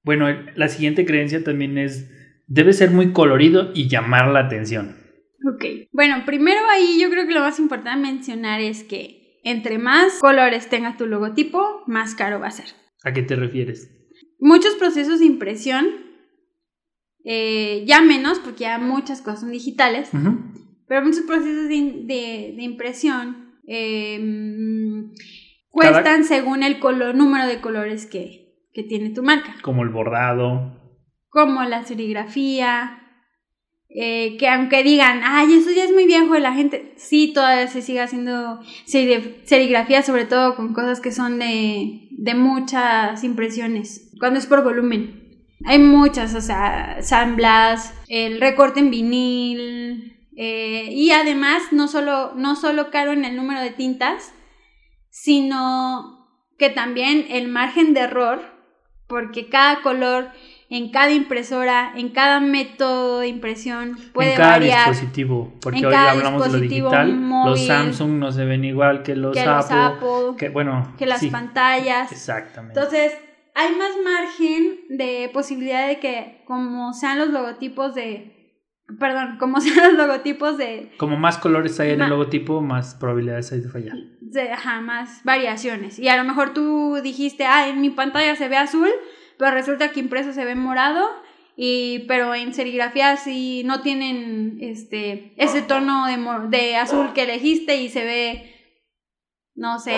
Bueno, 0.04 0.28
la 0.54 0.68
siguiente 0.68 1.04
creencia 1.04 1.42
también 1.42 1.78
es 1.78 2.08
debe 2.48 2.72
ser 2.72 2.90
muy 2.90 3.12
colorido 3.12 3.70
y 3.74 3.88
llamar 3.88 4.28
la 4.28 4.40
atención. 4.40 4.96
Ok. 5.54 5.64
Bueno, 5.92 6.24
primero 6.26 6.60
ahí 6.70 6.98
yo 7.00 7.10
creo 7.10 7.26
que 7.26 7.34
lo 7.34 7.40
más 7.40 7.60
importante 7.60 8.00
mencionar 8.00 8.60
es 8.60 8.82
que 8.82 9.40
entre 9.44 9.78
más 9.78 10.18
colores 10.18 10.68
tenga 10.68 10.96
tu 10.96 11.06
logotipo, 11.06 11.82
más 11.86 12.14
caro 12.14 12.40
va 12.40 12.48
a 12.48 12.52
ser. 12.52 12.66
¿A 13.04 13.12
qué 13.12 13.22
te 13.22 13.36
refieres? 13.36 13.94
Muchos 14.40 14.74
procesos 14.74 15.20
de 15.20 15.26
impresión, 15.26 15.86
eh, 17.24 17.84
ya 17.86 18.00
menos 18.00 18.40
porque 18.40 18.60
ya 18.60 18.78
muchas 18.78 19.20
cosas 19.20 19.40
son 19.40 19.52
digitales, 19.52 20.10
pero 20.86 21.04
muchos 21.04 21.22
procesos 21.22 21.68
de, 21.68 22.54
impresión 22.58 23.58
em, 23.66 25.12
cuestan 25.68 26.24
según 26.24 26.62
el 26.62 26.78
color, 26.78 27.14
número 27.14 27.46
de 27.46 27.60
colores 27.60 28.06
que, 28.06 28.56
que 28.72 28.82
tiene 28.82 29.10
tu 29.10 29.22
marca. 29.22 29.54
Como 29.62 29.82
el 29.82 29.90
bordado 29.90 30.87
como 31.28 31.62
la 31.64 31.84
serigrafía, 31.84 32.98
eh, 33.90 34.36
que 34.38 34.48
aunque 34.48 34.82
digan, 34.82 35.22
ay, 35.24 35.54
eso 35.54 35.70
ya 35.70 35.84
es 35.84 35.92
muy 35.92 36.06
viejo 36.06 36.34
de 36.34 36.40
la 36.40 36.52
gente, 36.52 36.92
sí, 36.96 37.32
todavía 37.32 37.66
se 37.68 37.82
sigue 37.82 38.00
haciendo 38.00 38.60
serigrafía, 38.84 40.02
sobre 40.02 40.26
todo 40.26 40.56
con 40.56 40.74
cosas 40.74 41.00
que 41.00 41.12
son 41.12 41.38
de, 41.38 42.08
de 42.10 42.34
muchas 42.34 43.24
impresiones, 43.24 44.12
cuando 44.20 44.38
es 44.38 44.46
por 44.46 44.62
volumen. 44.62 45.46
Hay 45.64 45.78
muchas, 45.78 46.34
o 46.34 46.40
sea, 46.40 46.98
samblas, 47.02 47.94
el 48.08 48.40
recorte 48.40 48.80
en 48.80 48.90
vinil, 48.90 50.18
eh, 50.36 50.90
y 50.92 51.10
además 51.10 51.72
no 51.72 51.88
solo, 51.88 52.32
no 52.36 52.54
solo 52.54 52.90
caro 52.90 53.12
en 53.12 53.24
el 53.24 53.34
número 53.34 53.60
de 53.60 53.70
tintas, 53.70 54.32
sino 55.10 56.28
que 56.58 56.70
también 56.70 57.26
el 57.30 57.48
margen 57.48 57.94
de 57.94 58.00
error, 58.00 58.40
porque 59.08 59.48
cada 59.48 59.82
color 59.82 60.30
en 60.70 60.90
cada 60.90 61.12
impresora, 61.12 61.92
en 61.96 62.10
cada 62.10 62.40
método 62.40 63.20
de 63.20 63.28
impresión 63.28 63.96
puede 64.12 64.32
en 64.32 64.36
cada 64.36 64.52
variar. 64.52 64.90
dispositivo, 64.90 65.54
porque 65.62 65.86
hoy 65.86 65.94
hablamos 65.94 66.44
de 66.44 66.52
lo 66.52 66.60
digital, 66.60 67.30
los 67.46 67.66
Samsung 67.66 68.18
no 68.18 68.32
se 68.32 68.44
ven 68.44 68.64
igual 68.64 69.02
que 69.02 69.16
los, 69.16 69.36
Apple, 69.36 70.36
que 70.36 70.50
bueno, 70.50 70.94
que 70.98 71.06
las 71.06 71.24
pantallas. 71.26 72.12
Exactamente. 72.12 72.78
Entonces, 72.78 73.12
hay 73.54 73.74
más 73.76 73.90
margen 74.04 74.80
de 74.90 75.30
posibilidad 75.32 75.88
de 75.88 75.98
que 76.00 76.42
como 76.46 76.92
sean 76.92 77.18
los 77.18 77.30
logotipos 77.30 77.94
de 77.94 78.34
perdón, 78.98 79.36
como 79.38 79.60
sean 79.62 79.96
los 79.96 80.06
logotipos 80.06 80.58
de 80.58 80.92
como 80.98 81.16
más 81.16 81.38
colores 81.38 81.80
hay 81.80 81.92
en 81.92 82.02
el 82.02 82.10
logotipo, 82.10 82.60
más 82.60 82.94
probabilidades 82.94 83.52
hay 83.52 83.60
de 83.60 83.68
fallar. 83.70 83.96
De, 84.20 84.52
ajá, 84.52 84.82
más 84.82 85.24
variaciones. 85.24 85.98
Y 85.98 86.08
a 86.08 86.18
lo 86.18 86.24
mejor 86.24 86.52
tú 86.52 86.98
dijiste, 87.02 87.46
"Ah, 87.46 87.68
en 87.68 87.80
mi 87.80 87.88
pantalla 87.88 88.36
se 88.36 88.48
ve 88.48 88.58
azul." 88.58 88.90
Pero 89.38 89.52
resulta 89.52 89.90
que 89.92 90.00
impreso 90.00 90.32
se 90.32 90.44
ve 90.44 90.54
morado, 90.54 91.08
y, 91.56 92.00
pero 92.06 92.34
en 92.34 92.54
serigrafía 92.54 93.16
sí 93.16 93.62
no 93.64 93.80
tienen 93.80 94.58
este, 94.60 95.32
ese 95.36 95.62
tono 95.62 96.06
de, 96.48 96.76
azul 96.76 97.12
que 97.14 97.22
elegiste 97.22 97.76
y 97.76 97.88
se 97.88 98.04
ve, 98.04 98.54
no 99.54 99.80
sé, 99.80 99.96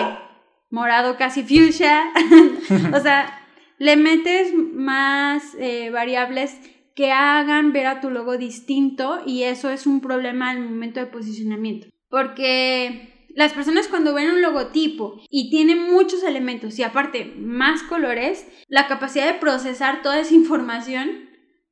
morado 0.71 1.17
casi 1.17 1.43
fuchsia. 1.43 2.11
o 2.95 2.99
sea, 2.99 3.47
le 3.77 3.95
metes 3.95 4.53
más 4.55 5.55
eh, 5.59 5.91
variables 5.91 6.57
que 6.95 7.11
hagan 7.11 7.73
ver 7.73 7.87
a 7.87 8.01
tu 8.01 8.09
logo 8.09 8.37
distinto 8.37 9.21
y 9.25 9.43
eso 9.43 9.69
es 9.69 9.85
un 9.85 10.01
problema 10.01 10.49
al 10.49 10.61
momento 10.61 10.99
de 10.99 11.05
posicionamiento. 11.05 11.87
Porque 12.09 13.20
las 13.35 13.53
personas 13.53 13.87
cuando 13.87 14.13
ven 14.13 14.31
un 14.31 14.41
logotipo 14.41 15.21
y 15.29 15.49
tiene 15.49 15.75
muchos 15.75 16.23
elementos 16.23 16.77
y 16.79 16.83
aparte 16.83 17.33
más 17.37 17.83
colores, 17.83 18.47
la 18.67 18.87
capacidad 18.87 19.31
de 19.31 19.39
procesar 19.39 20.01
toda 20.01 20.19
esa 20.19 20.33
información 20.33 21.29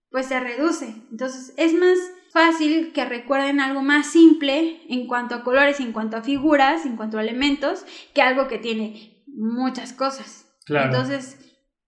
pues 0.10 0.28
se 0.28 0.40
reduce. 0.40 0.96
Entonces 1.12 1.54
es 1.58 1.74
más 1.74 1.98
fácil 2.32 2.92
que 2.94 3.06
recuerden 3.06 3.60
algo 3.60 3.82
más 3.82 4.08
simple 4.08 4.82
en 4.90 5.08
cuanto 5.08 5.36
a 5.36 5.44
colores, 5.44 5.80
en 5.80 5.92
cuanto 5.92 6.18
a 6.18 6.22
figuras, 6.22 6.86
en 6.86 6.96
cuanto 6.96 7.18
a 7.18 7.22
elementos, 7.22 7.86
que 8.14 8.22
algo 8.22 8.48
que 8.48 8.58
tiene 8.58 9.24
muchas 9.28 9.94
cosas. 9.94 10.46
Entonces, 10.68 11.38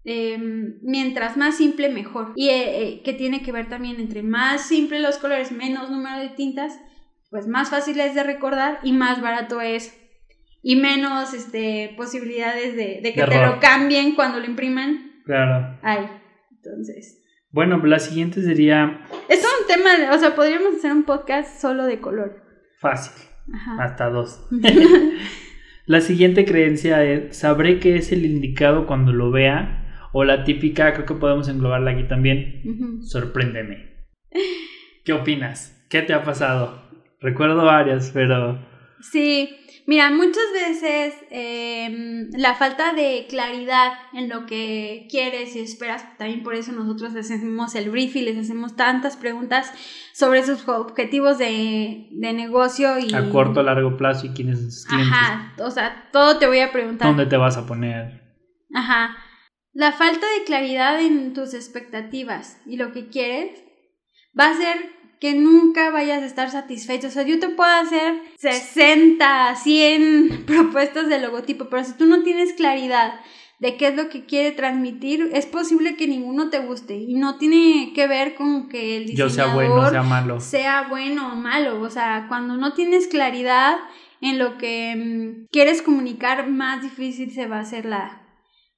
em, 0.03 0.79
mientras 0.81 1.38
más 1.38 1.55
simple, 1.55 1.89
mejor. 1.89 2.34
Y 2.36 2.49
eh, 2.49 2.84
eh, 2.84 3.01
que 3.03 3.13
tiene 3.13 3.43
que 3.43 3.51
ver 3.51 3.69
también 3.69 3.99
entre 3.99 4.23
más 4.23 4.62
simple 4.67 4.99
los 4.99 5.17
colores, 5.17 5.51
menos 5.51 5.91
número 5.91 6.19
de 6.19 6.29
tintas, 6.29 6.79
pues 7.31 7.47
más 7.47 7.69
fácil 7.69 7.99
es 8.01 8.13
de 8.13 8.23
recordar 8.23 8.79
y 8.83 8.91
más 8.91 9.21
barato 9.21 9.61
es 9.61 9.97
y 10.61 10.75
menos 10.75 11.33
este, 11.33 11.93
posibilidades 11.97 12.75
de, 12.75 13.01
que 13.01 13.23
te 13.23 13.45
lo 13.45 13.59
cambien 13.59 14.13
cuando 14.13 14.39
lo 14.39 14.45
impriman. 14.45 15.23
Claro. 15.25 15.79
Hay. 15.81 16.07
Entonces. 16.51 17.23
Bueno, 17.49 17.77
la 17.85 17.99
siguiente 17.99 18.43
sería. 18.43 19.01
Es 19.27 19.39
un 19.39 19.67
tema, 19.67 20.13
o 20.13 20.19
sea, 20.19 20.35
podríamos 20.35 20.75
hacer 20.75 20.91
un 20.91 21.03
podcast 21.03 21.59
solo 21.59 21.85
de 21.85 21.99
color. 21.99 22.43
Fácil. 22.79 23.27
Hasta 23.79 24.09
dos. 24.09 24.47
la 25.85 26.01
siguiente 26.01 26.45
creencia 26.45 27.03
es: 27.03 27.35
sabré 27.37 27.79
que 27.79 27.95
es 27.95 28.11
el 28.11 28.25
indicado 28.25 28.85
cuando 28.85 29.13
lo 29.13 29.31
vea. 29.31 30.09
O 30.13 30.25
la 30.25 30.43
típica, 30.43 30.93
creo 30.93 31.05
que 31.05 31.13
podemos 31.13 31.47
englobarla 31.47 31.91
aquí 31.91 32.03
también. 32.03 33.01
Sorpréndeme. 33.03 34.05
¿Qué 35.05 35.13
opinas? 35.13 35.85
¿Qué 35.89 36.01
te 36.01 36.13
ha 36.13 36.23
pasado? 36.23 36.80
Recuerdo 37.21 37.63
varias, 37.63 38.10
pero... 38.12 38.60
Sí, 38.99 39.49
mira, 39.86 40.10
muchas 40.12 40.43
veces 40.53 41.15
em, 41.29 42.29
la 42.34 42.55
falta 42.55 42.93
de 42.93 43.27
claridad 43.29 43.93
en 44.13 44.27
lo 44.27 44.45
que 44.47 45.07
quieres 45.10 45.55
y 45.55 45.60
esperas, 45.60 46.17
también 46.17 46.43
por 46.43 46.55
eso 46.55 46.71
nosotros 46.71 47.15
hacemos 47.15 47.75
el 47.75 47.91
brief 47.91 48.15
y 48.15 48.21
les 48.21 48.38
hacemos 48.38 48.75
tantas 48.75 49.17
preguntas 49.17 49.71
sobre 50.13 50.43
sus 50.43 50.67
objetivos 50.67 51.38
de, 51.38 52.10
negocio 52.12 52.97
y... 52.99 53.13
A 53.13 53.29
corto, 53.29 53.60
a 53.60 53.63
largo 53.63 53.97
plazo 53.97 54.25
y 54.25 54.29
quiénes 54.31 54.84
son 54.84 54.89
clientes. 54.89 55.17
Ajá, 55.19 55.53
o 55.60 55.69
sea, 55.69 56.10
todo 56.12 56.38
te 56.39 56.47
voy 56.47 56.60
a 56.60 56.71
preguntar. 56.71 57.07
¿Dónde 57.07 57.27
te 57.27 57.38
vas 57.38 57.57
a 57.57 57.67
poner? 57.67 58.21
Ajá. 58.73 59.15
La 59.73 59.91
falta 59.91 60.25
de 60.38 60.43
claridad 60.45 60.99
en 60.99 61.34
tus 61.34 61.53
expectativas 61.53 62.60
y 62.65 62.77
lo 62.77 62.91
que 62.91 63.10
quieres 63.10 63.63
va 64.38 64.49
a 64.49 64.57
ser 64.57 65.00
que 65.21 65.36
nunca 65.36 65.91
vayas 65.91 66.23
a 66.23 66.25
estar 66.25 66.49
satisfecho. 66.49 67.07
O 67.07 67.12
sea, 67.12 67.21
yo 67.21 67.39
te 67.39 67.49
puedo 67.49 67.69
hacer 67.69 68.23
60, 68.39 69.55
100 69.55 70.45
propuestas 70.47 71.07
de 71.10 71.21
logotipo, 71.21 71.69
pero 71.69 71.84
si 71.84 71.93
tú 71.93 72.07
no 72.07 72.23
tienes 72.23 72.53
claridad 72.53 73.21
de 73.60 73.77
qué 73.77 73.89
es 73.89 73.95
lo 73.95 74.10
que 74.10 74.25
quiere 74.25 74.51
transmitir, 74.51 75.29
es 75.31 75.45
posible 75.45 75.95
que 75.95 76.07
ninguno 76.07 76.49
te 76.49 76.57
guste. 76.65 76.95
Y 76.95 77.13
no 77.13 77.38
tiene 77.38 77.93
que 77.93 78.07
ver 78.07 78.34
con 78.34 78.67
que 78.67 78.97
el 78.97 79.05
diseñador 79.05 79.31
sea 79.31 79.53
bueno, 79.53 79.89
sea 79.91 80.03
malo. 80.03 80.39
Sea 80.39 80.88
bueno 80.89 81.34
o 81.34 81.36
malo. 81.36 81.81
O 81.81 81.89
sea, 81.91 82.25
cuando 82.27 82.57
no 82.57 82.73
tienes 82.73 83.07
claridad 83.07 83.77
en 84.21 84.39
lo 84.39 84.57
que 84.57 84.95
mm, 84.95 85.45
quieres 85.51 85.84
comunicar, 85.84 86.49
más 86.49 86.81
difícil 86.81 87.31
se 87.31 87.45
va 87.45 87.57
a 87.57 87.62
hacer 87.62 87.86
la, 87.86 88.20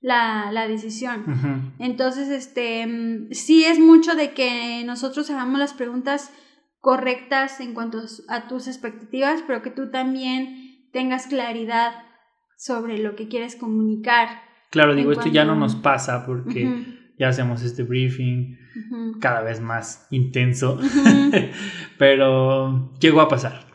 la, 0.03 0.51
la 0.51 0.67
decisión. 0.67 1.71
Entonces, 1.79 2.29
este, 2.29 2.85
mm, 2.85 3.31
sí 3.31 3.63
es 3.63 3.79
mucho 3.79 4.15
de 4.15 4.33
que 4.33 4.83
nosotros 4.85 5.29
hagamos 5.31 5.57
las 5.57 5.73
preguntas 5.73 6.31
correctas 6.81 7.61
en 7.61 7.73
cuanto 7.73 8.01
a 8.27 8.47
tus 8.49 8.67
expectativas, 8.67 9.41
pero 9.47 9.61
que 9.61 9.71
tú 9.71 9.89
también 9.89 10.89
tengas 10.91 11.27
claridad 11.27 11.93
sobre 12.57 12.97
lo 12.97 13.15
que 13.15 13.29
quieres 13.29 13.55
comunicar. 13.55 14.27
Claro, 14.71 14.93
digo, 14.93 15.13
esto 15.13 15.29
ya 15.29 15.45
no 15.45 15.55
nos 15.55 15.75
pasa 15.75 16.25
porque 16.25 16.85
ya 17.17 17.29
hacemos 17.29 17.63
este 17.63 17.83
briefing 17.83 18.57
cada 19.21 19.41
vez 19.41 19.61
más 19.61 20.07
intenso, 20.11 20.79
pero 21.97 22.93
llegó 22.99 23.21
a 23.21 23.29
pasar. 23.29 23.67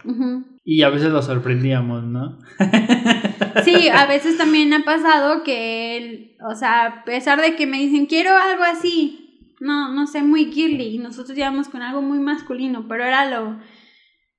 Y 0.63 0.83
a 0.83 0.91
veces 0.91 1.11
lo 1.11 1.23
sorprendíamos, 1.23 2.05
¿no? 2.05 2.39
sí, 3.65 3.89
a 3.89 4.07
veces 4.07 4.37
también 4.37 4.73
ha 4.73 4.85
pasado 4.85 5.43
que, 5.43 6.37
o 6.49 6.55
sea, 6.55 6.87
a 6.87 7.05
pesar 7.05 7.41
de 7.41 7.57
que 7.57 7.67
me 7.67 7.79
dicen, 7.79 8.07
quiero 8.07 8.37
algo 8.37 8.63
así, 8.65 9.55
no, 9.61 9.93
no 9.93 10.07
sé, 10.07 10.23
muy 10.23 10.53
girly, 10.53 10.95
y 10.95 10.99
nosotros 10.99 11.37
íbamos 11.37 11.69
con 11.69 11.83
algo 11.83 12.03
muy 12.03 12.19
masculino, 12.19 12.87
pero 12.89 13.05
era 13.05 13.29
lo, 13.29 13.59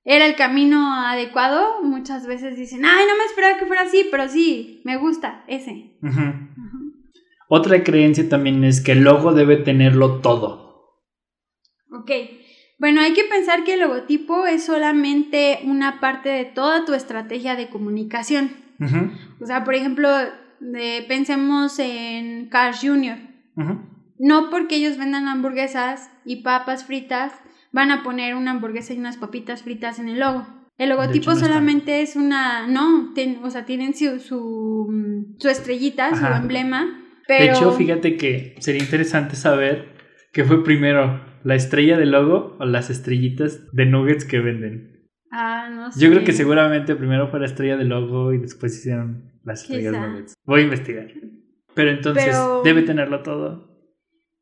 era 0.04 0.26
el 0.26 0.34
camino 0.34 0.94
adecuado, 0.94 1.82
muchas 1.82 2.26
veces 2.26 2.56
dicen, 2.56 2.84
ay, 2.84 3.04
no 3.06 3.16
me 3.16 3.24
esperaba 3.24 3.58
que 3.58 3.66
fuera 3.66 3.82
así, 3.82 4.06
pero 4.10 4.28
sí, 4.28 4.80
me 4.84 4.96
gusta 4.96 5.44
ese. 5.46 5.98
Otra 7.48 7.82
creencia 7.82 8.28
también 8.28 8.64
es 8.64 8.80
que 8.80 8.92
el 8.92 9.00
logo 9.00 9.34
debe 9.34 9.56
tenerlo 9.56 10.20
todo. 10.20 10.70
Ok, 11.92 12.10
Bueno, 12.78 13.02
hay 13.02 13.12
que 13.12 13.24
pensar 13.24 13.64
que 13.64 13.74
el 13.74 13.80
logotipo 13.80 14.46
es 14.46 14.64
solamente 14.64 15.58
una 15.64 16.00
parte 16.00 16.30
de 16.30 16.46
toda 16.46 16.86
tu 16.86 16.94
estrategia 16.94 17.54
de 17.54 17.68
comunicación. 17.68 18.52
O 19.40 19.46
sea, 19.46 19.64
por 19.64 19.74
ejemplo, 19.74 20.08
pensemos 21.08 21.78
en 21.78 22.48
Cars 22.48 22.80
Jr. 22.82 23.16
No 24.18 24.50
porque 24.50 24.76
ellos 24.76 24.98
vendan 24.98 25.28
hamburguesas 25.28 26.10
y 26.24 26.42
papas 26.42 26.84
fritas, 26.84 27.32
van 27.72 27.90
a 27.90 28.02
poner 28.02 28.34
una 28.34 28.50
hamburguesa 28.50 28.92
y 28.92 28.98
unas 28.98 29.16
papitas 29.16 29.62
fritas 29.62 29.98
en 29.98 30.08
el 30.08 30.20
logo. 30.20 30.46
El 30.76 30.88
logotipo 30.88 31.34
solamente 31.34 32.00
es 32.00 32.16
una, 32.16 32.66
no, 32.66 33.12
o 33.42 33.50
sea, 33.50 33.66
tienen 33.66 33.94
su, 33.94 34.18
su, 34.18 35.34
su 35.38 35.48
estrellita, 35.48 36.14
su 36.16 36.24
emblema. 36.24 37.02
Pero... 37.28 37.44
De 37.44 37.50
hecho, 37.50 37.72
fíjate 37.72 38.16
que 38.16 38.56
sería 38.60 38.82
interesante 38.82 39.36
saber 39.36 39.94
qué 40.32 40.44
fue 40.44 40.64
primero, 40.64 41.20
la 41.44 41.54
estrella 41.54 41.98
del 41.98 42.12
logo 42.12 42.56
o 42.58 42.64
las 42.64 42.88
estrellitas 42.88 43.70
de 43.72 43.86
nuggets 43.86 44.24
que 44.24 44.40
venden. 44.40 44.99
Ah, 45.30 45.68
no 45.70 45.92
sé. 45.92 46.00
Yo 46.00 46.10
creo 46.10 46.24
que 46.24 46.32
seguramente 46.32 46.96
primero 46.96 47.28
fue 47.28 47.40
la 47.40 47.46
estrella 47.46 47.76
del 47.76 47.88
logo 47.88 48.32
y 48.32 48.38
después 48.38 48.76
hicieron 48.76 49.32
las 49.44 49.62
estrellas 49.62 49.92
nuggets. 49.92 50.34
Voy 50.44 50.60
a 50.60 50.64
investigar. 50.64 51.08
Pero 51.74 51.90
entonces, 51.90 52.36
¿debe 52.64 52.82
tenerlo 52.82 53.22
todo? 53.22 53.70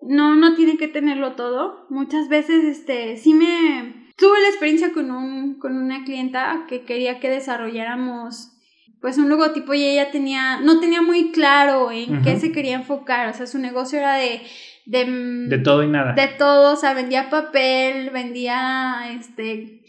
No, 0.01 0.35
no 0.35 0.55
tiene 0.55 0.79
que 0.79 0.89
tenerlo 0.89 1.33
todo. 1.33 1.87
Muchas 1.91 2.29
veces, 2.29 2.65
este, 2.65 3.17
sí 3.17 3.35
me 3.35 4.09
tuve 4.17 4.41
la 4.41 4.49
experiencia 4.49 4.93
con, 4.93 5.11
un, 5.11 5.59
con 5.59 5.77
una 5.77 6.05
clienta 6.05 6.65
que 6.69 6.83
quería 6.83 7.21
que 7.21 7.29
desarrolláramos 7.29 8.55
pues 9.01 9.17
un 9.17 9.29
logotipo 9.29 9.75
y 9.75 9.85
ella 9.85 10.11
tenía, 10.11 10.61
no 10.61 10.81
tenía 10.81 11.03
muy 11.03 11.31
claro 11.31 11.93
en 11.93 12.23
qué 12.23 12.39
se 12.41 12.51
quería 12.51 12.75
enfocar, 12.75 13.29
o 13.29 13.33
sea, 13.33 13.47
su 13.47 13.59
negocio 13.59 13.99
era 13.99 14.17
de, 14.17 14.43
de... 14.87 15.05
De 15.47 15.59
todo 15.59 15.85
y 15.85 15.89
nada. 15.89 16.15
De 16.15 16.27
todo, 16.27 16.73
o 16.73 16.77
sea, 16.77 16.95
vendía 16.95 17.31
papel, 17.31 18.11
vendía, 18.11 19.13
este, 19.13 19.83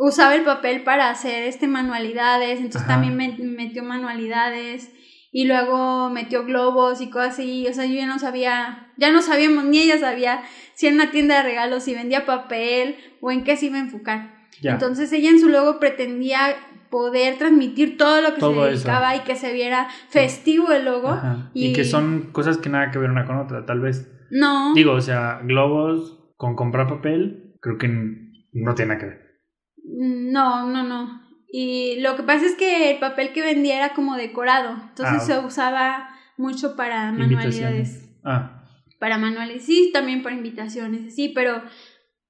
usaba 0.00 0.34
el 0.34 0.44
papel 0.44 0.82
para 0.82 1.10
hacer, 1.10 1.44
este, 1.44 1.68
manualidades, 1.68 2.58
entonces 2.58 2.86
también 2.86 3.16
metió 3.16 3.84
manualidades 3.84 4.90
y 5.30 5.44
luego 5.44 6.08
metió 6.08 6.44
globos 6.44 7.02
y 7.02 7.10
cosas 7.10 7.34
así, 7.34 7.66
o 7.68 7.74
sea, 7.74 7.84
yo 7.84 7.94
ya 7.94 8.06
no 8.06 8.18
sabía, 8.18 8.92
ya 8.96 9.12
no 9.12 9.20
sabíamos, 9.20 9.64
ni 9.64 9.80
ella 9.80 9.98
sabía 9.98 10.42
si 10.74 10.86
era 10.86 10.94
una 10.96 11.10
tienda 11.10 11.36
de 11.36 11.42
regalos, 11.42 11.84
si 11.84 11.94
vendía 11.94 12.24
papel 12.24 12.96
o 13.20 13.30
en 13.30 13.44
qué 13.44 13.56
se 13.56 13.66
iba 13.66 13.76
a 13.76 13.80
enfocar. 13.80 14.40
Entonces 14.62 15.12
ella 15.12 15.28
en 15.28 15.38
su 15.38 15.48
logo 15.50 15.78
pretendía 15.78 16.56
poder 16.90 17.36
transmitir 17.36 17.98
todo 17.98 18.22
lo 18.22 18.34
que 18.34 18.40
se 18.40 18.48
dedicaba 18.48 19.16
y 19.16 19.20
que 19.20 19.36
se 19.36 19.52
viera 19.52 19.88
festivo 20.08 20.72
el 20.72 20.86
logo. 20.86 21.16
Y... 21.52 21.74
que 21.74 21.84
son 21.84 22.30
cosas 22.32 22.56
que 22.56 22.70
nada 22.70 22.90
que 22.90 22.98
ver 22.98 23.10
una 23.10 23.26
con 23.26 23.36
otra, 23.36 23.66
tal 23.66 23.80
vez. 23.80 24.10
No. 24.30 24.72
Digo, 24.74 24.92
o 24.92 25.00
sea, 25.00 25.40
globos 25.44 26.18
con 26.36 26.56
comprar 26.56 26.88
papel, 26.88 27.54
creo 27.60 27.76
que 27.76 27.88
no 27.88 28.74
tiene 28.74 28.94
nada 28.94 29.00
que 29.00 29.06
ver. 29.06 29.29
No, 29.92 30.68
no, 30.68 30.82
no. 30.82 31.20
Y 31.52 32.00
lo 32.00 32.16
que 32.16 32.22
pasa 32.22 32.46
es 32.46 32.54
que 32.54 32.92
el 32.92 32.98
papel 32.98 33.32
que 33.32 33.42
vendía 33.42 33.76
era 33.76 33.94
como 33.94 34.16
decorado, 34.16 34.70
entonces 34.70 35.16
ah, 35.16 35.20
se 35.20 35.38
usaba 35.38 36.08
mucho 36.36 36.76
para 36.76 37.10
manualidades. 37.12 38.08
Ah. 38.24 38.64
Para 39.00 39.18
manuales, 39.18 39.64
sí, 39.64 39.90
también 39.92 40.22
para 40.22 40.36
invitaciones, 40.36 41.14
sí, 41.14 41.32
pero 41.34 41.62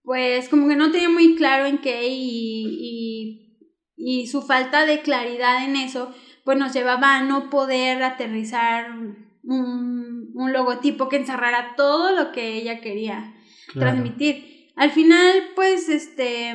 pues 0.03 0.49
como 0.49 0.69
que 0.69 0.77
no 0.77 0.91
tenía 0.91 1.11
muy 1.11 1.37
claro 1.37 1.67
en 1.67 1.79
qué 1.79 2.09
y, 2.09 3.59
y, 3.97 4.27
su 4.27 4.41
falta 4.41 4.87
de 4.87 5.03
claridad 5.03 5.65
en 5.65 5.77
eso, 5.77 6.15
pues 6.45 6.57
nos 6.57 6.73
llevaba 6.73 7.17
a 7.17 7.23
no 7.23 7.51
poder 7.51 8.03
aterrizar 8.03 8.93
un, 8.93 10.31
un 10.35 10.53
logotipo 10.53 11.09
que 11.09 11.17
encerrara 11.17 11.75
todo 11.77 12.17
lo 12.17 12.33
que 12.33 12.55
ella 12.55 12.81
quería 12.81 13.35
transmitir. 13.75 14.71
Al 14.77 14.91
final, 14.91 15.51
pues, 15.55 15.89
este 15.89 16.55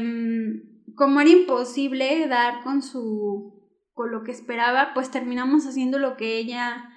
como 0.96 1.22
era 1.22 1.30
imposible 1.30 2.28
dar 2.28 2.64
con 2.64 2.82
su 2.82 3.54
con 3.94 4.12
lo 4.12 4.24
que 4.24 4.32
esperaba, 4.32 4.92
pues 4.94 5.10
terminamos 5.10 5.66
haciendo 5.66 6.00
lo 6.00 6.18
que 6.18 6.38
ella 6.38 6.90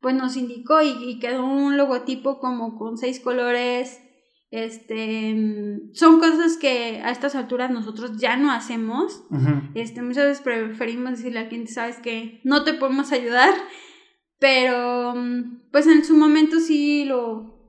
pues 0.00 0.14
nos 0.14 0.36
indicó 0.36 0.82
y, 0.82 1.18
quedó 1.20 1.44
un 1.44 1.76
logotipo 1.76 2.40
como 2.40 2.76
con 2.76 2.96
seis 2.96 3.20
colores. 3.20 4.00
Este 4.50 5.36
son 5.92 6.18
cosas 6.18 6.56
que 6.56 7.00
a 7.04 7.10
estas 7.10 7.36
alturas 7.36 7.70
nosotros 7.70 8.16
ya 8.18 8.36
no 8.36 8.50
hacemos. 8.50 9.24
Este, 9.74 10.02
muchas 10.02 10.24
veces 10.24 10.42
preferimos 10.42 11.12
decirle 11.12 11.38
al 11.38 11.48
cliente, 11.48 11.70
sabes 11.70 11.98
que 11.98 12.40
no 12.42 12.64
te 12.64 12.74
podemos 12.74 13.12
ayudar, 13.12 13.54
pero 14.40 15.14
pues 15.70 15.86
en 15.86 16.04
su 16.04 16.16
momento 16.16 16.58
sí 16.58 17.04
lo 17.04 17.59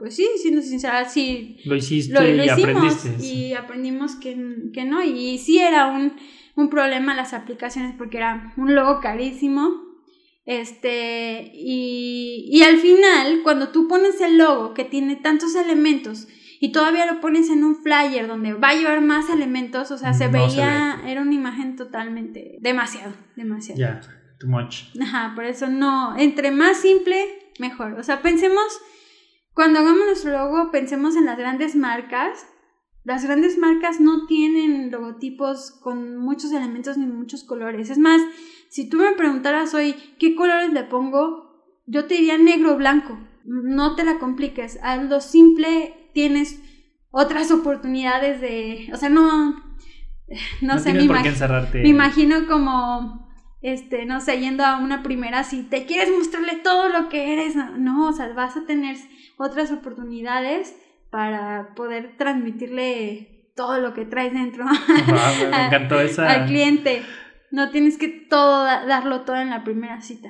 pues 0.00 0.16
sí, 0.16 0.26
siendo 0.38 0.62
sincera, 0.62 1.06
sí. 1.06 1.58
Lo 1.66 1.76
hiciste 1.76 2.14
y 2.34 2.48
aprendiste. 2.48 3.16
Y 3.22 3.52
aprendimos 3.52 4.16
que, 4.16 4.34
que, 4.72 4.86
no, 4.86 5.04
y 5.04 5.36
sí 5.36 5.58
era 5.58 5.88
un, 5.88 6.14
un 6.56 6.70
problema 6.70 7.14
las 7.14 7.34
aplicaciones 7.34 7.94
porque 7.98 8.16
era 8.16 8.54
un 8.56 8.74
logo 8.74 9.00
carísimo. 9.00 9.70
Este, 10.46 11.52
y, 11.54 12.48
y 12.50 12.62
al 12.62 12.78
final, 12.78 13.40
cuando 13.42 13.68
tú 13.68 13.88
pones 13.88 14.22
el 14.22 14.38
logo 14.38 14.72
que 14.72 14.84
tiene 14.84 15.16
tantos 15.16 15.54
elementos 15.54 16.28
y 16.60 16.72
todavía 16.72 17.04
lo 17.04 17.20
pones 17.20 17.50
en 17.50 17.62
un 17.62 17.82
flyer 17.82 18.26
donde 18.26 18.54
va 18.54 18.70
a 18.70 18.74
llevar 18.74 19.02
más 19.02 19.28
elementos, 19.28 19.90
o 19.90 19.98
sea, 19.98 20.14
se 20.14 20.28
veía, 20.28 21.02
era 21.06 21.20
una 21.20 21.34
imagen 21.34 21.76
totalmente, 21.76 22.56
demasiado, 22.62 23.12
demasiado. 23.36 23.78
Ya, 23.78 24.00
too 24.38 24.48
much. 24.48 24.84
Ajá, 24.98 25.32
por 25.34 25.44
eso 25.44 25.68
no, 25.68 26.16
entre 26.16 26.52
más 26.52 26.78
simple, 26.78 27.22
mejor. 27.58 27.92
O 27.98 28.02
sea, 28.02 28.22
pensemos 28.22 28.64
cuando 29.54 29.80
hagamos 29.80 30.06
nuestro 30.06 30.32
logo, 30.32 30.70
pensemos 30.70 31.16
en 31.16 31.26
las 31.26 31.38
grandes 31.38 31.74
marcas. 31.76 32.46
Las 33.04 33.24
grandes 33.24 33.58
marcas 33.58 34.00
no 34.00 34.26
tienen 34.26 34.90
logotipos 34.90 35.70
con 35.82 36.18
muchos 36.18 36.52
elementos 36.52 36.98
ni 36.98 37.06
muchos 37.06 37.44
colores. 37.44 37.90
Es 37.90 37.98
más, 37.98 38.20
si 38.68 38.88
tú 38.88 38.98
me 38.98 39.12
preguntaras 39.12 39.74
hoy 39.74 39.94
qué 40.18 40.34
colores 40.34 40.72
le 40.72 40.84
pongo, 40.84 41.64
yo 41.86 42.06
te 42.06 42.14
diría 42.14 42.38
negro 42.38 42.74
o 42.74 42.76
blanco. 42.76 43.18
No 43.44 43.96
te 43.96 44.04
la 44.04 44.18
compliques. 44.18 44.78
A 44.82 44.96
lo 44.96 45.20
simple 45.20 46.10
tienes 46.14 46.60
otras 47.10 47.50
oportunidades 47.50 48.40
de. 48.40 48.90
O 48.92 48.96
sea, 48.96 49.08
no. 49.08 49.68
No, 50.60 50.78
sé, 50.78 50.94
me, 50.94 51.08
me 51.08 51.88
imagino 51.88 52.46
como 52.46 53.28
este, 53.62 54.06
no 54.06 54.20
sé, 54.20 54.40
yendo 54.40 54.64
a 54.64 54.78
una 54.78 55.02
primera, 55.02 55.44
si 55.44 55.62
te 55.62 55.84
quieres 55.84 56.10
mostrarle 56.16 56.56
todo 56.56 56.88
lo 56.88 57.08
que 57.08 57.32
eres, 57.32 57.56
no, 57.56 58.08
o 58.08 58.12
sea, 58.12 58.32
vas 58.32 58.56
a 58.56 58.64
tener 58.64 58.96
otras 59.40 59.72
oportunidades 59.72 60.76
para 61.10 61.74
poder 61.74 62.16
transmitirle 62.16 63.52
todo 63.56 63.80
lo 63.80 63.94
que 63.94 64.04
traes 64.04 64.32
dentro 64.32 64.64
me 65.50 65.66
encantó 65.66 66.00
esa... 66.00 66.30
al 66.30 66.46
cliente. 66.46 67.02
No 67.50 67.70
tienes 67.70 67.98
que 67.98 68.08
todo 68.08 68.64
darlo 68.64 69.22
todo 69.22 69.36
en 69.36 69.50
la 69.50 69.64
primera 69.64 70.00
cita. 70.00 70.28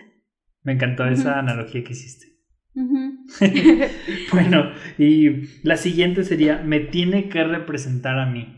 Me 0.62 0.73
encantó 0.73 1.07
esa 1.07 1.38
analogía 1.38 1.85
que 1.85 1.92
hiciste. 1.92 2.31
bueno, 4.33 4.73
y 4.96 5.29
la 5.62 5.77
siguiente 5.77 6.25
sería, 6.25 6.62
me 6.64 6.81
tiene 6.81 7.29
que 7.29 7.44
representar 7.44 8.18
a 8.18 8.27
mí. 8.27 8.57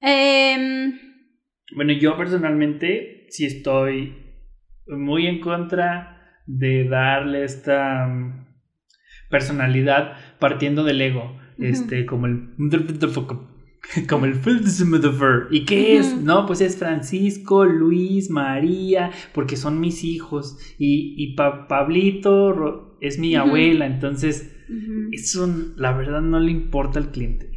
Em, 0.00 0.98
bueno, 1.74 1.92
yo 1.92 2.16
personalmente 2.16 3.26
sí 3.30 3.46
estoy 3.46 4.16
muy 4.86 5.26
en 5.26 5.40
contra 5.40 6.34
de 6.46 6.84
darle 6.84 7.44
esta 7.44 8.06
personalidad 9.30 10.16
partiendo 10.38 10.84
del 10.84 11.00
ego, 11.00 11.36
este, 11.58 12.04
como 12.04 12.26
el 12.26 12.50
como 14.08 14.26
el 14.26 14.34
¿Y 15.50 15.64
qué 15.64 15.96
es? 15.96 16.16
No, 16.16 16.46
pues 16.46 16.60
es 16.60 16.76
Francisco, 16.76 17.64
Luis, 17.64 18.30
María, 18.30 19.10
porque 19.32 19.56
son 19.56 19.80
mis 19.80 20.04
hijos. 20.04 20.58
Y, 20.78 21.14
y 21.16 21.34
Pablito 21.34 22.96
es 23.00 23.18
mi 23.18 23.34
abuela. 23.34 23.86
Entonces, 23.86 24.54
eso 25.12 25.48
la 25.76 25.92
verdad 25.92 26.20
no 26.20 26.38
le 26.40 26.50
importa 26.50 26.98
al 26.98 27.10
cliente. 27.10 27.50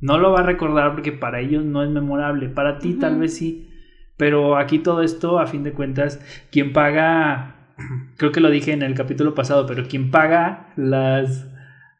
No 0.00 0.18
lo 0.18 0.32
va 0.32 0.40
a 0.40 0.46
recordar 0.46 0.92
porque 0.92 1.12
para 1.12 1.40
ellos 1.40 1.64
no 1.64 1.82
es 1.82 1.90
memorable. 1.90 2.48
Para 2.48 2.78
ti 2.78 2.94
tal 2.94 3.18
vez 3.18 3.34
sí. 3.36 3.70
Pero 4.16 4.56
aquí 4.56 4.78
todo 4.78 5.02
esto, 5.02 5.38
a 5.38 5.46
fin 5.46 5.62
de 5.62 5.72
cuentas, 5.72 6.20
quien 6.50 6.72
paga 6.72 7.55
creo 8.16 8.32
que 8.32 8.40
lo 8.40 8.50
dije 8.50 8.72
en 8.72 8.82
el 8.82 8.94
capítulo 8.94 9.34
pasado, 9.34 9.66
pero 9.66 9.86
quien 9.86 10.10
paga 10.10 10.72
las... 10.76 11.46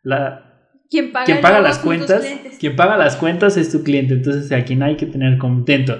La, 0.03 0.43
quien 0.89 1.11
paga, 1.11 1.61
las 1.61 1.81
cuentas, 1.81 2.25
quien 2.61 2.77
paga 2.77 2.97
las 2.97 3.17
cuentas 3.17 3.57
es 3.57 3.73
tu 3.73 3.83
cliente, 3.83 4.15
entonces 4.15 4.53
a 4.53 4.65
quien 4.65 4.85
hay 4.85 4.97
que 4.97 5.07
tener 5.07 5.37
contento 5.37 5.99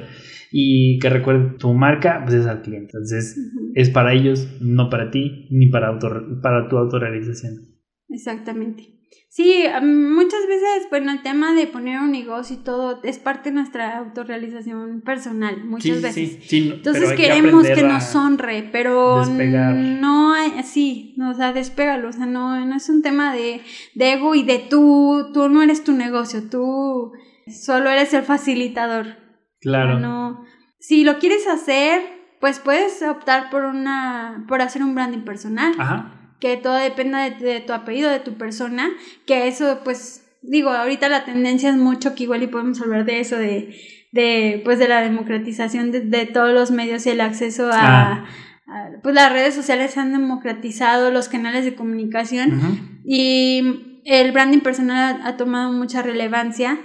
y 0.53 0.99
que 1.01 1.11
recuerde 1.11 1.59
tu 1.59 1.73
marca, 1.75 2.23
pues 2.23 2.35
es 2.35 2.47
al 2.47 2.63
cliente. 2.63 2.93
Entonces 2.95 3.37
es 3.75 3.91
para 3.91 4.13
ellos, 4.13 4.49
no 4.61 4.89
para 4.89 5.11
ti, 5.11 5.49
ni 5.51 5.67
para, 5.67 5.89
autor, 5.89 6.41
para 6.41 6.69
tu 6.69 6.79
autorrealización. 6.79 7.77
Exactamente. 8.09 8.96
Sí, 9.37 9.67
muchas 9.83 10.47
veces, 10.49 10.89
bueno, 10.89 11.13
el 11.13 11.21
tema 11.21 11.53
de 11.53 11.67
poner 11.67 12.01
un 12.01 12.11
negocio 12.11 12.57
y 12.57 12.61
todo 12.61 13.01
es 13.03 13.19
parte 13.19 13.51
de 13.51 13.57
nuestra 13.57 13.99
autorrealización 13.99 15.03
personal, 15.03 15.63
muchas 15.63 16.01
veces. 16.01 16.15
Sí, 16.15 16.41
sí, 16.41 16.71
Entonces 16.77 17.13
queremos 17.13 17.67
que, 17.67 17.83
nos 17.83 18.15
honre, 18.15 18.67
pero 18.73 19.27
no 19.27 20.33
hay, 20.33 20.63
sí, 20.63 21.15
o 21.23 21.35
sea, 21.35 21.53
despégalo, 21.53 22.09
o 22.09 22.13
sea, 22.13 22.25
no, 22.25 22.65
no 22.65 22.77
es 22.77 22.89
un 22.89 23.03
tema 23.03 23.35
de, 23.35 23.61
de 23.95 24.13
ego 24.15 24.35
y 24.35 24.43
de 24.43 24.59
tú, 24.59 25.31
tú 25.35 25.51
no 25.51 25.63
eres 25.63 25.85
tu 25.85 25.93
negocio, 25.93 26.49
tú 26.49 27.13
solo 27.47 27.91
eres 27.91 28.15
el 28.15 28.23
facilitador. 28.23 29.19
Claro. 29.61 30.01
No, 30.01 30.47
si 30.79 31.05
lo 31.05 31.19
quieres 31.19 31.47
hacer, 31.47 32.01
pues 32.41 32.59
puedes 32.59 33.03
optar 33.03 33.51
por 33.51 33.67
una, 33.67 34.47
por 34.49 34.63
hacer 34.63 34.83
un 34.83 34.95
branding 34.95 35.27
personal. 35.27 35.75
Ajá 35.77 36.17
que 36.41 36.57
todo 36.57 36.75
dependa 36.75 37.29
de, 37.31 37.61
tu 37.61 37.73
apellido, 37.73 38.11
de 38.11 38.21
tu 38.21 38.35
persona, 38.35 38.91
que 39.27 39.49
eso 39.49 39.81
pues 39.85 40.23
digo, 40.43 40.71
ahorita 40.71 41.09
la 41.09 41.25
tendencia 41.25 41.71
es 41.71 41.77
mucho 41.77 42.15
que 42.15 42.25
igual 42.25 42.43
y 42.43 42.47
podemos 42.47 42.81
hablar 42.81 43.05
de 43.05 43.21
eso, 43.21 43.37
de, 43.37 43.77
de 44.13 44.61
pues 44.65 44.79
de 44.79 44.89
la 44.89 45.01
democratización 45.01 45.91
de, 45.91 46.27
todos 46.27 46.53
los 46.53 46.71
medios 46.71 47.07
y 47.07 47.11
el 47.11 47.21
acceso 47.21 47.71
a, 47.73 48.27
ah. 48.67 48.91
pues 49.03 49.15
las 49.15 49.33
redes 49.33 49.55
sociales 49.55 49.97
han 49.97 50.13
democratizado, 50.13 51.11
los 51.11 51.29
canales 51.29 51.65
de 51.65 51.75
comunicación 51.75 53.03
y 53.05 54.01
el 54.05 54.33
branding 54.33 54.61
personal 54.61 55.21
ha, 55.25 55.37
tomado 55.37 55.73
mucha 55.73 56.03
relevancia. 56.03 56.79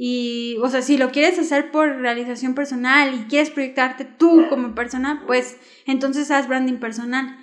Y, 0.00 0.56
o 0.62 0.68
sea, 0.68 0.80
si 0.80 0.96
lo 0.96 1.10
quieres 1.10 1.40
hacer 1.40 1.72
por 1.72 1.96
realización 1.96 2.54
personal 2.54 3.14
y 3.14 3.24
quieres 3.24 3.50
proyectarte 3.50 4.04
tú 4.04 4.46
como 4.48 4.76
persona, 4.76 5.24
pues 5.26 5.56
entonces 5.86 6.30
haz 6.30 6.46
branding 6.46 6.76
personal 6.76 7.36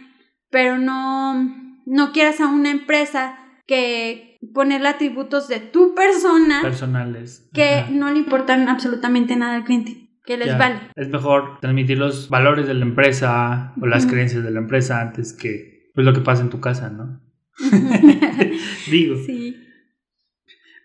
pero 0.49 0.77
no, 0.77 1.33
no 1.85 2.11
quieras 2.11 2.39
a 2.41 2.47
una 2.47 2.71
empresa 2.71 3.37
que 3.67 4.37
ponerle 4.53 4.89
atributos 4.89 5.47
de 5.47 5.59
tu 5.59 5.95
persona 5.95 6.61
personales. 6.61 7.49
que 7.53 7.85
no 7.89 8.11
le 8.11 8.19
importan 8.19 8.69
absolutamente 8.69 9.35
nada 9.35 9.55
al 9.55 9.63
cliente 9.63 10.09
que 10.23 10.37
les 10.37 10.57
vale. 10.57 10.79
Es 10.95 11.09
mejor 11.09 11.59
transmitir 11.61 11.97
los 11.97 12.29
valores 12.29 12.67
de 12.67 12.73
la 12.73 12.85
empresa 12.85 13.73
o 13.79 13.85
las 13.85 14.05
creencias 14.07 14.43
de 14.43 14.51
la 14.51 14.59
empresa 14.59 15.01
antes 15.01 15.33
que 15.33 15.91
pues 15.93 16.05
lo 16.05 16.13
que 16.13 16.21
pasa 16.21 16.41
en 16.41 16.49
tu 16.49 16.59
casa 16.59 16.89
no 16.89 17.21
digo. 18.91 19.15
Sí. 19.25 19.61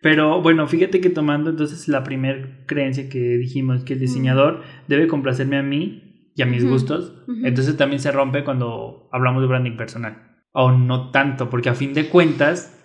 Pero 0.02 0.40
bueno, 0.40 0.66
fíjate 0.66 1.00
que 1.02 1.10
tomando 1.10 1.50
entonces 1.50 1.86
la 1.86 2.02
primera 2.04 2.64
creencia 2.66 3.10
que 3.10 3.18
dijimos, 3.36 3.84
que 3.84 3.92
el 3.92 4.00
diseñador 4.00 4.62
debe 4.88 5.06
complacerme 5.06 5.58
a 5.58 5.62
mí, 5.62 6.09
y 6.34 6.42
a 6.42 6.46
mis 6.46 6.68
gustos, 6.68 7.12
entonces 7.44 7.76
también 7.76 8.00
se 8.00 8.12
rompe 8.12 8.44
cuando 8.44 9.08
hablamos 9.12 9.42
de 9.42 9.48
branding 9.48 9.76
personal. 9.76 10.42
O 10.52 10.72
no 10.72 11.10
tanto, 11.10 11.50
porque 11.50 11.68
a 11.68 11.74
fin 11.74 11.94
de 11.94 12.08
cuentas, 12.08 12.76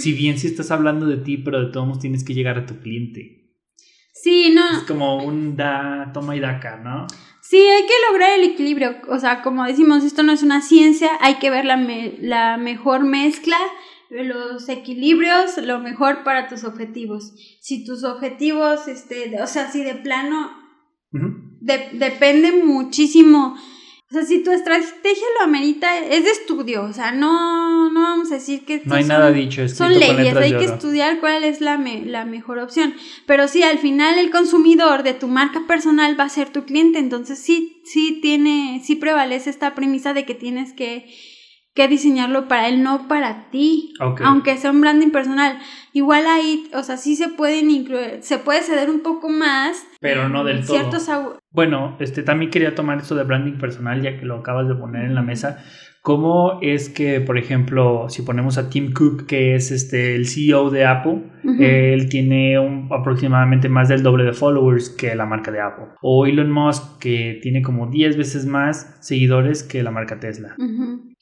si 0.00 0.12
bien 0.12 0.38
si 0.38 0.46
estás 0.46 0.70
hablando 0.70 1.06
de 1.06 1.18
ti, 1.18 1.36
pero 1.38 1.60
de 1.60 1.72
todos 1.72 1.86
modos 1.86 2.00
tienes 2.00 2.24
que 2.24 2.34
llegar 2.34 2.58
a 2.58 2.66
tu 2.66 2.78
cliente. 2.78 3.44
Sí, 4.12 4.52
no. 4.54 4.78
Es 4.78 4.84
como 4.84 5.22
un 5.24 5.56
da, 5.56 6.10
toma 6.14 6.36
y 6.36 6.40
daca, 6.40 6.76
¿no? 6.78 7.06
Sí, 7.42 7.58
hay 7.58 7.82
que 7.82 7.92
lograr 8.10 8.38
el 8.38 8.44
equilibrio. 8.44 8.96
O 9.08 9.18
sea, 9.18 9.42
como 9.42 9.64
decimos, 9.64 10.02
esto 10.02 10.22
no 10.22 10.32
es 10.32 10.42
una 10.42 10.62
ciencia, 10.62 11.10
hay 11.20 11.34
que 11.34 11.50
ver 11.50 11.66
la, 11.66 11.76
la 12.20 12.56
mejor 12.56 13.04
mezcla, 13.04 13.58
los 14.08 14.68
equilibrios, 14.68 15.58
lo 15.58 15.78
mejor 15.78 16.24
para 16.24 16.48
tus 16.48 16.64
objetivos. 16.64 17.34
Si 17.60 17.84
tus 17.84 18.02
objetivos, 18.04 18.88
este, 18.88 19.42
o 19.42 19.46
sea, 19.46 19.70
si 19.70 19.84
de 19.84 19.94
plano 19.94 20.63
depende 21.64 22.52
muchísimo. 22.52 23.56
O 24.10 24.16
sea, 24.16 24.24
si 24.24 24.44
tu 24.44 24.52
estrategia 24.52 25.26
lo 25.38 25.44
amerita, 25.44 25.98
es 25.98 26.24
de 26.24 26.30
estudio. 26.30 26.84
O 26.84 26.92
sea, 26.92 27.10
no, 27.10 27.90
no 27.90 28.00
vamos 28.00 28.30
a 28.30 28.34
decir 28.34 28.64
que... 28.64 28.82
No 28.84 28.94
hay 28.94 29.04
nada 29.04 29.32
dicho. 29.32 29.66
Son 29.68 29.92
leyes, 29.92 30.36
hay 30.36 30.56
que 30.56 30.64
estudiar 30.64 31.18
cuál 31.20 31.42
es 31.42 31.60
la, 31.60 31.76
la 31.78 32.24
mejor 32.24 32.58
opción. 32.58 32.94
Pero 33.26 33.48
sí, 33.48 33.62
al 33.62 33.78
final 33.78 34.18
el 34.18 34.30
consumidor 34.30 35.02
de 35.02 35.14
tu 35.14 35.26
marca 35.26 35.66
personal 35.66 36.18
va 36.18 36.24
a 36.24 36.28
ser 36.28 36.50
tu 36.50 36.64
cliente. 36.64 36.98
Entonces 36.98 37.38
sí, 37.38 37.80
sí 37.84 38.20
tiene, 38.20 38.80
sí 38.84 38.94
prevalece 38.94 39.50
esta 39.50 39.74
premisa 39.74 40.12
de 40.12 40.24
que 40.24 40.34
tienes 40.34 40.72
que 40.74 41.06
que 41.74 41.88
diseñarlo 41.88 42.46
para 42.46 42.68
él, 42.68 42.82
no 42.82 43.08
para 43.08 43.50
ti. 43.50 43.94
Aunque 43.98 44.56
sea 44.56 44.70
un 44.70 44.80
branding 44.80 45.10
personal. 45.10 45.58
Igual 45.92 46.26
ahí, 46.26 46.70
o 46.72 46.82
sea, 46.82 46.96
sí 46.96 47.16
se 47.16 47.28
pueden 47.28 47.70
incluir, 47.70 48.18
se 48.20 48.38
puede 48.38 48.62
ceder 48.62 48.90
un 48.90 49.00
poco 49.00 49.28
más. 49.28 49.84
Pero 50.00 50.28
no 50.28 50.44
del 50.44 50.64
todo. 50.64 51.40
Bueno, 51.50 51.96
este 51.98 52.22
también 52.22 52.50
quería 52.50 52.74
tomar 52.74 52.98
esto 52.98 53.14
de 53.16 53.24
branding 53.24 53.58
personal, 53.58 54.00
ya 54.02 54.18
que 54.18 54.24
lo 54.24 54.36
acabas 54.36 54.68
de 54.68 54.74
poner 54.76 55.04
en 55.04 55.14
la 55.14 55.22
mesa. 55.22 55.64
¿Cómo 56.04 56.58
es 56.60 56.90
que, 56.90 57.22
por 57.22 57.38
ejemplo, 57.38 58.10
si 58.10 58.20
ponemos 58.20 58.58
a 58.58 58.68
Tim 58.68 58.92
Cook, 58.92 59.24
que 59.24 59.54
es 59.54 59.70
este, 59.70 60.14
el 60.14 60.28
CEO 60.28 60.68
de 60.68 60.84
Apple, 60.84 61.22
él 61.58 62.10
tiene 62.10 62.58
un, 62.58 62.90
aproximadamente 62.92 63.70
más 63.70 63.88
del 63.88 64.02
doble 64.02 64.24
de 64.24 64.34
followers 64.34 64.90
que 64.90 65.14
la 65.14 65.24
marca 65.24 65.50
de 65.50 65.62
Apple? 65.62 65.94
O 66.02 66.26
Elon 66.26 66.50
Musk, 66.50 66.98
que 67.00 67.38
tiene 67.40 67.62
como 67.62 67.86
10 67.86 68.18
veces 68.18 68.44
más 68.44 68.98
seguidores 69.00 69.62
que 69.62 69.82
la 69.82 69.92
marca 69.92 70.20
Tesla. 70.20 70.54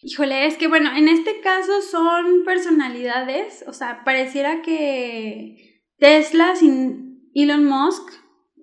Híjole, 0.03 0.47
es 0.47 0.57
que 0.57 0.67
bueno, 0.67 0.91
en 0.97 1.07
este 1.07 1.39
caso 1.45 1.81
son 1.89 2.43
personalidades, 2.45 3.65
o 3.69 3.73
sea, 3.73 4.03
pareciera 4.05 4.63
que 4.63 5.85
Tesla 6.01 6.57
sin 6.57 7.31
Elon 7.37 7.65
Musk, 7.67 8.03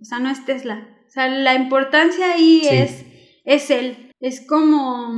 o 0.01 0.03
sea, 0.03 0.19
no 0.19 0.29
es 0.29 0.43
Tesla. 0.43 0.85
O 1.07 1.09
sea, 1.09 1.29
la 1.29 1.55
importancia 1.55 2.33
ahí 2.33 2.63
es, 2.69 3.05
es 3.45 3.71
él. 3.71 4.11
Es 4.19 4.45
como 4.45 5.13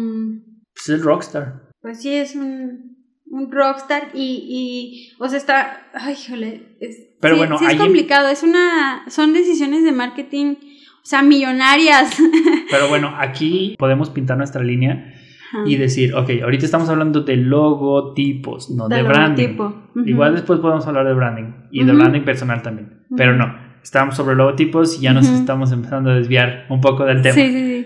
es 0.75 0.89
el 0.89 1.01
rockstar. 1.01 1.69
Pues 1.81 2.01
sí, 2.01 2.13
es 2.13 2.35
un, 2.35 2.97
un 3.25 3.51
rockstar 3.51 4.09
y, 4.13 4.45
y, 4.49 5.23
o 5.23 5.27
sea, 5.27 5.37
está, 5.37 5.87
ay, 5.93 6.15
jole, 6.15 6.75
es, 6.79 6.97
Pero 7.19 7.37
bueno, 7.37 7.57
es 7.67 7.75
complicado, 7.77 8.29
es 8.29 8.43
una, 8.43 9.03
son 9.07 9.33
decisiones 9.33 9.83
de 9.83 9.91
marketing, 9.91 10.55
o 10.57 11.05
sea, 11.05 11.23
millonarias. 11.23 12.17
Pero 12.69 12.89
bueno, 12.89 13.13
aquí 13.17 13.75
podemos 13.79 14.09
pintar 14.09 14.37
nuestra 14.37 14.63
línea 14.63 15.13
y 15.65 15.75
decir, 15.75 16.13
ok, 16.13 16.29
ahorita 16.43 16.65
estamos 16.65 16.89
hablando 16.89 17.21
de 17.21 17.35
logotipos, 17.35 18.69
no 18.69 18.87
de, 18.87 19.03
branding. 19.03 19.57
Igual 20.05 20.33
después 20.35 20.59
podemos 20.59 20.85
hablar 20.87 21.05
de 21.07 21.13
branding 21.13 21.53
y 21.71 21.83
de 21.83 21.93
branding 21.93 22.21
personal 22.21 22.61
también, 22.61 23.03
pero 23.15 23.35
no, 23.35 23.53
estamos 23.83 24.15
sobre 24.15 24.35
logotipos 24.35 24.97
y 24.97 25.01
ya 25.01 25.13
nos 25.13 25.27
estamos 25.27 25.71
empezando 25.71 26.11
a 26.11 26.15
desviar 26.15 26.65
un 26.69 26.81
poco 26.81 27.05
del 27.05 27.21
tema. 27.21 27.35
Sí, 27.35 27.49
sí, 27.49 27.59
sí. 27.59 27.80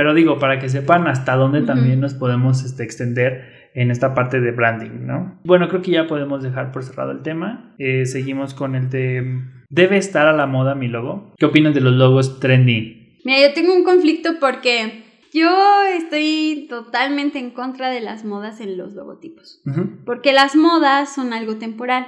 Pero 0.00 0.14
digo, 0.14 0.38
para 0.38 0.58
que 0.58 0.70
sepan 0.70 1.06
hasta 1.08 1.36
dónde 1.36 1.60
también 1.60 2.00
nos 2.00 2.14
podemos 2.14 2.64
este, 2.64 2.84
extender 2.84 3.68
en 3.74 3.90
esta 3.90 4.14
parte 4.14 4.40
de 4.40 4.50
branding, 4.50 5.06
¿no? 5.06 5.38
Bueno, 5.44 5.68
creo 5.68 5.82
que 5.82 5.90
ya 5.90 6.06
podemos 6.06 6.42
dejar 6.42 6.72
por 6.72 6.84
cerrado 6.84 7.10
el 7.10 7.20
tema. 7.20 7.74
Eh, 7.76 8.06
seguimos 8.06 8.54
con 8.54 8.74
el 8.74 8.88
de... 8.88 9.42
¿Debe 9.68 9.98
estar 9.98 10.26
a 10.26 10.32
la 10.32 10.46
moda 10.46 10.74
mi 10.74 10.88
logo? 10.88 11.34
¿Qué 11.36 11.44
opinas 11.44 11.74
de 11.74 11.82
los 11.82 11.92
logos 11.92 12.40
trendy? 12.40 13.18
Mira, 13.26 13.46
yo 13.46 13.52
tengo 13.52 13.74
un 13.74 13.84
conflicto 13.84 14.30
porque 14.40 15.04
yo 15.34 15.50
estoy 15.94 16.66
totalmente 16.70 17.38
en 17.38 17.50
contra 17.50 17.90
de 17.90 18.00
las 18.00 18.24
modas 18.24 18.62
en 18.62 18.78
los 18.78 18.94
logotipos. 18.94 19.60
Porque 20.06 20.32
las 20.32 20.56
modas 20.56 21.14
son 21.14 21.34
algo 21.34 21.56
temporal. 21.56 22.06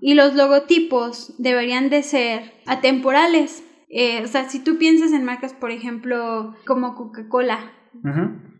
Y 0.00 0.14
los 0.14 0.34
logotipos 0.34 1.36
deberían 1.38 1.88
de 1.88 2.02
ser 2.02 2.42
atemporales. 2.66 3.62
Eh, 3.94 4.22
o 4.24 4.26
sea, 4.26 4.48
si 4.48 4.58
tú 4.58 4.78
piensas 4.78 5.12
en 5.12 5.22
marcas, 5.22 5.52
por 5.52 5.70
ejemplo, 5.70 6.56
como 6.66 6.94
Coca-Cola. 6.94 7.72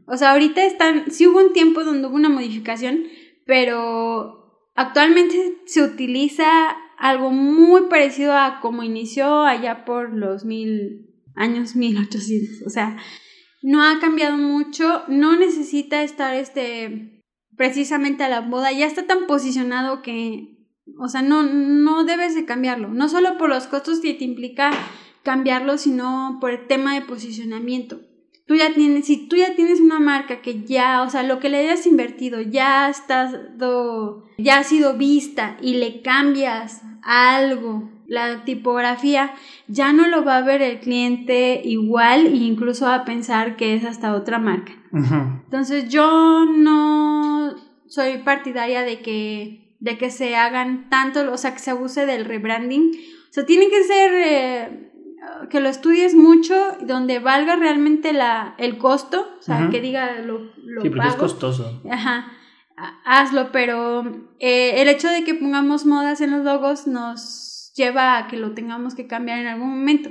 O 0.07 0.17
sea, 0.19 0.33
ahorita 0.33 0.63
están, 0.63 1.11
sí 1.11 1.27
hubo 1.27 1.39
un 1.39 1.55
tiempo 1.55 1.85
donde 1.85 2.07
hubo 2.07 2.17
una 2.17 2.29
modificación, 2.29 3.05
pero 3.47 4.69
actualmente 4.75 5.63
se 5.65 5.83
utiliza 5.83 6.47
algo 6.99 7.31
muy 7.31 7.89
parecido 7.89 8.35
a 8.35 8.61
como 8.61 8.83
inició 8.83 9.43
allá 9.43 9.87
por 9.87 10.13
los 10.15 10.45
mil 10.45 11.09
años 11.35 11.77
1800. 11.77 12.67
O 12.67 12.71
sea, 12.71 12.99
no 13.63 13.83
ha 13.83 14.01
cambiado 14.01 14.37
mucho, 14.37 15.03
no 15.09 15.35
necesita 15.37 16.03
estar 16.03 16.37
este 16.37 17.23
precisamente 17.57 18.23
a 18.23 18.29
la 18.29 18.43
moda, 18.43 18.71
ya 18.71 18.87
está 18.87 19.07
tan 19.07 19.27
posicionado 19.27 20.03
que, 20.03 20.59
o 20.99 21.09
sea, 21.09 21.23
no, 21.23 21.43
no 21.43 22.05
debes 22.05 22.35
de 22.35 22.45
cambiarlo, 22.45 22.89
no 22.89 23.09
solo 23.09 23.39
por 23.39 23.49
los 23.49 23.67
costos 23.67 24.01
que 24.01 24.15
te 24.15 24.25
implica 24.25 24.73
cambiarlo, 25.23 25.79
sino 25.79 26.39
por 26.41 26.51
el 26.51 26.67
tema 26.67 26.95
de 26.95 27.03
posicionamiento. 27.03 28.01
Tú 28.47 28.57
ya 28.57 28.75
tienes, 28.75 29.07
si 29.07 29.29
tú 29.29 29.37
ya 29.37 29.55
tienes 29.55 29.81
una 29.81 30.01
marca 30.01 30.43
que 30.43 30.63
ya, 30.65 31.03
o 31.03 31.11
sea, 31.11 31.23
lo 31.23 31.39
que 31.39 31.49
le 31.49 31.59
hayas 31.59 31.87
invertido 31.87 32.41
ya 32.41 32.89
está, 32.89 33.31
ya 34.37 34.59
ha 34.59 34.65
sido 34.65 34.99
vista 34.99 35.57
y 35.63 35.75
le 35.75 36.03
cambias 36.03 36.83
algo, 37.03 37.89
la 38.07 38.45
tipografía, 38.45 39.33
ya 39.69 39.93
no 39.93 40.09
lo 40.09 40.25
va 40.25 40.39
a 40.39 40.43
ver 40.43 40.61
el 40.61 40.81
cliente 40.81 41.63
igual 41.65 42.27
e 42.27 42.37
incluso 42.37 42.85
va 42.85 42.97
a 42.97 43.05
pensar 43.05 43.57
que 43.57 43.75
es 43.75 43.85
hasta 43.85 44.15
otra 44.15 44.39
marca. 44.39 44.73
Entonces 44.93 45.89
yo 45.89 46.45
no 46.45 47.55
soy 47.87 48.19
partidaria 48.19 48.83
de 48.83 49.01
que, 49.01 49.77
de 49.79 49.97
que 49.97 50.11
se 50.11 50.37
hagan 50.37 50.91
tanto, 50.91 51.33
o 51.33 51.39
sea, 51.39 51.55
que 51.55 51.61
se 51.61 51.71
abuse 51.71 52.07
del 52.07 52.25
rebranding. 52.25 52.91
O 52.91 53.33
sea, 53.33 53.47
tiene 53.47 53.69
que 53.71 53.85
ser... 53.85 54.13
Eh, 54.15 54.92
que 55.51 55.61
lo 55.61 55.69
estudies 55.69 56.15
mucho, 56.15 56.55
donde 56.81 57.19
valga 57.19 57.57
realmente 57.57 58.13
la, 58.13 58.55
el 58.59 58.79
costo, 58.79 59.29
o 59.39 59.43
sea, 59.43 59.69
que 59.71 59.81
diga 59.81 60.21
lo, 60.21 60.51
lo 60.57 60.83
sí, 60.83 60.91
porque 60.91 61.09
es 61.09 61.17
costoso. 61.17 61.83
Ajá. 61.91 62.33
hazlo, 63.05 63.53
pero 63.53 64.05
eh, 64.39 64.81
el 64.83 64.89
hecho 64.89 65.09
de 65.09 65.25
que 65.25 65.35
pongamos 65.35 65.87
modas 65.87 66.21
en 66.21 66.31
los 66.31 66.45
logos 66.45 66.87
nos 66.87 67.73
lleva 67.75 68.19
a 68.19 68.29
que 68.29 68.37
lo 68.37 68.53
tengamos 68.53 68.95
que 68.95 69.07
cambiar 69.07 69.39
en 69.39 69.47
algún 69.47 69.71
momento. 69.71 70.11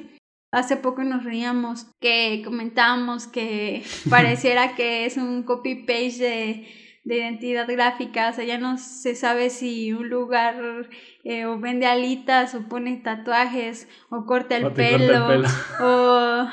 Hace 0.51 0.75
poco 0.75 1.03
nos 1.03 1.23
reíamos 1.23 1.85
que 2.01 2.41
comentábamos 2.43 3.27
que 3.27 3.83
pareciera 4.09 4.75
que 4.75 5.05
es 5.05 5.17
un 5.17 5.43
copy-paste 5.43 6.23
de, 6.23 6.80
de, 7.03 7.17
identidad 7.17 7.67
gráfica, 7.67 8.29
o 8.29 8.33
sea, 8.33 8.43
ya 8.43 8.57
no 8.57 8.77
se 8.77 9.15
sabe 9.15 9.49
si 9.49 9.93
un 9.93 10.09
lugar 10.09 10.89
eh, 11.23 11.45
o 11.45 11.59
vende 11.59 11.85
alitas 11.85 12.55
o 12.55 12.67
pone 12.67 12.97
tatuajes 12.97 13.87
o 14.09 14.25
corta 14.25 14.57
el, 14.57 14.71
pelo, 14.71 15.43
o 15.81 16.47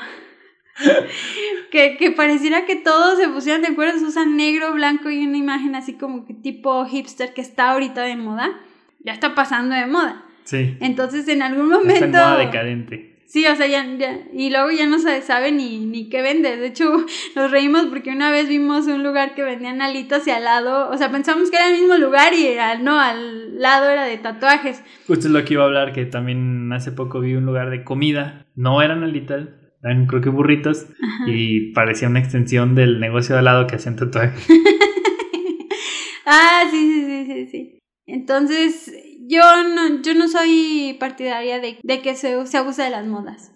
que, 1.71 1.97
que, 1.97 2.11
pareciera 2.11 2.65
que 2.65 2.75
todos 2.75 3.17
se 3.19 3.27
pusieran 3.29 3.61
de 3.61 3.69
acuerdo, 3.69 3.99
se 3.99 4.05
usan 4.05 4.37
negro, 4.37 4.73
blanco 4.73 5.09
y 5.09 5.25
una 5.25 5.37
imagen 5.37 5.75
así 5.75 5.93
como 5.93 6.25
que 6.25 6.33
tipo 6.33 6.85
hipster 6.85 7.33
que 7.33 7.41
está 7.41 7.71
ahorita 7.71 8.01
de 8.01 8.15
moda, 8.15 8.59
ya 9.03 9.13
está 9.13 9.35
pasando 9.35 9.75
de 9.75 9.85
moda. 9.85 10.25
Sí. 10.43 10.77
Entonces 10.79 11.27
en 11.27 11.41
algún 11.41 11.69
momento... 11.69 12.05
Está 12.05 12.05
en 12.05 12.11
moda 12.11 12.37
decadente. 12.37 13.08
Sí, 13.29 13.45
o 13.45 13.55
sea, 13.55 13.67
ya, 13.67 13.85
y 14.33 14.49
luego 14.49 14.71
ya 14.71 14.87
no 14.87 14.97
se 14.97 15.21
sabe 15.21 15.51
ni, 15.51 15.77
ni 15.77 16.09
qué 16.09 16.23
vende. 16.23 16.57
De 16.57 16.65
hecho, 16.65 16.91
nos 17.35 17.51
reímos 17.51 17.85
porque 17.85 18.09
una 18.09 18.31
vez 18.31 18.49
vimos 18.49 18.87
un 18.87 19.03
lugar 19.03 19.35
que 19.35 19.43
vendían 19.43 19.83
alitas 19.83 20.25
y 20.25 20.31
al 20.31 20.45
lado, 20.45 20.89
o 20.89 20.97
sea, 20.97 21.11
pensamos 21.11 21.51
que 21.51 21.57
era 21.57 21.69
el 21.69 21.79
mismo 21.79 21.95
lugar 21.97 22.33
y 22.33 22.47
era, 22.47 22.79
no, 22.79 22.99
al 22.99 23.59
lado 23.59 23.87
era 23.87 24.05
de 24.05 24.17
tatuajes. 24.17 24.83
Justo 25.05 25.27
es 25.27 25.31
lo 25.31 25.45
que 25.45 25.53
iba 25.53 25.61
a 25.61 25.67
hablar, 25.67 25.93
que 25.93 26.07
también 26.07 26.73
hace 26.73 26.91
poco 26.91 27.19
vi 27.19 27.35
un 27.35 27.45
lugar 27.45 27.69
de 27.69 27.83
comida, 27.83 28.47
no 28.55 28.81
eran 28.81 29.03
alitas, 29.03 29.47
eran 29.83 30.07
creo 30.07 30.21
que 30.21 30.29
burritos 30.29 30.87
y 31.27 31.71
parecía 31.73 32.07
una 32.07 32.19
extensión 32.19 32.73
del 32.73 32.99
negocio 32.99 33.35
de 33.35 33.39
al 33.39 33.45
lado 33.45 33.67
que 33.67 33.75
hacían 33.75 33.95
tatuajes. 33.95 34.43
ah, 36.25 36.63
sí, 36.71 36.93
sí, 36.93 37.05
sí, 37.05 37.25
sí, 37.27 37.47
sí. 37.51 37.79
Entonces, 38.07 38.91
yo 39.29 39.41
no, 39.75 40.01
yo 40.01 40.15
no 40.15 40.27
soy 40.27 40.97
partidaria 40.99 41.59
de, 41.59 42.01
que 42.01 42.15
se, 42.15 42.45
se 42.47 42.57
abuse 42.57 42.81
de 42.81 42.89
las 42.89 43.05
modas. 43.05 43.53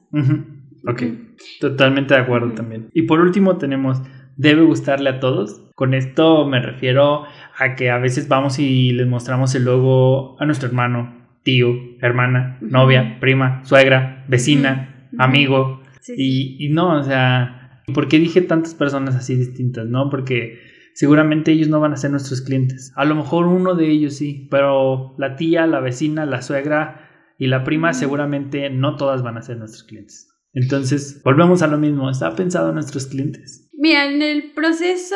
Ok, 0.88 1.04
totalmente 1.60 2.14
de 2.14 2.20
acuerdo 2.20 2.52
también. 2.52 2.90
Y 2.94 3.04
por 3.04 3.20
último 3.20 3.58
tenemos, 3.58 4.02
debe 4.38 4.62
gustarle 4.62 5.10
a 5.10 5.20
todos. 5.20 5.62
Con 5.76 5.96
esto 5.96 6.48
me 6.48 6.62
refiero 6.62 7.24
a 7.58 7.76
que 7.76 7.90
a 7.90 7.98
veces 7.98 8.28
vamos 8.28 8.60
y 8.60 8.92
les 8.92 9.08
mostramos 9.08 9.56
el 9.56 9.66
logo 9.66 10.40
a 10.40 10.46
nuestro 10.46 10.68
hermano, 10.68 11.16
tío, 11.42 11.74
hermana, 12.02 12.60
novia, 12.62 13.18
prima, 13.20 13.64
suegra, 13.66 14.26
vecina, 14.28 15.08
amigo. 15.18 15.82
Y, 16.16 16.64
y 16.64 16.70
no, 16.70 17.00
o 17.00 17.04
sea, 17.04 17.82
¿por 17.96 18.08
qué 18.08 18.20
dije 18.20 18.42
tantas 18.42 18.76
personas 18.76 19.16
así 19.16 19.36
distintas? 19.36 19.88
No, 19.88 20.10
porque 20.12 20.60
seguramente 20.94 21.52
ellos 21.52 21.70
no 21.70 21.80
van 21.80 21.94
a 21.94 21.98
ser 21.98 22.12
nuestros 22.12 22.42
clientes. 22.42 22.94
A 22.96 23.06
lo 23.06 23.16
mejor 23.16 23.48
uno 23.48 23.76
de 23.76 23.90
ellos 23.90 24.16
sí, 24.16 24.48
pero 24.50 25.16
la 25.18 25.36
tía, 25.36 25.68
la 25.68 25.80
vecina, 25.80 26.26
la 26.26 26.42
suegra 26.42 27.10
y 27.38 27.48
la 27.48 27.64
prima 27.64 27.94
seguramente 27.94 28.70
no 28.70 28.96
todas 28.96 29.24
van 29.24 29.38
a 29.38 29.42
ser 29.42 29.58
nuestros 29.58 29.84
clientes. 29.84 30.30
Entonces, 30.54 31.22
volvemos 31.24 31.64
a 31.64 31.68
lo 31.68 31.78
mismo, 31.78 32.10
¿está 32.10 32.36
pensado 32.36 32.70
en 32.70 32.76
nuestros 32.76 33.08
clientes? 33.08 33.70
Mira, 33.74 34.06
en 34.06 34.22
el 34.22 34.52
proceso 34.52 35.16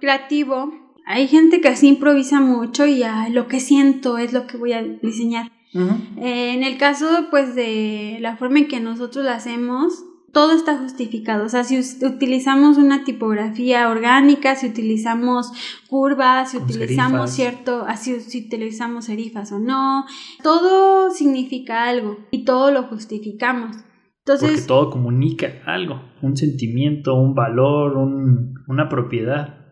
creativo 0.00 0.72
hay 1.04 1.28
gente 1.28 1.60
que 1.60 1.68
así 1.68 1.88
improvisa 1.88 2.40
mucho 2.40 2.86
y 2.86 3.02
lo 3.30 3.48
que 3.48 3.60
siento 3.60 4.18
es 4.18 4.32
lo 4.32 4.46
que 4.46 4.56
voy 4.56 4.72
a 4.72 4.82
diseñar. 4.82 5.50
en 5.74 6.62
el 6.62 6.78
caso 6.78 7.26
pues 7.30 7.54
de 7.54 8.18
la 8.20 8.36
forma 8.36 8.60
en 8.60 8.68
que 8.68 8.80
nosotros 8.80 9.24
lo 9.24 9.30
hacemos, 9.32 10.04
todo 10.34 10.52
está 10.52 10.76
justificado. 10.76 11.46
O 11.46 11.48
sea, 11.48 11.64
si 11.64 11.78
utilizamos 12.04 12.76
una 12.76 13.04
tipografía 13.04 13.88
orgánica, 13.88 14.56
si 14.56 14.66
utilizamos 14.66 15.52
curvas, 15.88 16.50
si 16.50 16.58
utilizamos 16.58 17.30
cierto, 17.30 17.84
así 17.86 18.20
si 18.20 18.46
utilizamos 18.46 19.06
serifas 19.06 19.52
o 19.52 19.58
no, 19.58 20.04
todo 20.42 21.10
significa 21.10 21.84
algo 21.84 22.18
y 22.30 22.44
todo 22.44 22.70
lo 22.70 22.82
justificamos. 22.82 23.76
Entonces, 24.18 24.50
Porque 24.50 24.66
todo 24.66 24.90
comunica 24.90 25.62
algo, 25.66 26.02
un 26.20 26.36
sentimiento, 26.36 27.14
un 27.14 27.34
valor, 27.34 27.96
una 27.96 28.88
propiedad. 28.88 29.66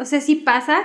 O 0.00 0.04
sea, 0.04 0.20
sí 0.20 0.36
pasa 0.36 0.82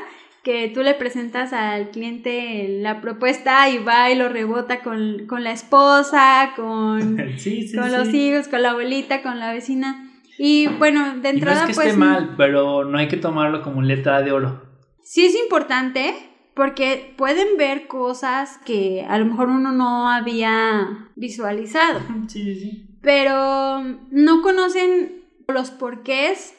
que 0.47 0.69
tú 0.69 0.81
le 0.81 0.93
presentas 0.93 1.51
al 1.51 1.89
cliente 1.89 2.79
la 2.79 3.01
propuesta 3.01 3.69
y 3.69 3.79
va 3.79 4.10
y 4.10 4.15
lo 4.15 4.29
rebota 4.29 4.79
con, 4.79 5.27
la 5.43 5.51
esposa, 5.51 6.53
con, 6.55 7.17
con 7.75 7.91
los 7.91 8.13
hijos, 8.13 8.47
con 8.47 8.62
la 8.62 8.69
abuelita, 8.69 9.21
con 9.21 9.39
la 9.39 9.51
vecina. 9.51 10.10
Y 10.39 10.67
bueno, 10.67 11.17
de 11.17 11.27
entrada... 11.31 11.55
no 11.55 11.60
es 11.63 11.65
que 11.65 11.71
esté 11.73 11.83
pues, 11.83 11.97
mal, 11.97 12.36
pero 12.38 12.86
no 12.86 12.97
hay 12.97 13.10
que 13.10 13.17
tomarlo 13.17 13.62
como 13.62 13.81
letra 13.81 14.21
de 14.21 14.31
oro. 14.31 14.63
Sí 15.03 15.25
es 15.25 15.36
importante 15.36 16.15
porque 16.53 17.13
pueden 17.17 17.57
ver 17.57 17.88
cosas 17.88 18.57
que 18.60 19.05
a 19.05 19.19
lo 19.19 19.25
mejor 19.25 19.49
uno 19.49 19.73
no 19.73 20.10
había 20.10 21.10
visualizado. 21.17 21.99
Sí, 22.29 22.55
sí. 22.55 22.88
Pero 23.01 23.83
no 24.12 24.41
conocen 24.41 25.25
los 25.49 25.71
porqués 25.71 26.57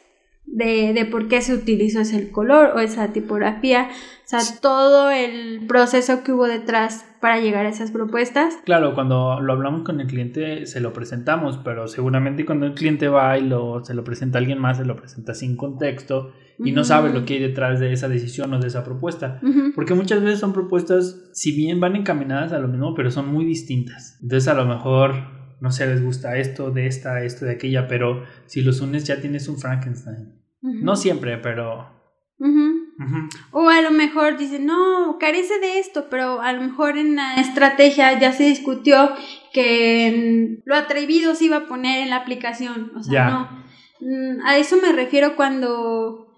de, 0.50 0.92
de 0.92 1.04
por 1.04 1.28
qué 1.28 1.40
se 1.42 1.54
utilizó 1.54 2.00
ese 2.00 2.30
color 2.30 2.72
o 2.74 2.80
esa 2.80 3.12
tipografía, 3.12 3.88
o 3.90 4.28
sea, 4.28 4.40
todo 4.60 5.10
el 5.10 5.66
proceso 5.66 6.22
que 6.22 6.32
hubo 6.32 6.46
detrás 6.46 7.04
para 7.20 7.40
llegar 7.40 7.66
a 7.66 7.68
esas 7.68 7.90
propuestas. 7.90 8.58
Claro, 8.64 8.94
cuando 8.94 9.40
lo 9.40 9.52
hablamos 9.52 9.82
con 9.82 10.00
el 10.00 10.06
cliente 10.06 10.66
se 10.66 10.80
lo 10.80 10.92
presentamos, 10.92 11.58
pero 11.58 11.88
seguramente 11.88 12.44
cuando 12.44 12.66
el 12.66 12.74
cliente 12.74 13.08
va 13.08 13.38
y 13.38 13.46
lo, 13.46 13.84
se 13.84 13.94
lo 13.94 14.04
presenta 14.04 14.38
a 14.38 14.40
alguien 14.40 14.58
más, 14.58 14.78
se 14.78 14.84
lo 14.84 14.96
presenta 14.96 15.34
sin 15.34 15.56
contexto 15.56 16.32
y 16.58 16.72
no 16.72 16.82
sabe 16.82 17.12
lo 17.12 17.24
que 17.24 17.34
hay 17.34 17.40
detrás 17.40 17.78
de 17.78 17.92
esa 17.92 18.08
decisión 18.08 18.52
o 18.52 18.58
de 18.58 18.66
esa 18.66 18.84
propuesta. 18.84 19.40
Porque 19.76 19.94
muchas 19.94 20.22
veces 20.22 20.40
son 20.40 20.52
propuestas, 20.52 21.30
si 21.32 21.52
bien 21.52 21.78
van 21.78 21.94
encaminadas 21.94 22.52
a 22.52 22.58
lo 22.58 22.68
mismo, 22.68 22.94
pero 22.94 23.10
son 23.10 23.28
muy 23.28 23.44
distintas. 23.44 24.18
Entonces 24.20 24.48
a 24.48 24.54
lo 24.54 24.66
mejor 24.66 25.38
no 25.60 25.70
sé, 25.72 25.86
les 25.86 26.02
gusta 26.02 26.36
esto, 26.36 26.70
de 26.70 26.86
esta, 26.86 27.24
esto, 27.24 27.44
de 27.44 27.52
aquella, 27.52 27.88
pero 27.88 28.22
si 28.46 28.62
los 28.62 28.80
unes 28.80 29.04
ya 29.04 29.20
tienes 29.20 29.48
un 29.48 29.58
Frankenstein. 29.58 30.37
No 30.60 30.96
siempre, 30.96 31.38
pero... 31.38 31.98
O 33.52 33.68
a 33.68 33.80
lo 33.80 33.90
mejor 33.90 34.36
dicen, 34.36 34.66
no, 34.66 35.18
carece 35.18 35.58
de 35.60 35.78
esto, 35.78 36.08
pero 36.10 36.40
a 36.40 36.52
lo 36.52 36.62
mejor 36.62 36.98
en 36.98 37.16
la 37.16 37.36
estrategia 37.36 38.18
ya 38.18 38.32
se 38.32 38.44
discutió 38.44 39.10
que 39.52 40.60
lo 40.64 40.74
atrevido 40.74 41.34
se 41.34 41.46
iba 41.46 41.56
a 41.56 41.66
poner 41.66 42.02
en 42.02 42.10
la 42.10 42.16
aplicación. 42.16 42.92
O 42.96 43.02
sea, 43.02 43.30
no. 43.30 43.64
Mm, 44.00 44.44
a 44.44 44.56
eso 44.58 44.76
me 44.76 44.92
refiero 44.92 45.36
cuando, 45.36 46.34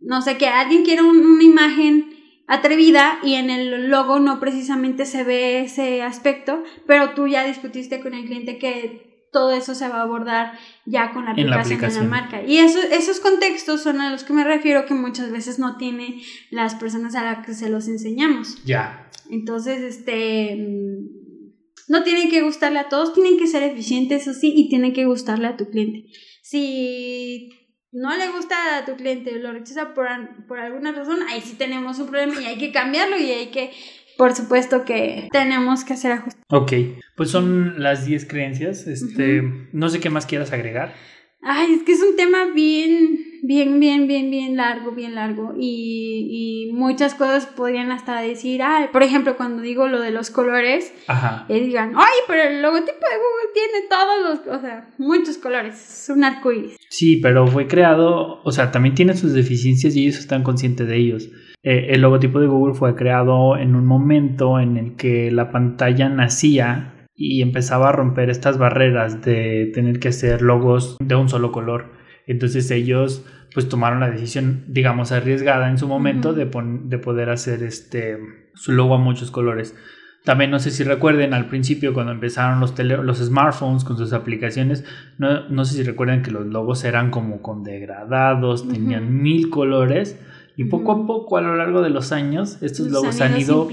no 0.00 0.22
sé, 0.22 0.36
que 0.36 0.46
alguien 0.46 0.84
quiere 0.84 1.02
una 1.02 1.42
imagen 1.42 2.10
atrevida 2.46 3.18
y 3.22 3.34
en 3.34 3.50
el 3.50 3.88
logo 3.90 4.18
no 4.18 4.38
precisamente 4.38 5.06
se 5.06 5.24
ve 5.24 5.60
ese 5.62 6.02
aspecto, 6.02 6.62
pero 6.86 7.10
tú 7.10 7.26
ya 7.26 7.44
discutiste 7.44 8.00
con 8.00 8.14
el 8.14 8.26
cliente 8.26 8.58
que 8.58 9.13
todo 9.34 9.52
eso 9.52 9.74
se 9.74 9.88
va 9.88 9.96
a 9.96 10.02
abordar 10.02 10.56
ya 10.86 11.12
con 11.12 11.24
la 11.24 11.32
aplicación, 11.32 11.80
de 11.80 11.88
la 11.90 12.02
marca. 12.04 12.42
Y 12.44 12.58
eso, 12.58 12.78
esos 12.80 13.18
contextos 13.18 13.82
son 13.82 14.00
a 14.00 14.12
los 14.12 14.22
que 14.22 14.32
me 14.32 14.44
refiero 14.44 14.86
que 14.86 14.94
muchas 14.94 15.32
veces 15.32 15.58
no 15.58 15.76
tienen 15.76 16.20
las 16.50 16.76
personas 16.76 17.16
a 17.16 17.24
las 17.24 17.44
que 17.44 17.52
se 17.52 17.68
los 17.68 17.88
enseñamos. 17.88 18.64
Ya. 18.64 19.10
Entonces, 19.28 19.82
este, 19.82 20.54
mm, 20.56 21.88
no 21.88 22.04
tienen 22.04 22.30
que 22.30 22.42
gustarle 22.42 22.78
a 22.78 22.88
todos, 22.88 23.12
tienen 23.12 23.36
que 23.36 23.48
ser 23.48 23.64
eficientes, 23.64 24.22
eso 24.22 24.38
sí, 24.38 24.54
y 24.56 24.68
tienen 24.68 24.92
que 24.92 25.04
gustarle 25.04 25.48
a 25.48 25.56
tu 25.56 25.68
cliente. 25.68 26.06
Si 26.40 27.50
no 27.90 28.16
le 28.16 28.28
gusta 28.28 28.78
a 28.78 28.84
tu 28.84 28.94
cliente, 28.94 29.32
lo 29.40 29.52
rechaza 29.52 29.94
por, 29.94 30.06
por 30.46 30.60
alguna 30.60 30.92
razón, 30.92 31.18
ahí 31.28 31.40
sí 31.40 31.56
tenemos 31.56 31.98
un 31.98 32.06
problema 32.06 32.40
y 32.40 32.46
hay 32.46 32.58
que 32.58 32.70
cambiarlo 32.70 33.18
y 33.18 33.32
hay 33.32 33.46
que 33.48 33.72
por 34.16 34.34
supuesto 34.34 34.84
que 34.84 35.28
tenemos 35.32 35.84
que 35.84 35.94
hacer 35.94 36.12
ajustes. 36.12 36.42
Ok, 36.48 36.72
pues 37.16 37.30
son 37.30 37.82
las 37.82 38.06
10 38.06 38.26
creencias. 38.26 38.86
Este, 38.86 39.42
no 39.72 39.88
sé 39.88 40.00
qué 40.00 40.10
más 40.10 40.26
quieras 40.26 40.52
agregar. 40.52 40.94
Ay, 41.42 41.74
es 41.74 41.82
que 41.82 41.92
es 41.92 42.02
un 42.02 42.16
tema 42.16 42.46
bien, 42.54 43.33
bien, 43.46 43.78
bien, 43.78 44.06
bien, 44.06 44.30
bien 44.30 44.56
largo, 44.56 44.92
bien 44.92 45.14
largo. 45.14 45.54
Y, 45.58 46.68
y 46.68 46.72
muchas 46.72 47.14
cosas 47.14 47.46
podrían 47.46 47.92
hasta 47.92 48.20
decir, 48.20 48.62
ay, 48.62 48.86
por 48.92 49.02
ejemplo, 49.02 49.36
cuando 49.36 49.62
digo 49.62 49.86
lo 49.86 50.00
de 50.00 50.10
los 50.10 50.30
colores, 50.30 50.92
Ajá. 51.06 51.44
y 51.48 51.60
digan, 51.60 51.92
ay, 51.94 52.18
pero 52.26 52.42
el 52.42 52.62
logotipo 52.62 52.92
de 52.92 53.16
Google 53.16 53.52
tiene 53.52 53.88
todos 53.88 54.46
los, 54.46 54.56
o 54.56 54.60
sea, 54.60 54.88
muchos 54.98 55.38
colores, 55.38 55.74
es 55.74 56.08
un 56.08 56.24
arco 56.24 56.52
iris. 56.52 56.76
Sí, 56.88 57.16
pero 57.16 57.46
fue 57.46 57.66
creado, 57.66 58.40
o 58.42 58.50
sea, 58.50 58.70
también 58.70 58.94
tiene 58.94 59.14
sus 59.14 59.32
deficiencias 59.34 59.94
y 59.94 60.04
ellos 60.04 60.18
están 60.18 60.42
conscientes 60.42 60.88
de 60.88 60.96
ellos. 60.96 61.28
Eh, 61.62 61.88
el 61.90 62.00
logotipo 62.00 62.40
de 62.40 62.46
Google 62.46 62.74
fue 62.74 62.94
creado 62.94 63.56
en 63.56 63.74
un 63.74 63.86
momento 63.86 64.58
en 64.58 64.76
el 64.76 64.96
que 64.96 65.30
la 65.30 65.50
pantalla 65.50 66.08
nacía 66.08 67.06
y 67.16 67.42
empezaba 67.42 67.90
a 67.90 67.92
romper 67.92 68.28
estas 68.28 68.58
barreras 68.58 69.22
de 69.22 69.70
tener 69.72 70.00
que 70.00 70.08
hacer 70.08 70.42
logos 70.42 70.96
de 71.00 71.14
un 71.14 71.28
solo 71.28 71.52
color. 71.52 71.93
Entonces 72.26 72.70
ellos 72.70 73.24
pues 73.52 73.68
tomaron 73.68 74.00
la 74.00 74.10
decisión, 74.10 74.64
digamos, 74.66 75.12
arriesgada 75.12 75.70
en 75.70 75.78
su 75.78 75.86
momento 75.86 76.32
de, 76.32 76.46
de, 76.46 76.98
poder 76.98 77.30
hacer 77.30 77.62
este, 77.62 78.18
su 78.54 78.72
logo 78.72 78.96
a 78.96 78.98
muchos 78.98 79.30
colores. 79.30 79.76
También 80.24 80.50
no 80.50 80.58
sé 80.58 80.70
si 80.70 80.82
recuerden 80.84 81.34
al 81.34 81.46
principio 81.46 81.94
cuando 81.94 82.10
empezaron 82.10 82.58
los, 82.58 82.76
los 82.78 83.18
smartphones 83.18 83.84
con 83.84 83.96
sus 83.96 84.12
aplicaciones, 84.12 84.84
no, 85.18 85.48
no, 85.48 85.64
sé 85.64 85.76
si 85.76 85.82
recuerden 85.82 86.22
que 86.22 86.30
los 86.30 86.46
logos 86.46 86.82
eran 86.84 87.10
como 87.10 87.42
con 87.42 87.62
degradados, 87.62 88.66
tenían 88.66 89.22
mil 89.22 89.50
colores 89.50 90.18
Y 90.56 90.64
poco 90.64 90.92
a 90.92 91.06
poco, 91.06 91.36
a 91.36 91.40
lo 91.40 91.56
largo 91.56 91.82
de 91.82 91.90
los 91.90 92.12
años, 92.12 92.62
estos 92.62 92.88
logos 92.88 93.20
han 93.20 93.40
ido, 93.40 93.68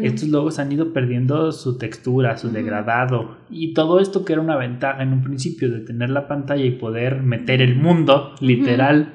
estos 0.00 0.28
logos 0.28 0.60
han 0.60 0.70
ido 0.70 0.92
perdiendo 0.92 1.50
su 1.50 1.76
textura, 1.76 2.36
su 2.36 2.50
degradado. 2.50 3.38
Y 3.50 3.74
todo 3.74 3.98
esto 3.98 4.24
que 4.24 4.34
era 4.34 4.42
una 4.42 4.56
ventaja 4.56 5.02
en 5.02 5.12
un 5.12 5.24
principio 5.24 5.70
de 5.70 5.80
tener 5.80 6.10
la 6.10 6.28
pantalla 6.28 6.64
y 6.64 6.70
poder 6.70 7.22
meter 7.22 7.60
el 7.60 7.74
mundo, 7.74 8.34
literal, 8.40 9.14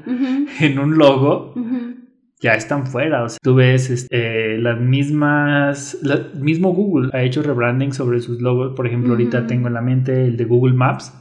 en 0.59 0.77
un 0.77 0.97
logo, 0.97 1.53
ya 2.41 2.53
están 2.53 2.85
fuera. 2.85 3.23
O 3.23 3.29
sea, 3.29 3.39
tú 3.41 3.55
ves 3.55 3.89
este, 3.89 4.57
las 4.57 4.79
mismas. 4.81 5.97
mismo 6.37 6.73
Google 6.73 7.11
ha 7.13 7.23
hecho 7.23 7.41
rebranding 7.43 7.93
sobre 7.93 8.19
sus 8.19 8.41
logos. 8.41 8.73
Por 8.75 8.87
ejemplo, 8.87 9.11
ahorita 9.11 9.47
tengo 9.47 9.69
en 9.69 9.73
la 9.73 9.81
mente 9.81 10.25
el 10.25 10.35
de 10.35 10.43
Google 10.43 10.73
Maps, 10.73 11.13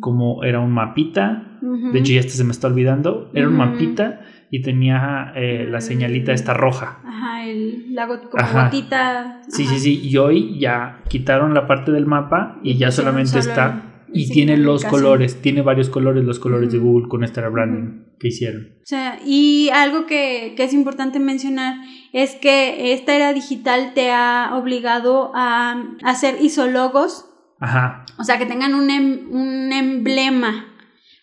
como 0.00 0.44
era 0.44 0.60
un 0.60 0.72
mapita. 0.72 1.58
De 1.62 1.98
hecho, 2.00 2.12
ya 2.12 2.20
este 2.20 2.32
se 2.32 2.44
me 2.44 2.52
está 2.52 2.66
olvidando. 2.66 3.30
Era 3.32 3.48
un 3.48 3.56
mapita 3.56 4.20
y 4.54 4.60
tenía 4.60 5.32
eh, 5.34 5.66
la 5.66 5.80
señalita 5.80 6.34
esta 6.34 6.52
roja. 6.52 7.00
Ajá, 7.06 7.46
el, 7.46 7.94
la 7.94 8.06
como 8.06 8.20
gotita. 8.52 9.40
Sí, 9.48 9.64
sí, 9.64 9.78
sí. 9.78 10.00
Y 10.04 10.18
hoy 10.18 10.58
ya 10.60 11.00
quitaron 11.08 11.54
la 11.54 11.66
parte 11.66 11.90
del 11.90 12.04
mapa 12.04 12.60
y, 12.62 12.76
ya 12.76 12.90
solamente 12.90 13.38
está. 13.38 14.04
Y 14.12 14.28
tiene 14.28 14.58
los 14.58 14.84
colores, 14.84 15.40
tiene 15.40 15.62
varios 15.62 15.88
colores, 15.88 16.22
los 16.24 16.38
colores 16.38 16.70
de 16.70 16.76
Google 16.76 17.08
con 17.08 17.24
este 17.24 17.40
rebranding 17.40 18.08
que 18.20 18.28
hicieron. 18.28 18.74
O 18.82 18.84
sea, 18.84 19.18
y 19.24 19.70
algo 19.72 20.04
que, 20.04 20.54
es 20.54 20.74
importante 20.74 21.18
mencionar 21.18 21.76
es 22.12 22.34
que 22.34 22.92
esta 22.92 23.16
era 23.16 23.32
digital 23.32 23.92
te 23.94 24.10
ha 24.10 24.50
obligado 24.52 25.32
a 25.34 25.82
hacer 26.04 26.42
isologos. 26.42 27.24
Ajá. 27.58 28.04
O 28.18 28.24
sea, 28.24 28.36
que 28.36 28.44
tengan 28.44 28.74
un, 28.74 28.90
em, 28.90 29.30
un 29.30 29.72
emblema. 29.72 30.71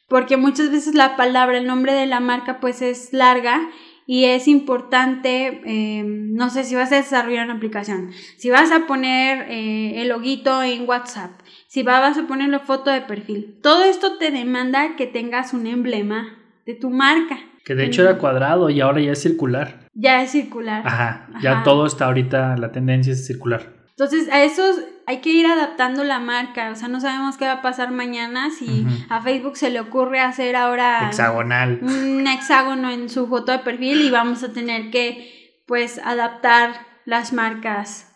Porque 0.10 0.38
muchas 0.38 0.72
veces 0.72 0.96
la 0.96 1.16
palabra, 1.16 1.58
el 1.58 1.68
nombre 1.68 1.94
de 1.94 2.08
la 2.08 2.20
marca, 2.20 2.60
pues 2.60 2.82
es 2.82 3.14
larga 3.14 3.70
y 4.12 4.26
es 4.26 4.48
importante, 4.48 5.62
em, 5.66 6.34
no 6.34 6.50
sé 6.50 6.64
si 6.64 6.74
vas 6.74 6.92
a 6.92 6.96
desarrollar 6.96 7.46
una 7.46 7.54
aplicación, 7.54 8.10
si 8.38 8.50
vas 8.50 8.72
a 8.72 8.88
poner 8.88 9.46
eh, 9.50 10.02
el 10.02 10.10
loguito 10.10 10.64
en 10.64 10.90
WhatsApp, 10.90 11.40
si 11.68 11.84
vas 11.84 12.18
a 12.18 12.26
poner 12.26 12.50
la 12.50 12.60
foto 12.60 12.90
de 12.90 13.02
perfil, 13.02 13.60
todo 13.62 13.84
esto 13.84 14.18
te 14.18 14.32
demanda 14.32 14.96
que 14.98 15.06
tengas 15.06 15.54
un 15.54 15.68
emblema 15.68 16.40
de 16.66 16.74
tu 16.74 16.90
marca. 16.90 17.38
Que 17.64 17.76
de 17.76 17.86
hecho 17.86 18.02
era 18.02 18.18
cuadrado 18.18 18.72
y 18.72 18.82
ahora 18.82 19.00
ya 19.00 19.12
es 19.12 19.22
circular. 19.22 19.88
Ya 19.94 20.24
es 20.24 20.32
circular. 20.32 20.82
Ajá, 20.88 21.30
ya 21.44 21.62
todo 21.62 21.86
está 21.86 22.06
ahorita, 22.06 22.58
la 22.58 22.72
tendencia 22.72 23.14
es 23.14 23.28
circular. 23.28 23.79
Entonces, 24.00 24.30
a 24.32 24.46
esos 24.46 24.80
hay 25.08 25.18
que 25.18 25.30
ir 25.30 25.46
adaptando 25.46 26.06
la 26.06 26.20
marca. 26.20 26.72
O 26.72 26.76
sea, 26.76 26.88
no 26.88 27.02
sabemos 27.02 27.36
qué 27.36 27.44
va 27.44 27.54
a 27.54 27.62
pasar 27.62 27.92
mañana 27.92 28.50
si 28.50 28.86
a 29.10 29.22
Facebook 29.22 29.58
se 29.58 29.70
le 29.70 29.82
ocurre 29.82 30.22
hacer 30.22 30.56
ahora 30.56 31.10
hexagonal. 31.10 31.80
Un 31.82 32.26
hexágono 32.26 32.90
en 32.90 33.10
su 33.10 33.28
foto 33.28 33.52
de 33.52 33.60
perfil 33.60 34.00
y 34.00 34.10
vamos 34.10 34.42
a 34.44 34.54
tener 34.54 34.90
que, 34.90 35.62
pues, 35.68 36.00
adaptar 36.02 36.88
las 37.04 37.34
marcas 37.34 38.10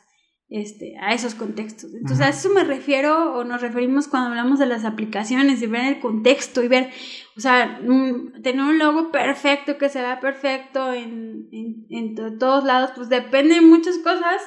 este, 0.48 0.96
a 1.02 1.14
esos 1.14 1.36
contextos. 1.36 1.94
Entonces, 1.94 2.26
a 2.26 2.30
eso 2.30 2.50
me 2.52 2.64
refiero 2.64 3.34
o 3.36 3.44
nos 3.44 3.60
referimos 3.60 4.08
cuando 4.08 4.30
hablamos 4.30 4.60
de 4.60 4.68
las 4.68 4.86
aplicaciones, 4.86 5.62
y 5.62 5.68
ver 5.68 5.96
el 5.96 6.00
contexto 6.00 6.64
y 6.64 6.70
ver, 6.70 6.92
o 7.36 7.42
sea, 7.42 7.82
tener 8.42 8.62
un 8.62 8.78
logo 8.78 9.12
perfecto, 9.12 9.78
que 9.78 9.90
se 9.90 10.00
vea 10.00 10.22
perfecto 10.22 10.94
en, 10.94 11.50
todos 12.40 12.64
lados, 12.64 12.92
pues 12.96 13.10
depende 13.10 13.56
de 13.56 13.62
muchas 13.62 13.98
cosas. 13.98 14.42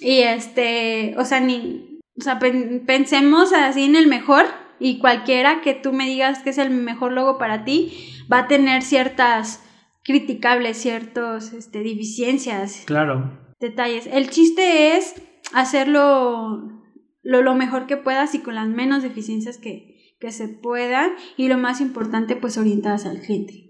Y 0.00 0.20
este, 0.20 1.14
o 1.18 1.24
sea, 1.24 1.40
ni, 1.40 2.00
o 2.18 2.22
sea, 2.22 2.38
pensemos 2.38 3.52
así 3.52 3.84
en 3.84 3.96
el 3.96 4.06
mejor 4.06 4.46
y 4.80 4.98
cualquiera 4.98 5.60
que 5.60 5.74
tú 5.74 5.92
me 5.92 6.06
digas 6.06 6.40
que 6.40 6.50
es 6.50 6.58
el 6.58 6.70
mejor 6.70 7.12
logo 7.12 7.38
para 7.38 7.64
ti, 7.64 8.14
va 8.32 8.40
a 8.40 8.48
tener 8.48 8.82
ciertas 8.82 9.62
criticables, 10.04 10.78
ciertas 10.78 11.52
este, 11.52 11.80
deficiencias. 11.80 12.84
Claro. 12.86 13.38
Detalles. 13.60 14.06
El 14.06 14.30
chiste 14.30 14.96
es 14.96 15.14
hacerlo 15.52 16.82
lo, 17.22 17.54
mejor 17.54 17.86
que 17.86 17.96
puedas 17.96 18.34
y 18.34 18.40
con 18.40 18.54
las 18.54 18.68
menos 18.68 19.02
deficiencias 19.02 19.58
que, 19.58 19.96
se 20.30 20.48
puedan 20.48 21.12
y 21.36 21.46
lo 21.46 21.58
más 21.58 21.80
importante 21.80 22.34
pues 22.34 22.58
orientadas 22.58 23.06
al 23.06 23.20
cliente. 23.20 23.67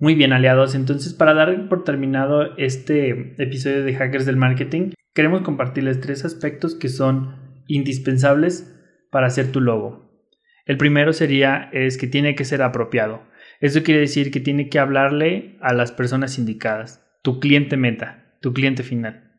Muy 0.00 0.14
bien, 0.14 0.32
aliados. 0.32 0.74
Entonces, 0.74 1.12
para 1.12 1.34
dar 1.34 1.68
por 1.68 1.84
terminado 1.84 2.56
este 2.56 3.34
episodio 3.36 3.84
de 3.84 3.94
Hackers 3.94 4.24
del 4.24 4.38
Marketing, 4.38 4.92
queremos 5.14 5.42
compartirles 5.42 6.00
tres 6.00 6.24
aspectos 6.24 6.74
que 6.74 6.88
son 6.88 7.62
indispensables 7.66 8.74
para 9.10 9.26
hacer 9.26 9.52
tu 9.52 9.60
logo. 9.60 10.24
El 10.64 10.78
primero 10.78 11.12
sería 11.12 11.68
es 11.74 11.98
que 11.98 12.06
tiene 12.06 12.34
que 12.34 12.46
ser 12.46 12.62
apropiado. 12.62 13.24
Eso 13.60 13.82
quiere 13.82 14.00
decir 14.00 14.30
que 14.30 14.40
tiene 14.40 14.70
que 14.70 14.78
hablarle 14.78 15.58
a 15.60 15.74
las 15.74 15.92
personas 15.92 16.38
indicadas 16.38 17.06
tu 17.22 17.38
cliente 17.38 17.76
meta, 17.76 18.38
tu 18.40 18.54
cliente 18.54 18.82
final. 18.82 19.34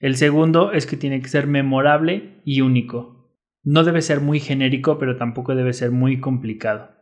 El 0.00 0.16
segundo 0.16 0.72
es 0.72 0.86
que 0.86 0.96
tiene 0.96 1.20
que 1.20 1.28
ser 1.28 1.46
memorable 1.46 2.40
y 2.46 2.62
único. 2.62 3.36
No 3.62 3.84
debe 3.84 4.00
ser 4.00 4.20
muy 4.20 4.40
genérico, 4.40 4.98
pero 4.98 5.18
tampoco 5.18 5.54
debe 5.54 5.74
ser 5.74 5.90
muy 5.90 6.18
complicado. 6.18 6.97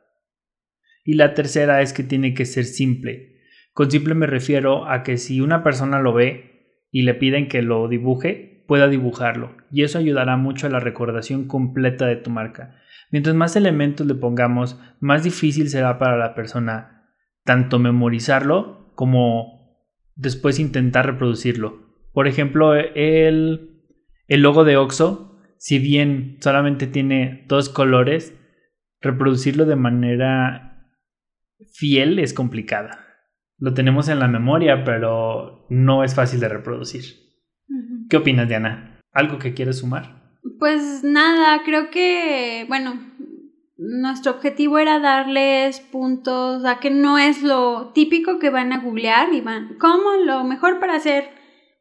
Y 1.07 1.15
la 1.15 1.33
tercera 1.33 1.81
es 1.81 1.93
que 1.93 2.03
tiene 2.03 2.35
que 2.35 2.45
ser 2.45 2.65
simple. 2.65 3.37
Con 3.73 3.91
simple 3.91 4.15
me 4.15 4.27
refiero 4.27 4.87
a 4.89 5.03
que 5.03 5.17
si 5.17 5.41
una 5.41 5.63
persona 5.63 6.01
lo 6.01 6.13
ve 6.13 6.83
y 6.91 7.03
le 7.03 7.15
piden 7.15 7.49
que 7.49 7.63
lo 7.63 7.89
dibuje, 7.89 8.65
pueda 8.67 8.89
dibujarlo. 8.89 9.57
Y 9.71 9.85
eso 9.85 9.99
ayudará 9.99 10.37
mucho 10.37 10.67
a 10.67 10.71
la 10.71 10.81
recordación 10.81 11.47
completa 11.47 12.07
de 12.07 12.17
tu 12.17 12.31
marca. 12.31 12.77
Mientras 13.13 13.37
más 13.37 13.55
elementos 13.55 14.07
le 14.07 14.17
pongamos, 14.17 14.81
más 14.99 15.23
difícil 15.23 15.69
será 15.69 15.99
para 15.99 16.17
la 16.17 16.35
persona 16.35 17.05
tanto 17.45 17.79
memorizarlo 17.79 18.93
como 18.97 19.79
después 20.17 20.59
intentar 20.59 21.07
reproducirlo. 21.07 21.87
Por 22.13 22.27
ejemplo, 22.27 22.75
el, 22.75 23.83
el 24.27 24.41
logo 24.43 24.65
de 24.65 24.77
Oxo, 24.77 25.39
si 25.59 25.79
bien 25.79 26.39
solamente 26.41 26.89
tiene 26.89 27.45
dos 27.47 27.69
colores, 27.69 28.35
reproducirlo 29.01 29.67
de 29.67 29.77
manera 29.77 30.66
fiel 31.77 32.19
es 32.19 32.33
complicada. 32.33 33.05
Lo 33.59 33.75
tenemos 33.75 34.09
en 34.09 34.19
la 34.19 34.29
memoria, 34.29 34.85
pero 34.85 35.67
no 35.71 36.05
es 36.05 36.15
fácil 36.15 36.41
de 36.41 36.49
reproducir. 36.49 37.05
¿Qué 38.09 38.17
opinas, 38.17 38.49
Diana? 38.49 39.01
¿Algo 39.13 39.39
que 39.39 39.55
quieres 39.55 39.79
sumar? 39.79 40.39
Pues 40.59 41.03
nada, 41.03 41.63
creo 41.65 41.91
que, 41.91 42.65
bueno, 42.69 43.01
nuestro 43.77 44.33
objetivo 44.33 44.79
era 44.79 45.01
darles 45.01 45.81
puntos 45.81 46.65
a 46.65 46.79
que 46.79 46.91
no 46.91 47.19
es 47.19 47.43
lo 47.43 47.93
típico 47.95 48.39
que 48.39 48.51
van 48.51 48.73
a 48.73 48.79
googlear 48.79 49.33
y 49.33 49.41
van, 49.41 49.77
¿cómo? 49.79 50.13
Lo 50.25 50.45
mejor 50.45 50.79
para 50.79 50.95
hacer 50.95 51.31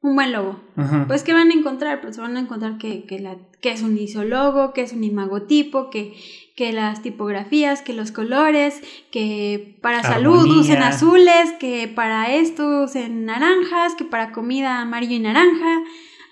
un 0.05 0.15
buen 0.15 0.31
logo. 0.31 0.59
Pues, 1.07 1.23
¿qué 1.23 1.33
van 1.33 1.49
a 1.49 1.53
encontrar? 1.53 1.99
Pues 2.01 2.17
van 2.17 2.37
a 2.37 2.39
encontrar 2.39 2.77
que, 2.77 3.05
que, 3.05 3.19
la, 3.19 3.37
que 3.59 3.71
es 3.71 3.81
un 3.81 3.97
isologo, 3.97 4.71
que 4.71 4.81
es 4.81 4.93
un 4.93 5.03
imagotipo, 5.03 5.89
que, 5.89 6.13
que 6.55 6.71
las 6.73 7.01
tipografías, 7.01 7.81
que 7.81 7.93
los 7.93 8.11
colores, 8.11 8.81
que 9.11 9.77
para 9.81 10.03
salud 10.03 10.45
usen 10.59 10.83
azules, 10.83 11.53
que 11.59 11.87
para 11.87 12.33
esto 12.35 12.83
usen 12.83 13.25
naranjas, 13.25 13.95
que 13.95 14.05
para 14.05 14.31
comida 14.31 14.81
amarillo 14.81 15.15
y 15.15 15.19
naranja. 15.19 15.81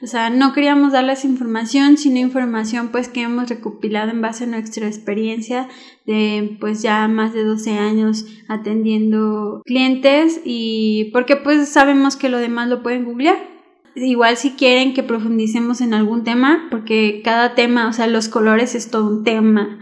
O 0.03 0.07
sea, 0.07 0.29
no 0.29 0.53
queríamos 0.53 0.91
darles 0.91 1.23
información, 1.23 1.97
sino 1.97 2.19
información 2.19 2.89
pues 2.89 3.07
que 3.07 3.21
hemos 3.21 3.47
recopilado 3.47 4.11
en 4.11 4.21
base 4.21 4.43
a 4.43 4.47
nuestra 4.47 4.85
experiencia 4.85 5.69
de 6.05 6.57
pues 6.59 6.81
ya 6.81 7.07
más 7.07 7.33
de 7.33 7.45
12 7.45 7.77
años 7.79 8.25
atendiendo 8.49 9.61
clientes 9.65 10.41
y 10.43 11.09
porque 11.13 11.37
pues 11.37 11.69
sabemos 11.69 12.17
que 12.17 12.27
lo 12.27 12.37
demás 12.37 12.67
lo 12.67 12.83
pueden 12.83 13.05
googlear. 13.05 13.52
Igual 13.95 14.37
si 14.37 14.51
quieren 14.51 14.93
que 14.93 15.03
profundicemos 15.03 15.81
en 15.81 15.93
algún 15.93 16.23
tema, 16.23 16.67
porque 16.71 17.21
cada 17.23 17.55
tema, 17.55 17.87
o 17.87 17.93
sea, 17.93 18.07
los 18.07 18.27
colores 18.27 18.75
es 18.75 18.89
todo 18.89 19.07
un 19.07 19.23
tema. 19.23 19.79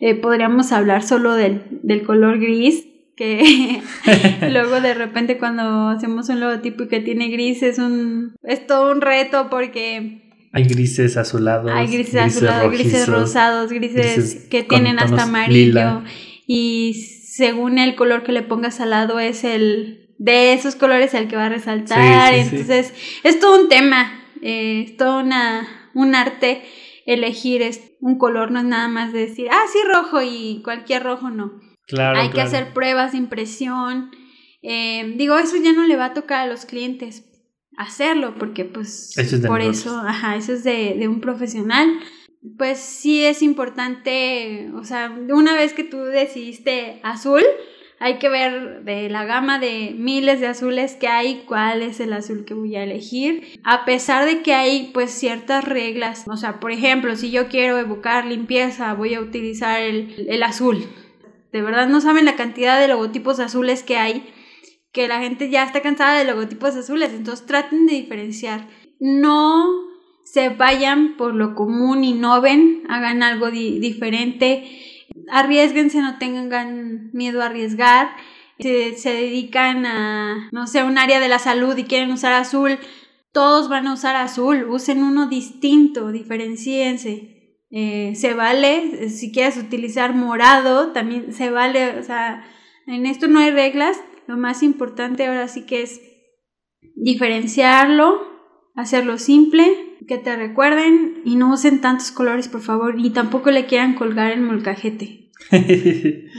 Eh, 0.00 0.14
podríamos 0.14 0.72
hablar 0.72 1.02
solo 1.02 1.34
del, 1.34 1.62
del 1.82 2.02
color 2.02 2.40
gris, 2.40 2.86
que 3.16 3.80
luego 4.50 4.80
de 4.80 4.94
repente 4.94 5.38
cuando 5.38 5.88
hacemos 5.88 6.28
un 6.28 6.40
logotipo 6.40 6.84
y 6.84 6.88
que 6.88 7.00
tiene 7.00 7.28
gris 7.28 7.62
es 7.62 7.78
un 7.78 8.34
es 8.42 8.66
todo 8.66 8.92
un 8.92 9.00
reto 9.00 9.48
porque 9.50 10.22
hay 10.52 10.64
grises 10.64 11.16
azulados, 11.16 11.70
hay 11.72 11.86
grises, 11.86 12.16
azulados, 12.16 12.72
grises 12.72 13.08
rosados, 13.08 13.72
grises, 13.72 14.46
que 14.50 14.62
tienen 14.62 14.98
hasta 14.98 15.22
amarillo 15.22 16.02
y 16.46 16.94
según 16.94 17.78
el 17.78 17.94
color 17.94 18.22
que 18.22 18.32
le 18.32 18.42
pongas 18.42 18.80
al 18.80 18.90
lado 18.90 19.18
es 19.18 19.44
el 19.44 20.01
de 20.22 20.52
esos 20.52 20.76
colores 20.76 21.14
el 21.14 21.26
que 21.26 21.34
va 21.34 21.46
a 21.46 21.48
resaltar, 21.48 22.32
entonces 22.32 22.94
es 23.24 23.40
todo 23.40 23.60
un 23.60 23.68
tema, 23.68 24.22
eh, 24.40 24.84
es 24.86 24.96
todo 24.96 25.18
una, 25.18 25.90
un 25.94 26.14
arte 26.14 26.62
elegir 27.06 27.68
un 27.98 28.18
color, 28.18 28.52
no 28.52 28.60
es 28.60 28.64
nada 28.64 28.86
más 28.86 29.12
decir, 29.12 29.48
ah, 29.50 29.64
sí, 29.72 29.78
rojo 29.92 30.22
y 30.22 30.62
cualquier 30.62 31.02
rojo 31.02 31.30
no. 31.30 31.60
Hay 32.14 32.30
que 32.30 32.40
hacer 32.40 32.72
pruebas 32.72 33.12
de 33.12 33.18
impresión. 33.18 34.12
Eh, 34.62 35.12
digo, 35.16 35.36
eso 35.38 35.56
ya 35.56 35.72
no 35.72 35.84
le 35.86 35.96
va 35.96 36.06
a 36.06 36.14
tocar 36.14 36.42
a 36.42 36.46
los 36.46 36.66
clientes 36.66 37.24
hacerlo, 37.76 38.36
porque 38.38 38.64
pues 38.64 39.16
por 39.48 39.60
eso, 39.60 39.98
ajá, 40.06 40.36
eso 40.36 40.52
es 40.52 40.62
de, 40.62 41.08
un 41.08 41.20
profesional. 41.20 41.88
pues 42.56 42.78
sí 42.78 43.24
es 43.24 43.42
importante, 43.42 44.70
o 44.76 44.84
sea, 44.84 45.10
una 45.30 45.54
vez 45.54 45.72
que 45.72 45.82
tú 45.82 45.98
decidiste 45.98 47.00
azul, 47.02 47.42
hay 48.02 48.18
que 48.18 48.28
ver 48.28 48.82
de 48.82 49.08
la 49.08 49.24
gama 49.24 49.60
de 49.60 49.94
miles 49.96 50.40
de 50.40 50.48
azules 50.48 50.96
que 50.96 51.06
hay, 51.06 51.44
cuál 51.46 51.82
es 51.82 52.00
el 52.00 52.12
azul 52.12 52.44
que 52.44 52.52
voy 52.52 52.74
a 52.74 52.82
elegir. 52.82 53.60
A 53.62 53.84
pesar 53.84 54.26
de 54.26 54.42
que 54.42 54.54
hay 54.54 54.90
pues 54.92 55.12
ciertas 55.12 55.64
reglas, 55.64 56.24
o 56.26 56.36
sea, 56.36 56.58
por 56.58 56.72
ejemplo, 56.72 57.14
si 57.14 57.30
yo 57.30 57.46
quiero 57.48 57.78
evocar 57.78 58.26
limpieza, 58.26 58.92
voy 58.94 59.14
a 59.14 59.20
utilizar 59.20 59.80
el, 59.80 60.26
el 60.28 60.42
azul. 60.42 60.84
De 61.52 61.62
verdad 61.62 61.88
no 61.88 62.00
saben 62.00 62.24
la 62.24 62.34
cantidad 62.34 62.80
de 62.80 62.88
logotipos 62.88 63.38
azules 63.38 63.84
que 63.84 63.98
hay, 63.98 64.28
que 64.90 65.06
la 65.06 65.20
gente 65.20 65.48
ya 65.48 65.62
está 65.62 65.80
cansada 65.80 66.18
de 66.18 66.24
logotipos 66.24 66.74
azules, 66.74 67.12
entonces 67.12 67.46
traten 67.46 67.86
de 67.86 67.94
diferenciar. 67.94 68.66
No 68.98 69.64
se 70.24 70.48
vayan 70.48 71.16
por 71.16 71.36
lo 71.36 71.54
común, 71.54 72.02
y 72.02 72.14
no 72.14 72.40
ven, 72.40 72.82
hagan 72.88 73.22
algo 73.22 73.52
diferente 73.52 74.91
arriesguense, 75.30 76.00
no 76.00 76.18
tengan 76.18 77.10
miedo 77.12 77.42
a 77.42 77.46
arriesgar. 77.46 78.10
Si 78.58 78.94
se 78.94 79.12
dedican 79.12 79.86
a, 79.86 80.48
no 80.52 80.66
sé, 80.66 80.84
un 80.84 80.98
área 80.98 81.20
de 81.20 81.28
la 81.28 81.38
salud 81.38 81.76
y 81.76 81.84
quieren 81.84 82.12
usar 82.12 82.32
azul, 82.32 82.78
todos 83.32 83.68
van 83.68 83.86
a 83.86 83.94
usar 83.94 84.14
azul, 84.16 84.66
usen 84.68 85.02
uno 85.02 85.26
distinto, 85.26 86.12
diferenciense. 86.12 87.58
Eh, 87.70 88.12
se 88.14 88.34
vale, 88.34 89.08
si 89.08 89.32
quieres 89.32 89.56
utilizar 89.56 90.14
morado, 90.14 90.92
también 90.92 91.32
se 91.32 91.50
vale, 91.50 91.98
o 91.98 92.02
sea, 92.02 92.44
en 92.86 93.06
esto 93.06 93.28
no 93.28 93.38
hay 93.38 93.50
reglas, 93.50 93.98
lo 94.26 94.36
más 94.36 94.62
importante 94.62 95.26
ahora 95.26 95.48
sí 95.48 95.64
que 95.64 95.82
es 95.82 96.02
diferenciarlo, 96.94 98.20
hacerlo 98.74 99.18
simple 99.18 99.91
que 100.06 100.18
te 100.18 100.36
recuerden 100.36 101.22
y 101.24 101.36
no 101.36 101.52
usen 101.52 101.80
tantos 101.80 102.10
colores, 102.10 102.48
por 102.48 102.60
favor, 102.60 102.94
y 102.98 103.10
tampoco 103.10 103.50
le 103.50 103.66
quieran 103.66 103.94
colgar 103.94 104.32
el 104.32 104.40
molcajete. 104.40 105.30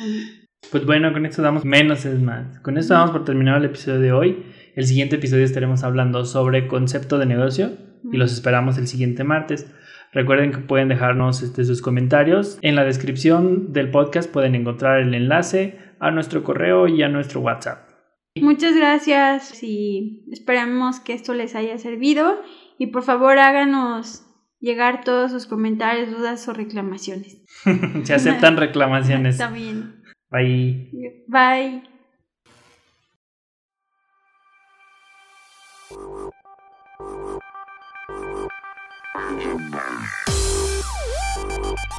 pues 0.72 0.86
bueno, 0.86 1.12
con 1.14 1.26
esto 1.26 1.42
damos 1.42 1.66
menos 1.66 2.06
es 2.06 2.22
más. 2.22 2.60
Con 2.60 2.78
esto 2.78 2.94
damos 2.94 3.12
por 3.12 3.26
terminado 3.26 3.58
el 3.58 3.66
episodio 3.66 4.00
de 4.00 4.12
hoy. 4.12 4.46
El 4.76 4.86
siguiente 4.86 5.18
episodio 5.18 5.46
estaremos 5.46 5.84
hablando 5.84 6.26
sobre 6.26 6.68
concepto 6.68 7.20
de 7.20 7.26
negocio 7.26 7.72
y 8.12 8.18
los 8.18 8.34
esperamos 8.34 8.78
el 8.78 8.88
siguiente 8.88 9.24
martes. 9.24 9.72
Recuerden 10.12 10.52
que 10.52 10.60
pueden 10.60 10.90
dejarnos 10.90 11.42
este, 11.42 11.64
sus 11.64 11.82
comentarios. 11.82 12.60
En 12.62 12.76
la 12.76 12.84
descripción 12.84 13.74
del 13.74 13.90
podcast 13.90 14.32
pueden 14.32 14.56
encontrar 14.56 15.00
el 15.00 15.14
enlace 15.14 15.80
a 16.00 16.12
nuestro 16.12 16.44
correo 16.44 16.88
y 16.88 17.02
a 17.02 17.10
nuestro 17.10 17.42
WhatsApp. 17.42 17.90
Muchas 18.42 18.76
gracias 18.76 19.62
y 19.64 20.26
esperamos 20.32 21.00
que 21.00 21.14
esto 21.14 21.36
les 21.36 21.54
haya 21.54 21.78
servido 21.78 22.42
y 22.78 22.88
por 22.88 23.04
favor 23.04 23.38
háganos 23.38 24.26
llegar 24.60 25.04
todos 25.04 25.32
sus 25.32 25.46
comentarios, 25.46 26.12
dudas 26.12 26.48
o 26.48 26.54
reclamaciones. 26.54 27.42
Se 28.04 28.14
aceptan 28.14 28.58
reclamaciones. 28.58 29.36
Está 29.36 29.50
bien. 29.50 30.04
Bye. 30.32 31.24
Bye. 31.28 31.84